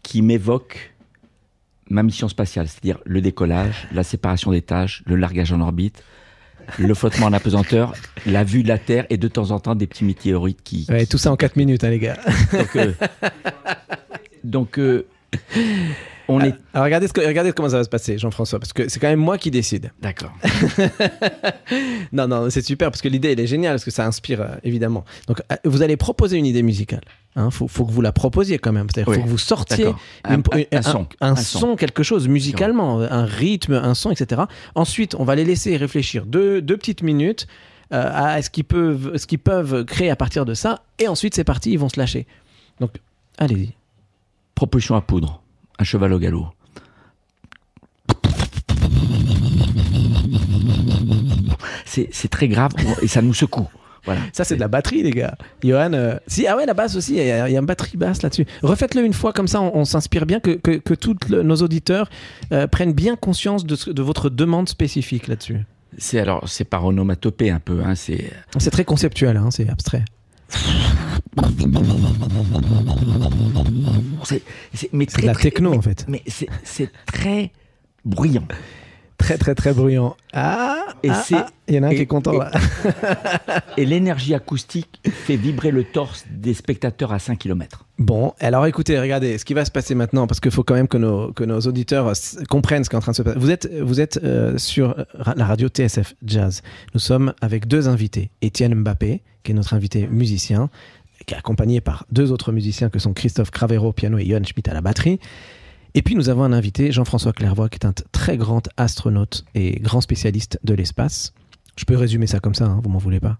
qui 0.01 0.23
m'évoque 0.23 0.96
ma 1.89 2.03
mission 2.03 2.27
spatiale, 2.29 2.67
c'est-à-dire 2.67 2.99
le 3.05 3.21
décollage, 3.21 3.87
la 3.93 4.03
séparation 4.03 4.51
des 4.51 4.61
tâches, 4.61 5.03
le 5.05 5.15
largage 5.15 5.51
en 5.53 5.61
orbite, 5.61 6.03
le 6.79 6.93
flottement 6.93 7.27
en 7.27 7.33
apesanteur, 7.33 7.93
la 8.25 8.43
vue 8.43 8.63
de 8.63 8.67
la 8.67 8.77
Terre 8.77 9.05
et 9.09 9.17
de 9.17 9.27
temps 9.27 9.51
en 9.51 9.59
temps 9.59 9.75
des 9.75 9.87
petits 9.87 10.03
météorites 10.03 10.59
qui... 10.63 10.85
Ouais, 10.89 11.01
qui- 11.03 11.07
tout 11.07 11.17
ça 11.17 11.31
en 11.31 11.35
4 11.37 11.55
minutes, 11.55 11.83
hein, 11.83 11.89
les 11.89 11.99
gars. 11.99 12.17
Donc, 12.51 12.75
euh, 12.75 12.91
donc, 14.43 14.79
euh, 14.79 15.05
On 16.29 16.41
est 16.41 16.53
Alors 16.73 16.85
regardez, 16.85 17.07
ce 17.07 17.13
que- 17.13 17.25
regardez 17.25 17.51
comment 17.53 17.69
ça 17.69 17.77
va 17.77 17.83
se 17.83 17.89
passer, 17.89 18.17
Jean-François, 18.17 18.59
parce 18.59 18.73
que 18.73 18.89
c'est 18.89 18.99
quand 18.99 19.07
même 19.07 19.19
moi 19.19 19.37
qui 19.37 19.49
décide. 19.51 19.91
d'accord. 20.01 20.31
Non, 22.13 22.27
non, 22.27 22.49
c'est 22.49 22.61
super, 22.65 22.89
parce 22.91 23.01
que 23.01 23.07
l'idée, 23.09 23.31
elle 23.33 23.39
est 23.39 23.47
géniale, 23.47 23.73
parce 23.73 23.83
que 23.85 23.91
ça 23.91 24.05
inspire, 24.05 24.41
euh, 24.41 24.47
évidemment. 24.63 25.03
Donc, 25.27 25.41
euh, 25.51 25.55
vous 25.65 25.81
allez 25.81 25.97
proposer 25.97 26.37
une 26.37 26.45
idée 26.45 26.63
musicale. 26.63 27.01
Il 27.35 27.51
faut, 27.51 27.67
faut 27.67 27.85
que 27.85 27.91
vous 27.91 28.01
la 28.01 28.11
proposiez 28.11 28.57
quand 28.57 28.71
même. 28.71 28.87
C'est-à-dire 28.93 29.09
Oui, 29.11 29.17
faut 29.17 29.23
que 29.23 29.29
vous 29.29 29.37
sortiez. 29.37 29.85
Un- 30.23 30.35
une- 30.35 30.43
un- 30.71 30.77
un 31.21 31.35
son. 31.35 31.71
un 31.73 31.75
quelque 31.75 32.01
chose 32.03 32.27
musicalement, 32.27 32.99
un 33.01 33.25
rythme, 33.25 33.73
un 33.73 33.93
son, 33.93 34.09
etc. 34.11 34.41
Ensuite, 34.75 35.13
on 35.19 35.23
va 35.23 35.35
les 35.35 35.45
laisser 35.45 35.77
réfléchir 35.77 36.25
deux, 36.25 36.61
deux 36.61 36.77
petites 36.77 37.03
minutes 37.03 37.47
euh, 37.93 38.09
à 38.13 38.41
ce 38.41 38.49
qu'ils 38.49 38.63
peuvent, 38.65 39.15
ce 39.17 39.27
qu'ils 39.27 39.39
peuvent 39.39 39.85
créer 39.85 40.09
à 40.09 40.15
partir 40.15 40.45
de 40.45 40.53
ça. 40.53 40.81
Et 40.99 41.07
ensuite, 41.07 41.35
c'est 41.35 41.43
parti, 41.43 41.71
ils 41.71 41.79
vont 41.79 41.89
se 41.89 41.99
lâcher. 41.99 42.25
Donc, 42.79 42.91
allez-y. 43.37 43.73
Proposition 44.55 44.95
à 44.95 45.01
poudre. 45.01 45.41
Un 45.79 45.83
cheval 45.83 46.13
au 46.13 46.19
galop. 46.19 46.47
C'est 51.85 52.29
très 52.29 52.47
grave 52.47 52.71
et 53.01 53.07
ça 53.07 53.21
nous 53.21 53.33
secoue. 53.33 53.67
Voilà. 54.05 54.21
Ça, 54.31 54.45
c'est 54.45 54.55
de 54.55 54.61
la 54.61 54.69
batterie, 54.69 55.03
les 55.03 55.11
gars. 55.11 55.35
Johan, 55.61 55.91
euh, 55.93 56.15
si, 56.27 56.47
ah 56.47 56.55
ouais, 56.55 56.65
la 56.65 56.73
basse 56.73 56.95
aussi, 56.95 57.15
il 57.17 57.25
y, 57.27 57.31
a 57.31 57.49
il 57.49 57.51
y 57.51 57.57
a 57.57 57.59
une 57.59 57.65
batterie 57.65 57.97
basse 57.97 58.21
là-dessus. 58.21 58.45
Refaites-le 58.63 59.03
une 59.03 59.11
fois, 59.13 59.33
comme 59.33 59.49
ça, 59.49 59.59
on, 59.59 59.75
on 59.75 59.83
s'inspire 59.83 60.25
bien, 60.25 60.39
que, 60.39 60.51
que, 60.51 60.77
que 60.77 60.93
tous 60.93 61.15
nos 61.29 61.55
auditeurs 61.57 62.09
euh, 62.53 62.67
prennent 62.67 62.93
bien 62.93 63.17
conscience 63.17 63.65
de, 63.65 63.75
ce- 63.75 63.89
de 63.89 64.01
votre 64.01 64.29
demande 64.29 64.69
spécifique 64.69 65.27
là-dessus. 65.27 65.65
C'est 65.97 66.19
alors 66.19 66.47
c'est 66.47 66.63
par 66.63 66.85
onomatopée 66.85 67.49
un 67.49 67.59
peu. 67.59 67.81
Hein, 67.83 67.95
c'est 67.95 68.31
C'est 68.59 68.69
très 68.71 68.85
conceptuel, 68.85 69.35
hein, 69.35 69.49
c'est 69.51 69.67
abstrait. 69.67 70.05
C'est 74.23 75.21
de 75.21 75.25
la 75.25 75.35
techno, 75.35 75.71
mais- 75.71 75.77
en 75.77 75.81
fait. 75.81 76.05
Mais 76.07 76.23
c'est 76.63 76.91
très 77.05 77.51
bruyant. 78.05 78.47
Très, 79.17 79.37
très, 79.37 79.55
très 79.55 79.73
bruyant. 79.73 80.15
Ah, 80.31 80.85
Et 81.03 81.09
ah, 81.09 81.23
c'est- 81.25 81.35
ah, 81.35 81.47
il 81.67 81.75
y 81.75 81.79
en 81.79 81.83
a 81.83 81.87
un 81.87 81.89
et- 81.89 81.95
qui 81.95 82.01
est 82.03 82.05
content, 82.05 82.33
et- 82.33 82.37
là. 82.37 82.51
Et 83.77 83.85
l'énergie 83.85 84.33
acoustique 84.33 84.99
fait 85.05 85.35
vibrer 85.35 85.71
le 85.71 85.83
torse 85.83 86.25
des 86.29 86.53
spectateurs 86.53 87.11
à 87.13 87.19
5 87.19 87.37
km. 87.39 87.85
Bon, 87.99 88.33
alors 88.39 88.65
écoutez, 88.67 88.99
regardez, 88.99 89.37
ce 89.37 89.45
qui 89.45 89.53
va 89.53 89.65
se 89.65 89.71
passer 89.71 89.95
maintenant, 89.95 90.27
parce 90.27 90.39
qu'il 90.39 90.51
faut 90.51 90.63
quand 90.63 90.75
même 90.75 90.87
que 90.87 90.97
nos, 90.97 91.31
que 91.33 91.43
nos 91.43 91.59
auditeurs 91.61 92.13
comprennent 92.49 92.83
ce 92.83 92.89
qui 92.89 92.95
est 92.95 92.97
en 92.97 93.01
train 93.01 93.11
de 93.11 93.17
se 93.17 93.21
passer. 93.23 93.39
Vous 93.39 93.49
êtes, 93.51 93.71
vous 93.81 93.99
êtes 93.99 94.19
euh, 94.23 94.57
sur 94.57 94.95
la 95.35 95.45
radio 95.45 95.67
TSF 95.67 96.13
Jazz. 96.25 96.61
Nous 96.93 96.99
sommes 96.99 97.33
avec 97.41 97.67
deux 97.67 97.87
invités. 97.87 98.29
Étienne 98.41 98.75
Mbappé, 98.75 99.21
qui 99.43 99.51
est 99.51 99.55
notre 99.55 99.73
invité 99.73 100.07
musicien, 100.07 100.69
qui 101.25 101.33
est 101.33 101.37
accompagné 101.37 101.81
par 101.81 102.05
deux 102.11 102.31
autres 102.31 102.51
musiciens 102.51 102.89
que 102.89 102.99
sont 102.99 103.13
Christophe 103.13 103.49
Cravero 103.51 103.87
au 103.89 103.93
piano 103.93 104.17
et 104.19 104.25
Johan 104.25 104.43
Schmidt 104.43 104.69
à 104.69 104.73
la 104.75 104.81
batterie. 104.81 105.19
Et 105.93 106.01
puis 106.01 106.15
nous 106.15 106.29
avons 106.29 106.43
un 106.43 106.53
invité, 106.53 106.91
Jean-François 106.91 107.33
Clairvoy, 107.33 107.69
qui 107.69 107.77
est 107.77 107.85
un 107.85 107.93
très 108.11 108.37
grand 108.37 108.67
astronaute 108.77 109.45
et 109.55 109.79
grand 109.79 110.01
spécialiste 110.01 110.59
de 110.63 110.73
l'espace. 110.73 111.33
Je 111.75 111.85
peux 111.85 111.95
résumer 111.95 112.27
ça 112.27 112.39
comme 112.39 112.55
ça, 112.55 112.65
hein, 112.65 112.79
vous 112.83 112.89
m'en 112.89 112.99
voulez 112.99 113.19
pas. 113.19 113.37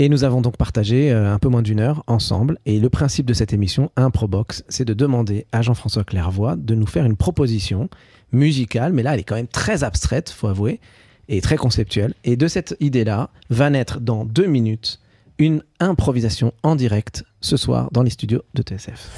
Et 0.00 0.08
nous 0.08 0.22
avons 0.22 0.40
donc 0.40 0.56
partagé 0.56 1.10
euh, 1.10 1.32
un 1.32 1.38
peu 1.38 1.48
moins 1.48 1.62
d'une 1.62 1.80
heure 1.80 2.04
ensemble. 2.06 2.58
Et 2.66 2.78
le 2.78 2.88
principe 2.88 3.26
de 3.26 3.34
cette 3.34 3.52
émission, 3.52 3.90
Improbox, 3.96 4.62
c'est 4.68 4.84
de 4.84 4.94
demander 4.94 5.46
à 5.50 5.60
Jean-François 5.60 6.04
Clairvoy 6.04 6.54
de 6.56 6.74
nous 6.76 6.86
faire 6.86 7.04
une 7.04 7.16
proposition 7.16 7.88
musicale, 8.30 8.92
mais 8.92 9.02
là 9.02 9.14
elle 9.14 9.20
est 9.20 9.24
quand 9.24 9.34
même 9.34 9.48
très 9.48 9.82
abstraite, 9.82 10.30
faut 10.30 10.46
avouer, 10.46 10.80
et 11.28 11.40
très 11.40 11.56
conceptuelle. 11.56 12.14
Et 12.24 12.36
de 12.36 12.46
cette 12.46 12.76
idée-là 12.80 13.30
va 13.50 13.70
naître 13.70 14.00
dans 14.00 14.24
deux 14.24 14.46
minutes 14.46 15.00
une 15.38 15.62
improvisation 15.80 16.52
en 16.62 16.76
direct 16.76 17.24
ce 17.40 17.56
soir 17.56 17.88
dans 17.92 18.02
les 18.02 18.10
studios 18.10 18.42
de 18.54 18.62
TSF. 18.62 19.10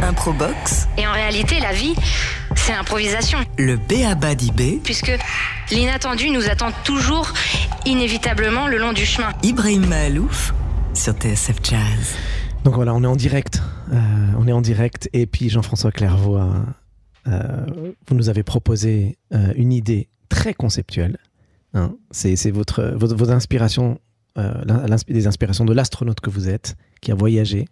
Improbox, 0.00 0.88
Et 0.98 1.05
réalité, 1.28 1.58
la 1.60 1.72
vie, 1.72 1.94
c'est 2.54 2.72
l'improvisation. 2.72 3.38
le 3.58 3.76
B.A.B.A. 3.76 4.34
d'IB, 4.36 4.80
Puisque 4.84 5.10
l'inattendu 5.72 6.30
nous 6.30 6.48
attend 6.48 6.70
toujours 6.84 7.32
inévitablement 7.84 8.68
le 8.68 8.78
long 8.78 8.92
du 8.92 9.04
chemin. 9.04 9.30
Ibrahim 9.42 9.86
Mahalouf 9.86 10.54
sur 10.94 11.14
TSF 11.14 11.56
Jazz. 11.64 12.14
Donc 12.64 12.74
voilà, 12.74 12.94
on 12.94 13.02
est 13.02 13.08
en 13.08 13.16
direct. 13.16 13.60
Euh, 13.92 13.96
on 14.38 14.46
est 14.46 14.52
en 14.52 14.60
direct. 14.60 15.08
Et 15.12 15.26
puis 15.26 15.50
Jean-François 15.50 15.90
Clairvaux, 15.90 16.38
euh, 16.38 17.66
vous 18.08 18.14
nous 18.14 18.28
avez 18.28 18.44
proposé 18.44 19.18
euh, 19.34 19.52
une 19.56 19.72
idée 19.72 20.08
très 20.28 20.54
conceptuelle. 20.54 21.18
hein. 21.74 21.92
C'est 22.12 22.36
c'est 22.36 22.52
votre, 22.52 22.94
vos, 22.96 23.12
vos 23.14 23.30
inspirations, 23.32 23.98
euh, 24.38 24.52
des 25.08 25.26
inspirations 25.26 25.64
de 25.64 25.72
l'astronaute 25.74 26.20
que 26.20 26.30
vous 26.30 26.48
êtes, 26.48 26.76
qui 27.00 27.10
a 27.10 27.16
voyagé 27.16 27.66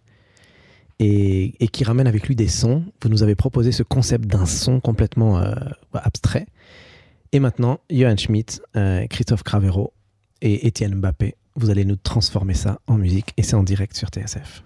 et, 0.99 1.67
qui 1.71 1.83
ramène 1.83 2.07
avec 2.07 2.27
lui 2.27 2.35
des 2.35 2.47
sons. 2.47 2.83
Vous 3.01 3.09
nous 3.09 3.23
avez 3.23 3.35
proposé 3.35 3.71
ce 3.71 3.83
concept 3.83 4.25
d'un 4.25 4.45
son 4.45 4.79
complètement 4.79 5.39
euh, 5.39 5.53
abstrait. 5.93 6.47
Et 7.31 7.39
maintenant, 7.39 7.79
Johan 7.89 8.17
Schmidt, 8.17 8.61
euh, 8.75 9.05
Christophe 9.07 9.43
Cravero 9.43 9.93
et 10.41 10.67
Étienne 10.67 10.95
Mbappé, 10.95 11.35
vous 11.55 11.69
allez 11.69 11.85
nous 11.85 11.95
transformer 11.95 12.53
ça 12.53 12.79
en 12.87 12.97
musique 12.97 13.33
et 13.37 13.43
c'est 13.43 13.55
en 13.55 13.63
direct 13.63 13.95
sur 13.95 14.09
TSF. 14.09 14.63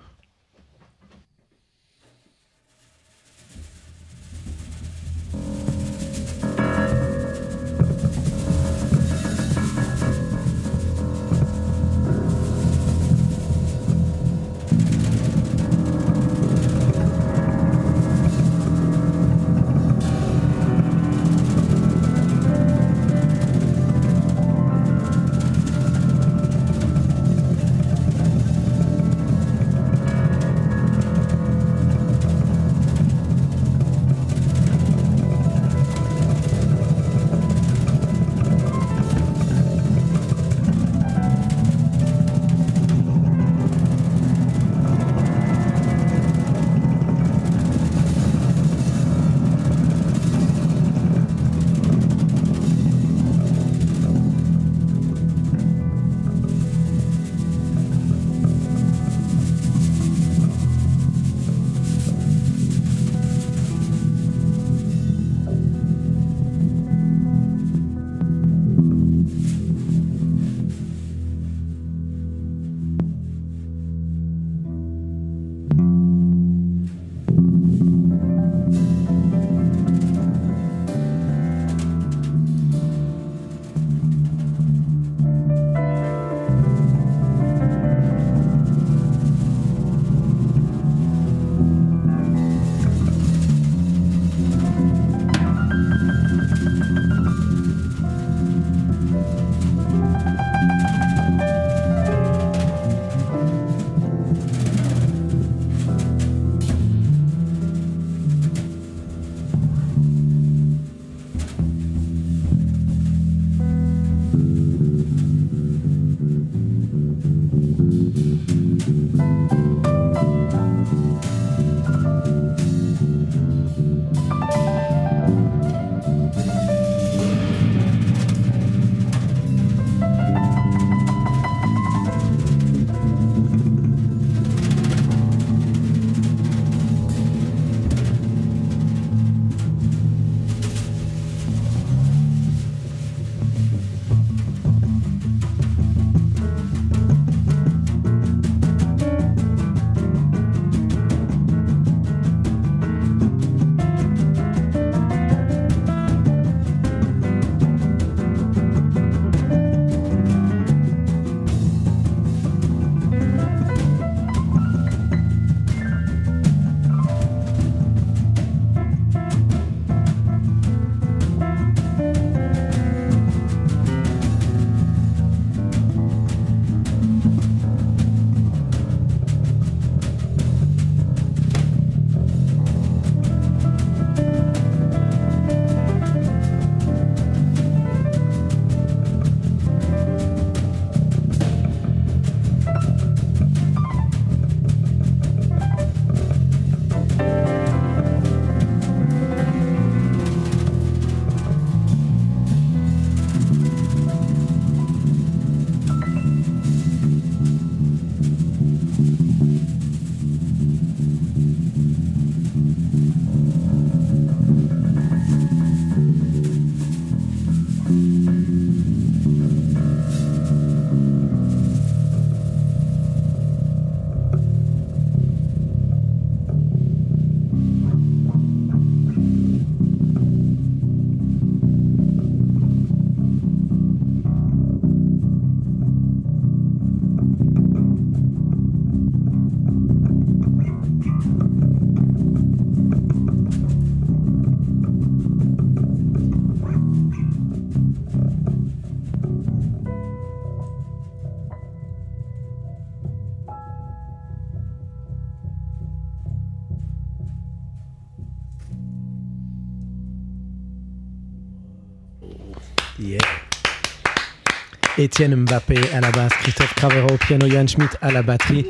Étienne 265.00 265.36
Mbappé 265.36 265.78
à 265.94 266.02
la 266.02 266.12
basse, 266.12 266.34
Christophe 266.34 266.74
Cravero 266.76 267.08
au 267.14 267.18
piano, 267.18 267.46
Yann 267.48 267.68
Schmidt 267.68 267.96
à 268.02 268.12
la 268.12 268.22
batterie. 268.22 268.66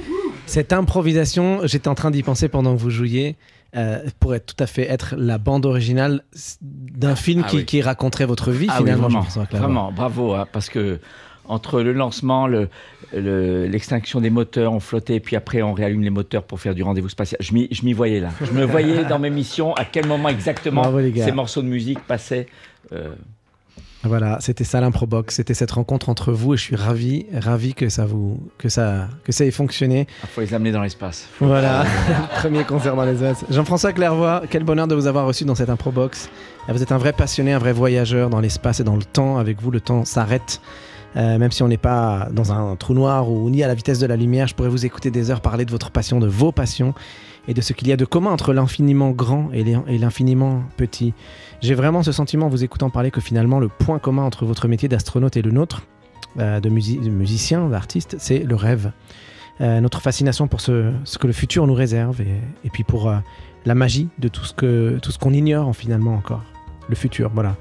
Cette 0.45 0.73
improvisation, 0.73 1.61
j'étais 1.63 1.87
en 1.87 1.95
train 1.95 2.11
d'y 2.11 2.21
penser 2.23 2.49
pendant 2.49 2.75
que 2.75 2.79
vous 2.81 2.91
jouiez, 2.91 3.35
euh, 3.75 3.99
pourrait 4.19 4.39
tout 4.39 4.55
à 4.59 4.67
fait 4.67 4.87
être 4.89 5.15
la 5.17 5.37
bande 5.39 5.65
originale 5.65 6.21
d'un 6.61 7.15
film 7.15 7.41
Ah 7.45 7.49
qui, 7.49 7.57
oui. 7.57 7.65
qui 7.65 7.81
raconterait 7.81 8.25
votre 8.25 8.51
vie 8.51 8.67
Ah 8.69 8.77
oui, 8.81 8.91
finalement. 8.91 9.25
vraiment, 9.51 9.91
bravo, 9.91 10.33
hein, 10.33 10.45
parce 10.51 10.69
que 10.69 10.99
entre 11.47 11.81
le 11.81 11.93
lancement, 11.93 12.45
le- 12.45 12.69
le- 13.11 13.65
l'extinction 13.65 14.21
des 14.21 14.29
moteurs, 14.29 14.71
on 14.71 14.79
flottait, 14.79 15.19
puis 15.19 15.35
après 15.35 15.63
on 15.63 15.73
réallume 15.73 16.03
les 16.03 16.09
moteurs 16.11 16.43
pour 16.43 16.59
faire 16.59 16.75
du 16.75 16.83
rendez-vous 16.83 17.09
spatial. 17.09 17.39
Je 17.41 17.53
m'y 17.53 17.93
voyais 17.93 18.19
là. 18.19 18.29
Je 18.41 18.51
me 18.51 18.65
voyais 18.65 19.03
dans 19.05 19.17
mes 19.17 19.31
missions 19.31 19.73
à 19.73 19.83
quel 19.85 20.05
moment 20.05 20.29
exactement 20.29 20.81
Bravo, 20.83 20.99
ces 21.15 21.31
morceaux 21.31 21.63
de 21.63 21.67
musique 21.67 21.99
passaient. 22.01 22.45
euh, 22.93 23.09
Voilà, 24.03 24.37
c'était 24.39 24.63
ça 24.63 24.79
l'improbox, 24.79 25.35
c'était 25.35 25.53
cette 25.53 25.71
rencontre 25.71 26.07
entre 26.07 26.31
vous 26.31 26.53
et 26.53 26.57
je 26.57 26.61
suis 26.61 26.75
ravi, 26.77 27.25
ravi 27.33 27.73
que 27.73 27.89
ça 27.89 28.05
vous, 28.05 28.39
que 28.57 28.69
ça, 28.69 29.09
que 29.25 29.33
ça 29.33 29.43
ait 29.43 29.51
fonctionné. 29.51 30.07
Il 30.23 30.29
faut 30.29 30.39
les 30.39 30.53
amener 30.53 30.71
dans 30.71 30.81
l'espace. 30.81 31.27
Voilà, 31.41 31.85
premier 32.37 32.63
concert 32.63 32.95
dans 32.95 33.03
les 33.03 33.21
As. 33.23 33.43
Jean-François 33.49 33.91
Clairvoy, 33.91 34.43
quel 34.49 34.63
bonheur 34.63 34.87
de 34.87 34.95
vous 34.95 35.07
avoir 35.07 35.25
reçu 35.25 35.43
dans 35.43 35.55
cette 35.55 35.69
improbox. 35.69 36.29
Vous 36.69 36.81
êtes 36.81 36.93
un 36.93 36.97
vrai 36.97 37.11
passionné, 37.11 37.51
un 37.51 37.59
vrai 37.59 37.73
voyageur 37.73 38.29
dans 38.29 38.39
l'espace 38.39 38.79
et 38.79 38.83
dans 38.83 38.95
le 38.95 39.03
temps. 39.03 39.37
Avec 39.37 39.61
vous, 39.61 39.71
le 39.71 39.81
temps 39.81 40.05
s'arrête. 40.05 40.61
Euh, 41.15 41.37
même 41.39 41.51
si 41.51 41.63
on 41.63 41.67
n'est 41.67 41.77
pas 41.77 42.27
dans 42.31 42.51
un 42.51 42.75
trou 42.75 42.93
noir 42.93 43.29
ou 43.29 43.49
ni 43.49 43.63
à 43.63 43.67
la 43.67 43.73
vitesse 43.73 43.99
de 43.99 44.05
la 44.05 44.15
lumière, 44.15 44.47
je 44.47 44.53
pourrais 44.53 44.69
vous 44.69 44.85
écouter 44.85 45.09
des 45.09 45.31
heures 45.31 45.41
parler 45.41 45.65
de 45.65 45.71
votre 45.71 45.89
passion, 45.89 46.19
de 46.19 46.27
vos 46.27 46.51
passions 46.51 46.93
et 47.47 47.53
de 47.55 47.61
ce 47.61 47.73
qu'il 47.73 47.87
y 47.87 47.91
a 47.91 47.97
de 47.97 48.05
commun 48.05 48.29
entre 48.29 48.53
l'infiniment 48.53 49.09
grand 49.09 49.49
et 49.51 49.63
l'infiniment 49.97 50.61
petit. 50.77 51.13
J'ai 51.61 51.73
vraiment 51.73 52.03
ce 52.03 52.11
sentiment 52.11 52.45
en 52.45 52.49
vous 52.49 52.63
écoutant 52.63 52.89
parler 52.89 53.11
que 53.11 53.19
finalement 53.21 53.59
le 53.59 53.67
point 53.67 53.99
commun 53.99 54.23
entre 54.23 54.45
votre 54.45 54.67
métier 54.67 54.87
d'astronaute 54.87 55.35
et 55.35 55.41
le 55.41 55.51
nôtre, 55.51 55.83
euh, 56.39 56.59
de, 56.59 56.69
musi- 56.69 56.99
de 57.01 57.09
musicien, 57.09 57.67
d'artiste, 57.67 58.15
c'est 58.19 58.39
le 58.39 58.55
rêve. 58.55 58.91
Euh, 59.61 59.81
notre 59.81 59.99
fascination 59.99 60.47
pour 60.47 60.61
ce, 60.61 60.93
que 61.19 61.27
le 61.27 61.33
futur 61.33 61.67
nous 61.67 61.73
réserve 61.73 62.21
et, 62.21 62.69
puis 62.71 62.85
pour 62.85 63.09
euh, 63.09 63.17
la 63.65 63.75
magie 63.75 64.07
de 64.19 64.29
tout 64.29 64.45
ce 64.45 65.17
qu'on 65.17 65.33
ignore 65.33 65.67
en 65.67 65.73
finalement 65.73 66.13
encore. 66.13 66.43
Le 66.87 66.95
futur, 66.95 67.29
voilà. 67.33 67.57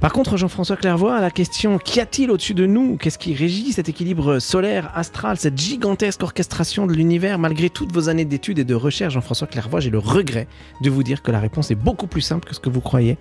Par 0.00 0.12
contre, 0.12 0.36
Jean-François 0.36 0.76
Clairvoy, 0.76 1.12
à 1.12 1.20
la 1.20 1.32
question 1.32 1.78
qu'y 1.78 1.98
a-t-il 1.98 2.30
au-dessus 2.30 2.54
de 2.54 2.66
nous? 2.66 2.96
Qu'est-ce 2.96 3.18
qui 3.18 3.34
régit 3.34 3.72
cet 3.72 3.88
équilibre 3.88 4.38
solaire, 4.38 4.92
astral, 4.94 5.38
cette 5.38 5.58
gigantesque 5.58 6.22
orchestration 6.22 6.86
de 6.86 6.92
l'univers? 6.92 7.40
Malgré 7.40 7.68
toutes 7.68 7.92
vos 7.92 8.08
années 8.08 8.24
d'études 8.24 8.60
et 8.60 8.64
de 8.64 8.76
recherche, 8.76 9.14
Jean-François 9.14 9.48
Clairvoy, 9.48 9.80
j'ai 9.80 9.90
le 9.90 9.98
regret 9.98 10.46
de 10.82 10.88
vous 10.88 11.02
dire 11.02 11.20
que 11.20 11.32
la 11.32 11.40
réponse 11.40 11.72
est 11.72 11.74
beaucoup 11.74 12.06
plus 12.06 12.20
simple 12.20 12.48
que 12.48 12.54
ce 12.54 12.60
que 12.60 12.70
vous 12.70 12.80
croyez. 12.80 13.18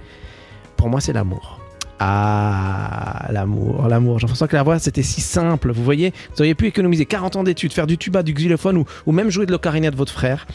Pour 0.76 0.88
moi, 0.90 1.02
c'est 1.02 1.14
l'amour. 1.14 1.60
Ah, 2.00 3.26
l'amour, 3.32 3.88
l'amour. 3.88 4.20
Jean-François 4.20 4.48
Clairvoy, 4.48 4.78
c'était 4.78 5.02
si 5.02 5.20
simple. 5.20 5.72
Vous 5.72 5.84
voyez, 5.84 6.14
vous 6.36 6.42
auriez 6.42 6.54
pu 6.54 6.68
économiser 6.68 7.08
40 7.08 7.38
ans 7.38 7.44
d'études, 7.44 7.74
faire 7.74 7.88
du 7.88 7.98
tuba, 7.98 8.22
du 8.22 8.36
xylophone 8.36 8.78
ou, 8.78 8.86
ou 9.08 9.12
même 9.12 9.32
jouer 9.32 9.48
de 9.48 9.52
l'ocarina 9.52 9.90
de 9.90 9.96
votre 9.96 10.14
frère. 10.14 10.46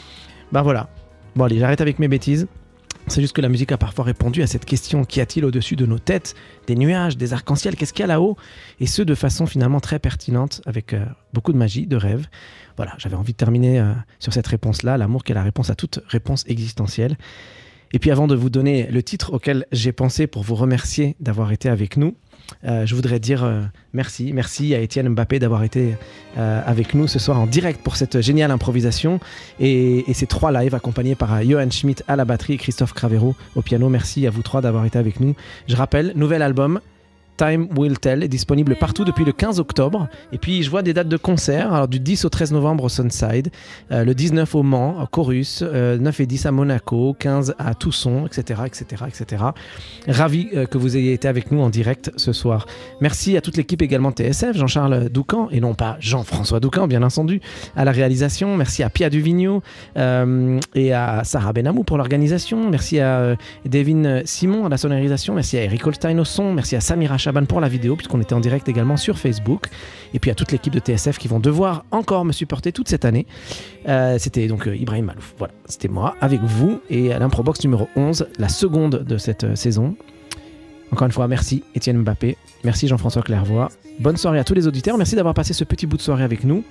Ben 0.53 0.61
voilà. 0.61 0.87
Bon, 1.35 1.43
allez, 1.43 1.59
j'arrête 1.59 1.81
avec 1.81 1.99
mes 1.99 2.07
bêtises. 2.07 2.47
C'est 3.07 3.21
juste 3.21 3.35
que 3.35 3.41
la 3.41 3.49
musique 3.49 3.71
a 3.71 3.77
parfois 3.77 4.05
répondu 4.05 4.41
à 4.41 4.47
cette 4.47 4.65
question 4.65 5.03
qu'y 5.03 5.21
a-t-il 5.21 5.45
au-dessus 5.45 5.75
de 5.75 5.85
nos 5.85 5.99
têtes 5.99 6.35
Des 6.67 6.75
nuages, 6.75 7.17
des 7.17 7.33
arcs-en-ciel, 7.33 7.75
qu'est-ce 7.75 7.93
qu'il 7.93 8.01
y 8.01 8.05
a 8.05 8.07
là-haut? 8.07 8.37
Et 8.79 8.87
ce, 8.87 9.01
de 9.01 9.13
façon 9.13 9.45
finalement 9.45 9.79
très 9.79 9.99
pertinente, 9.99 10.61
avec 10.65 10.93
euh, 10.93 11.05
beaucoup 11.33 11.51
de 11.53 11.57
magie, 11.57 11.85
de 11.85 11.97
rêve. 11.97 12.27
Voilà, 12.77 12.93
j'avais 12.97 13.15
envie 13.15 13.33
de 13.33 13.37
terminer 13.37 13.79
euh, 13.79 13.93
sur 14.19 14.33
cette 14.33 14.47
réponse-là, 14.47 14.97
l'amour 14.97 15.23
qui 15.23 15.33
est 15.33 15.35
la 15.35 15.43
réponse 15.43 15.69
à 15.69 15.75
toute 15.75 15.99
réponse 16.07 16.45
existentielle. 16.47 17.17
Et 17.91 17.99
puis 17.99 18.09
avant 18.09 18.25
de 18.25 18.35
vous 18.35 18.49
donner 18.49 18.87
le 18.87 19.03
titre 19.03 19.33
auquel 19.33 19.67
j'ai 19.71 19.91
pensé 19.91 20.25
pour 20.25 20.43
vous 20.43 20.55
remercier 20.55 21.15
d'avoir 21.19 21.51
été 21.51 21.69
avec 21.69 21.97
nous, 21.97 22.15
euh, 22.65 22.85
je 22.85 22.95
voudrais 22.95 23.19
dire 23.19 23.43
euh, 23.43 23.61
merci, 23.93 24.31
merci 24.33 24.73
à 24.73 24.79
Étienne 24.79 25.09
Mbappé 25.09 25.39
d'avoir 25.39 25.63
été 25.63 25.95
euh, 26.37 26.61
avec 26.65 26.93
nous 26.93 27.07
ce 27.07 27.19
soir 27.19 27.39
en 27.39 27.45
direct 27.45 27.81
pour 27.81 27.95
cette 27.95 28.21
géniale 28.21 28.51
improvisation 28.51 29.19
et, 29.59 30.05
ces 30.13 30.27
trois 30.27 30.51
lives 30.51 30.75
accompagnés 30.75 31.15
par 31.15 31.43
Johan 31.43 31.69
Schmidt 31.71 32.03
à 32.07 32.15
la 32.15 32.23
batterie 32.23 32.53
et 32.53 32.57
Christophe 32.57 32.93
Cravero 32.93 33.35
au 33.55 33.61
piano. 33.61 33.89
Merci 33.89 34.27
à 34.27 34.29
vous 34.29 34.43
trois 34.43 34.61
d'avoir 34.61 34.85
été 34.85 34.99
avec 34.99 35.19
nous. 35.19 35.35
Je 35.67 35.75
rappelle, 35.75 36.13
nouvel 36.15 36.41
album. 36.41 36.79
Time 37.37 37.67
Will 37.75 37.99
Tell 37.99 38.23
est 38.23 38.27
disponible 38.27 38.75
partout 38.75 39.05
depuis 39.05 39.25
le 39.25 39.31
15 39.31 39.59
octobre. 39.59 40.07
Et 40.31 40.37
puis 40.37 40.63
je 40.63 40.69
vois 40.69 40.81
des 40.81 40.93
dates 40.93 41.07
de 41.07 41.17
concert. 41.17 41.73
Alors 41.73 41.87
du 41.87 41.99
10 41.99 42.25
au 42.25 42.29
13 42.29 42.51
novembre 42.51 42.83
au 42.83 42.89
Sunside, 42.89 43.49
euh, 43.91 44.03
le 44.03 44.13
19 44.13 44.53
au 44.55 44.63
Mans, 44.63 45.01
au 45.01 45.07
Chorus, 45.07 45.63
euh, 45.63 45.97
9 45.97 46.19
et 46.19 46.25
10 46.25 46.45
à 46.45 46.51
Monaco, 46.51 47.15
15 47.17 47.55
à 47.57 47.73
Tousson, 47.73 48.27
etc. 48.27 48.61
etc., 48.65 49.03
etc. 49.07 49.43
Ravi 50.07 50.49
euh, 50.55 50.65
que 50.65 50.77
vous 50.77 50.95
ayez 50.97 51.13
été 51.13 51.27
avec 51.27 51.51
nous 51.51 51.61
en 51.61 51.69
direct 51.69 52.11
ce 52.17 52.33
soir. 52.33 52.65
Merci 53.01 53.35
à 53.37 53.41
toute 53.41 53.57
l'équipe 53.57 53.81
également 53.81 54.11
TSF, 54.11 54.55
Jean-Charles 54.55 55.09
Doucan, 55.09 55.49
et 55.51 55.59
non 55.59 55.73
pas 55.73 55.97
Jean-François 55.99 56.59
Doucan, 56.59 56.87
bien 56.87 57.01
entendu, 57.01 57.41
à 57.75 57.85
la 57.85 57.91
réalisation. 57.91 58.55
Merci 58.57 58.83
à 58.83 58.89
Pia 58.89 59.09
Duvigneau 59.09 59.63
euh, 59.97 60.59
et 60.75 60.93
à 60.93 61.23
Sarah 61.23 61.53
Benamou 61.53 61.83
pour 61.83 61.97
l'organisation. 61.97 62.69
Merci 62.69 62.99
à 62.99 63.35
Devin 63.65 64.21
Simon 64.25 64.65
à 64.65 64.69
la 64.69 64.77
sonorisation. 64.77 65.33
Merci 65.33 65.57
à 65.57 65.63
Eric 65.63 65.85
Holstein 65.85 66.19
au 66.19 66.25
son. 66.25 66.53
Merci 66.53 66.75
à 66.75 66.81
Samira 66.81 67.17
Chaban 67.23 67.45
pour 67.45 67.61
la 67.61 67.69
vidéo, 67.69 67.95
puisqu'on 67.95 68.21
était 68.21 68.33
en 68.33 68.39
direct 68.39 68.67
également 68.67 68.97
sur 68.97 69.17
Facebook. 69.17 69.67
Et 70.13 70.19
puis 70.19 70.29
à 70.29 70.35
toute 70.35 70.51
l'équipe 70.51 70.73
de 70.73 70.79
TSF 70.79 71.17
qui 71.17 71.27
vont 71.27 71.39
devoir 71.39 71.85
encore 71.91 72.25
me 72.25 72.33
supporter 72.33 72.71
toute 72.71 72.89
cette 72.89 73.05
année. 73.05 73.25
Euh, 73.87 74.17
c'était 74.19 74.47
donc 74.47 74.67
euh, 74.67 74.75
Ibrahim 74.75 75.05
Malouf. 75.05 75.33
Voilà, 75.37 75.53
c'était 75.65 75.87
moi 75.87 76.15
avec 76.19 76.41
vous 76.41 76.79
et 76.89 77.13
à 77.13 77.19
l'improbox 77.19 77.63
numéro 77.63 77.87
11, 77.95 78.27
la 78.37 78.49
seconde 78.49 79.03
de 79.03 79.17
cette 79.17 79.45
euh, 79.45 79.55
saison. 79.55 79.95
Encore 80.91 81.05
une 81.05 81.11
fois, 81.11 81.27
merci 81.27 81.63
Étienne 81.73 82.03
Mbappé, 82.03 82.37
merci 82.63 82.87
Jean-François 82.87 83.23
Clairvoy. 83.23 83.69
Bonne 83.99 84.17
soirée 84.17 84.37
à 84.37 84.43
tous 84.43 84.53
les 84.53 84.67
auditeurs, 84.67 84.97
merci 84.97 85.15
d'avoir 85.15 85.33
passé 85.33 85.53
ce 85.53 85.63
petit 85.63 85.87
bout 85.87 85.97
de 85.97 86.01
soirée 86.01 86.23
avec 86.23 86.43
nous. 86.43 86.63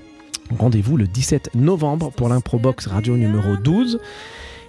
Rendez-vous 0.59 0.97
le 0.97 1.07
17 1.07 1.55
novembre 1.55 2.13
pour 2.13 2.29
l'improbox 2.29 2.87
radio 2.87 3.17
numéro 3.17 3.57
12. 3.57 3.99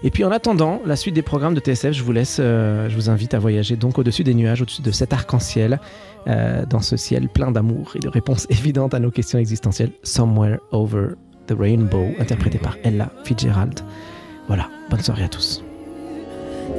Et 0.03 0.11
puis 0.11 0.25
en 0.25 0.31
attendant 0.31 0.81
la 0.85 0.97
suite 0.97 1.15
des 1.15 1.21
programmes 1.21 1.53
de 1.53 1.61
TSF, 1.61 1.93
je 1.93 2.03
vous 2.03 2.11
laisse, 2.11 2.37
euh, 2.39 2.89
je 2.89 2.95
vous 2.95 3.09
invite 3.09 3.33
à 3.33 3.39
voyager 3.39 3.77
donc 3.77 3.97
au-dessus 3.97 4.25
des 4.25 4.33
nuages, 4.33 4.61
au-dessus 4.61 4.81
de 4.81 4.91
cet 4.91 5.13
arc-en-ciel, 5.13 5.79
euh, 6.27 6.65
dans 6.65 6.81
ce 6.81 6.97
ciel 6.97 7.29
plein 7.29 7.51
d'amour 7.51 7.93
et 7.95 7.99
de 7.99 8.09
réponses 8.09 8.45
évidentes 8.49 8.93
à 8.93 8.99
nos 8.99 9.11
questions 9.11 9.39
existentielles. 9.39 9.91
Somewhere 10.03 10.57
over 10.71 11.15
the 11.47 11.55
rainbow, 11.57 12.09
interprété 12.19 12.57
par 12.57 12.77
Ella 12.83 13.11
Fitzgerald. 13.23 13.79
Voilà, 14.47 14.69
bonne 14.89 15.01
soirée 15.01 15.23
à 15.23 15.29
tous. 15.29 15.63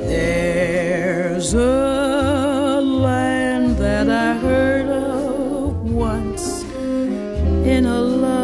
There's 0.07 1.55
a 1.55 2.81
land 2.83 3.79
that 3.79 4.09
I 4.09 4.35
heard 4.39 4.91
of 4.91 5.91
once 5.91 6.65
in 7.65 7.87
a 7.87 8.01
lullaby. 8.01 8.44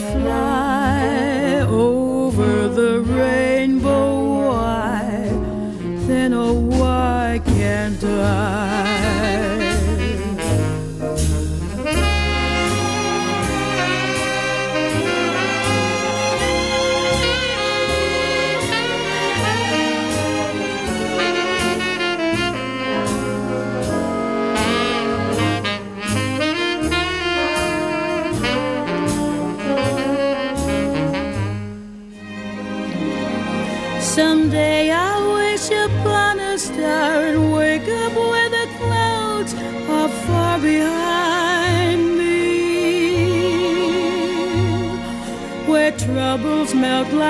birds 0.00 0.12
fly 0.12 1.60
over 1.68 2.68
the 2.68 3.00
rainbow. 3.00 4.48
Why 4.48 5.28
then, 6.06 6.34
oh, 6.34 6.52
why 6.52 7.40
can't 7.44 8.02
I? 8.04 8.75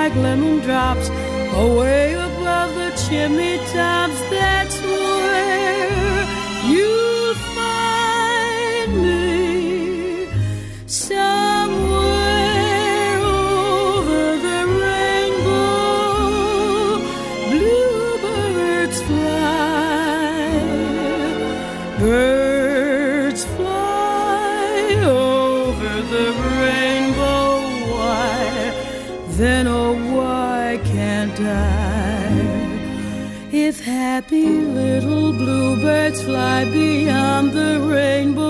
like 0.09 0.23
lemon 0.23 0.61
drops 0.61 1.09
away 1.55 2.13
above 2.13 2.73
the 2.77 2.91
chimney 3.09 3.57
tops. 3.73 4.21
That's 4.31 4.76
birds 36.07 36.23
fly 36.23 36.65
beyond 36.67 37.53
the 37.53 37.81
rainbow. 37.81 38.46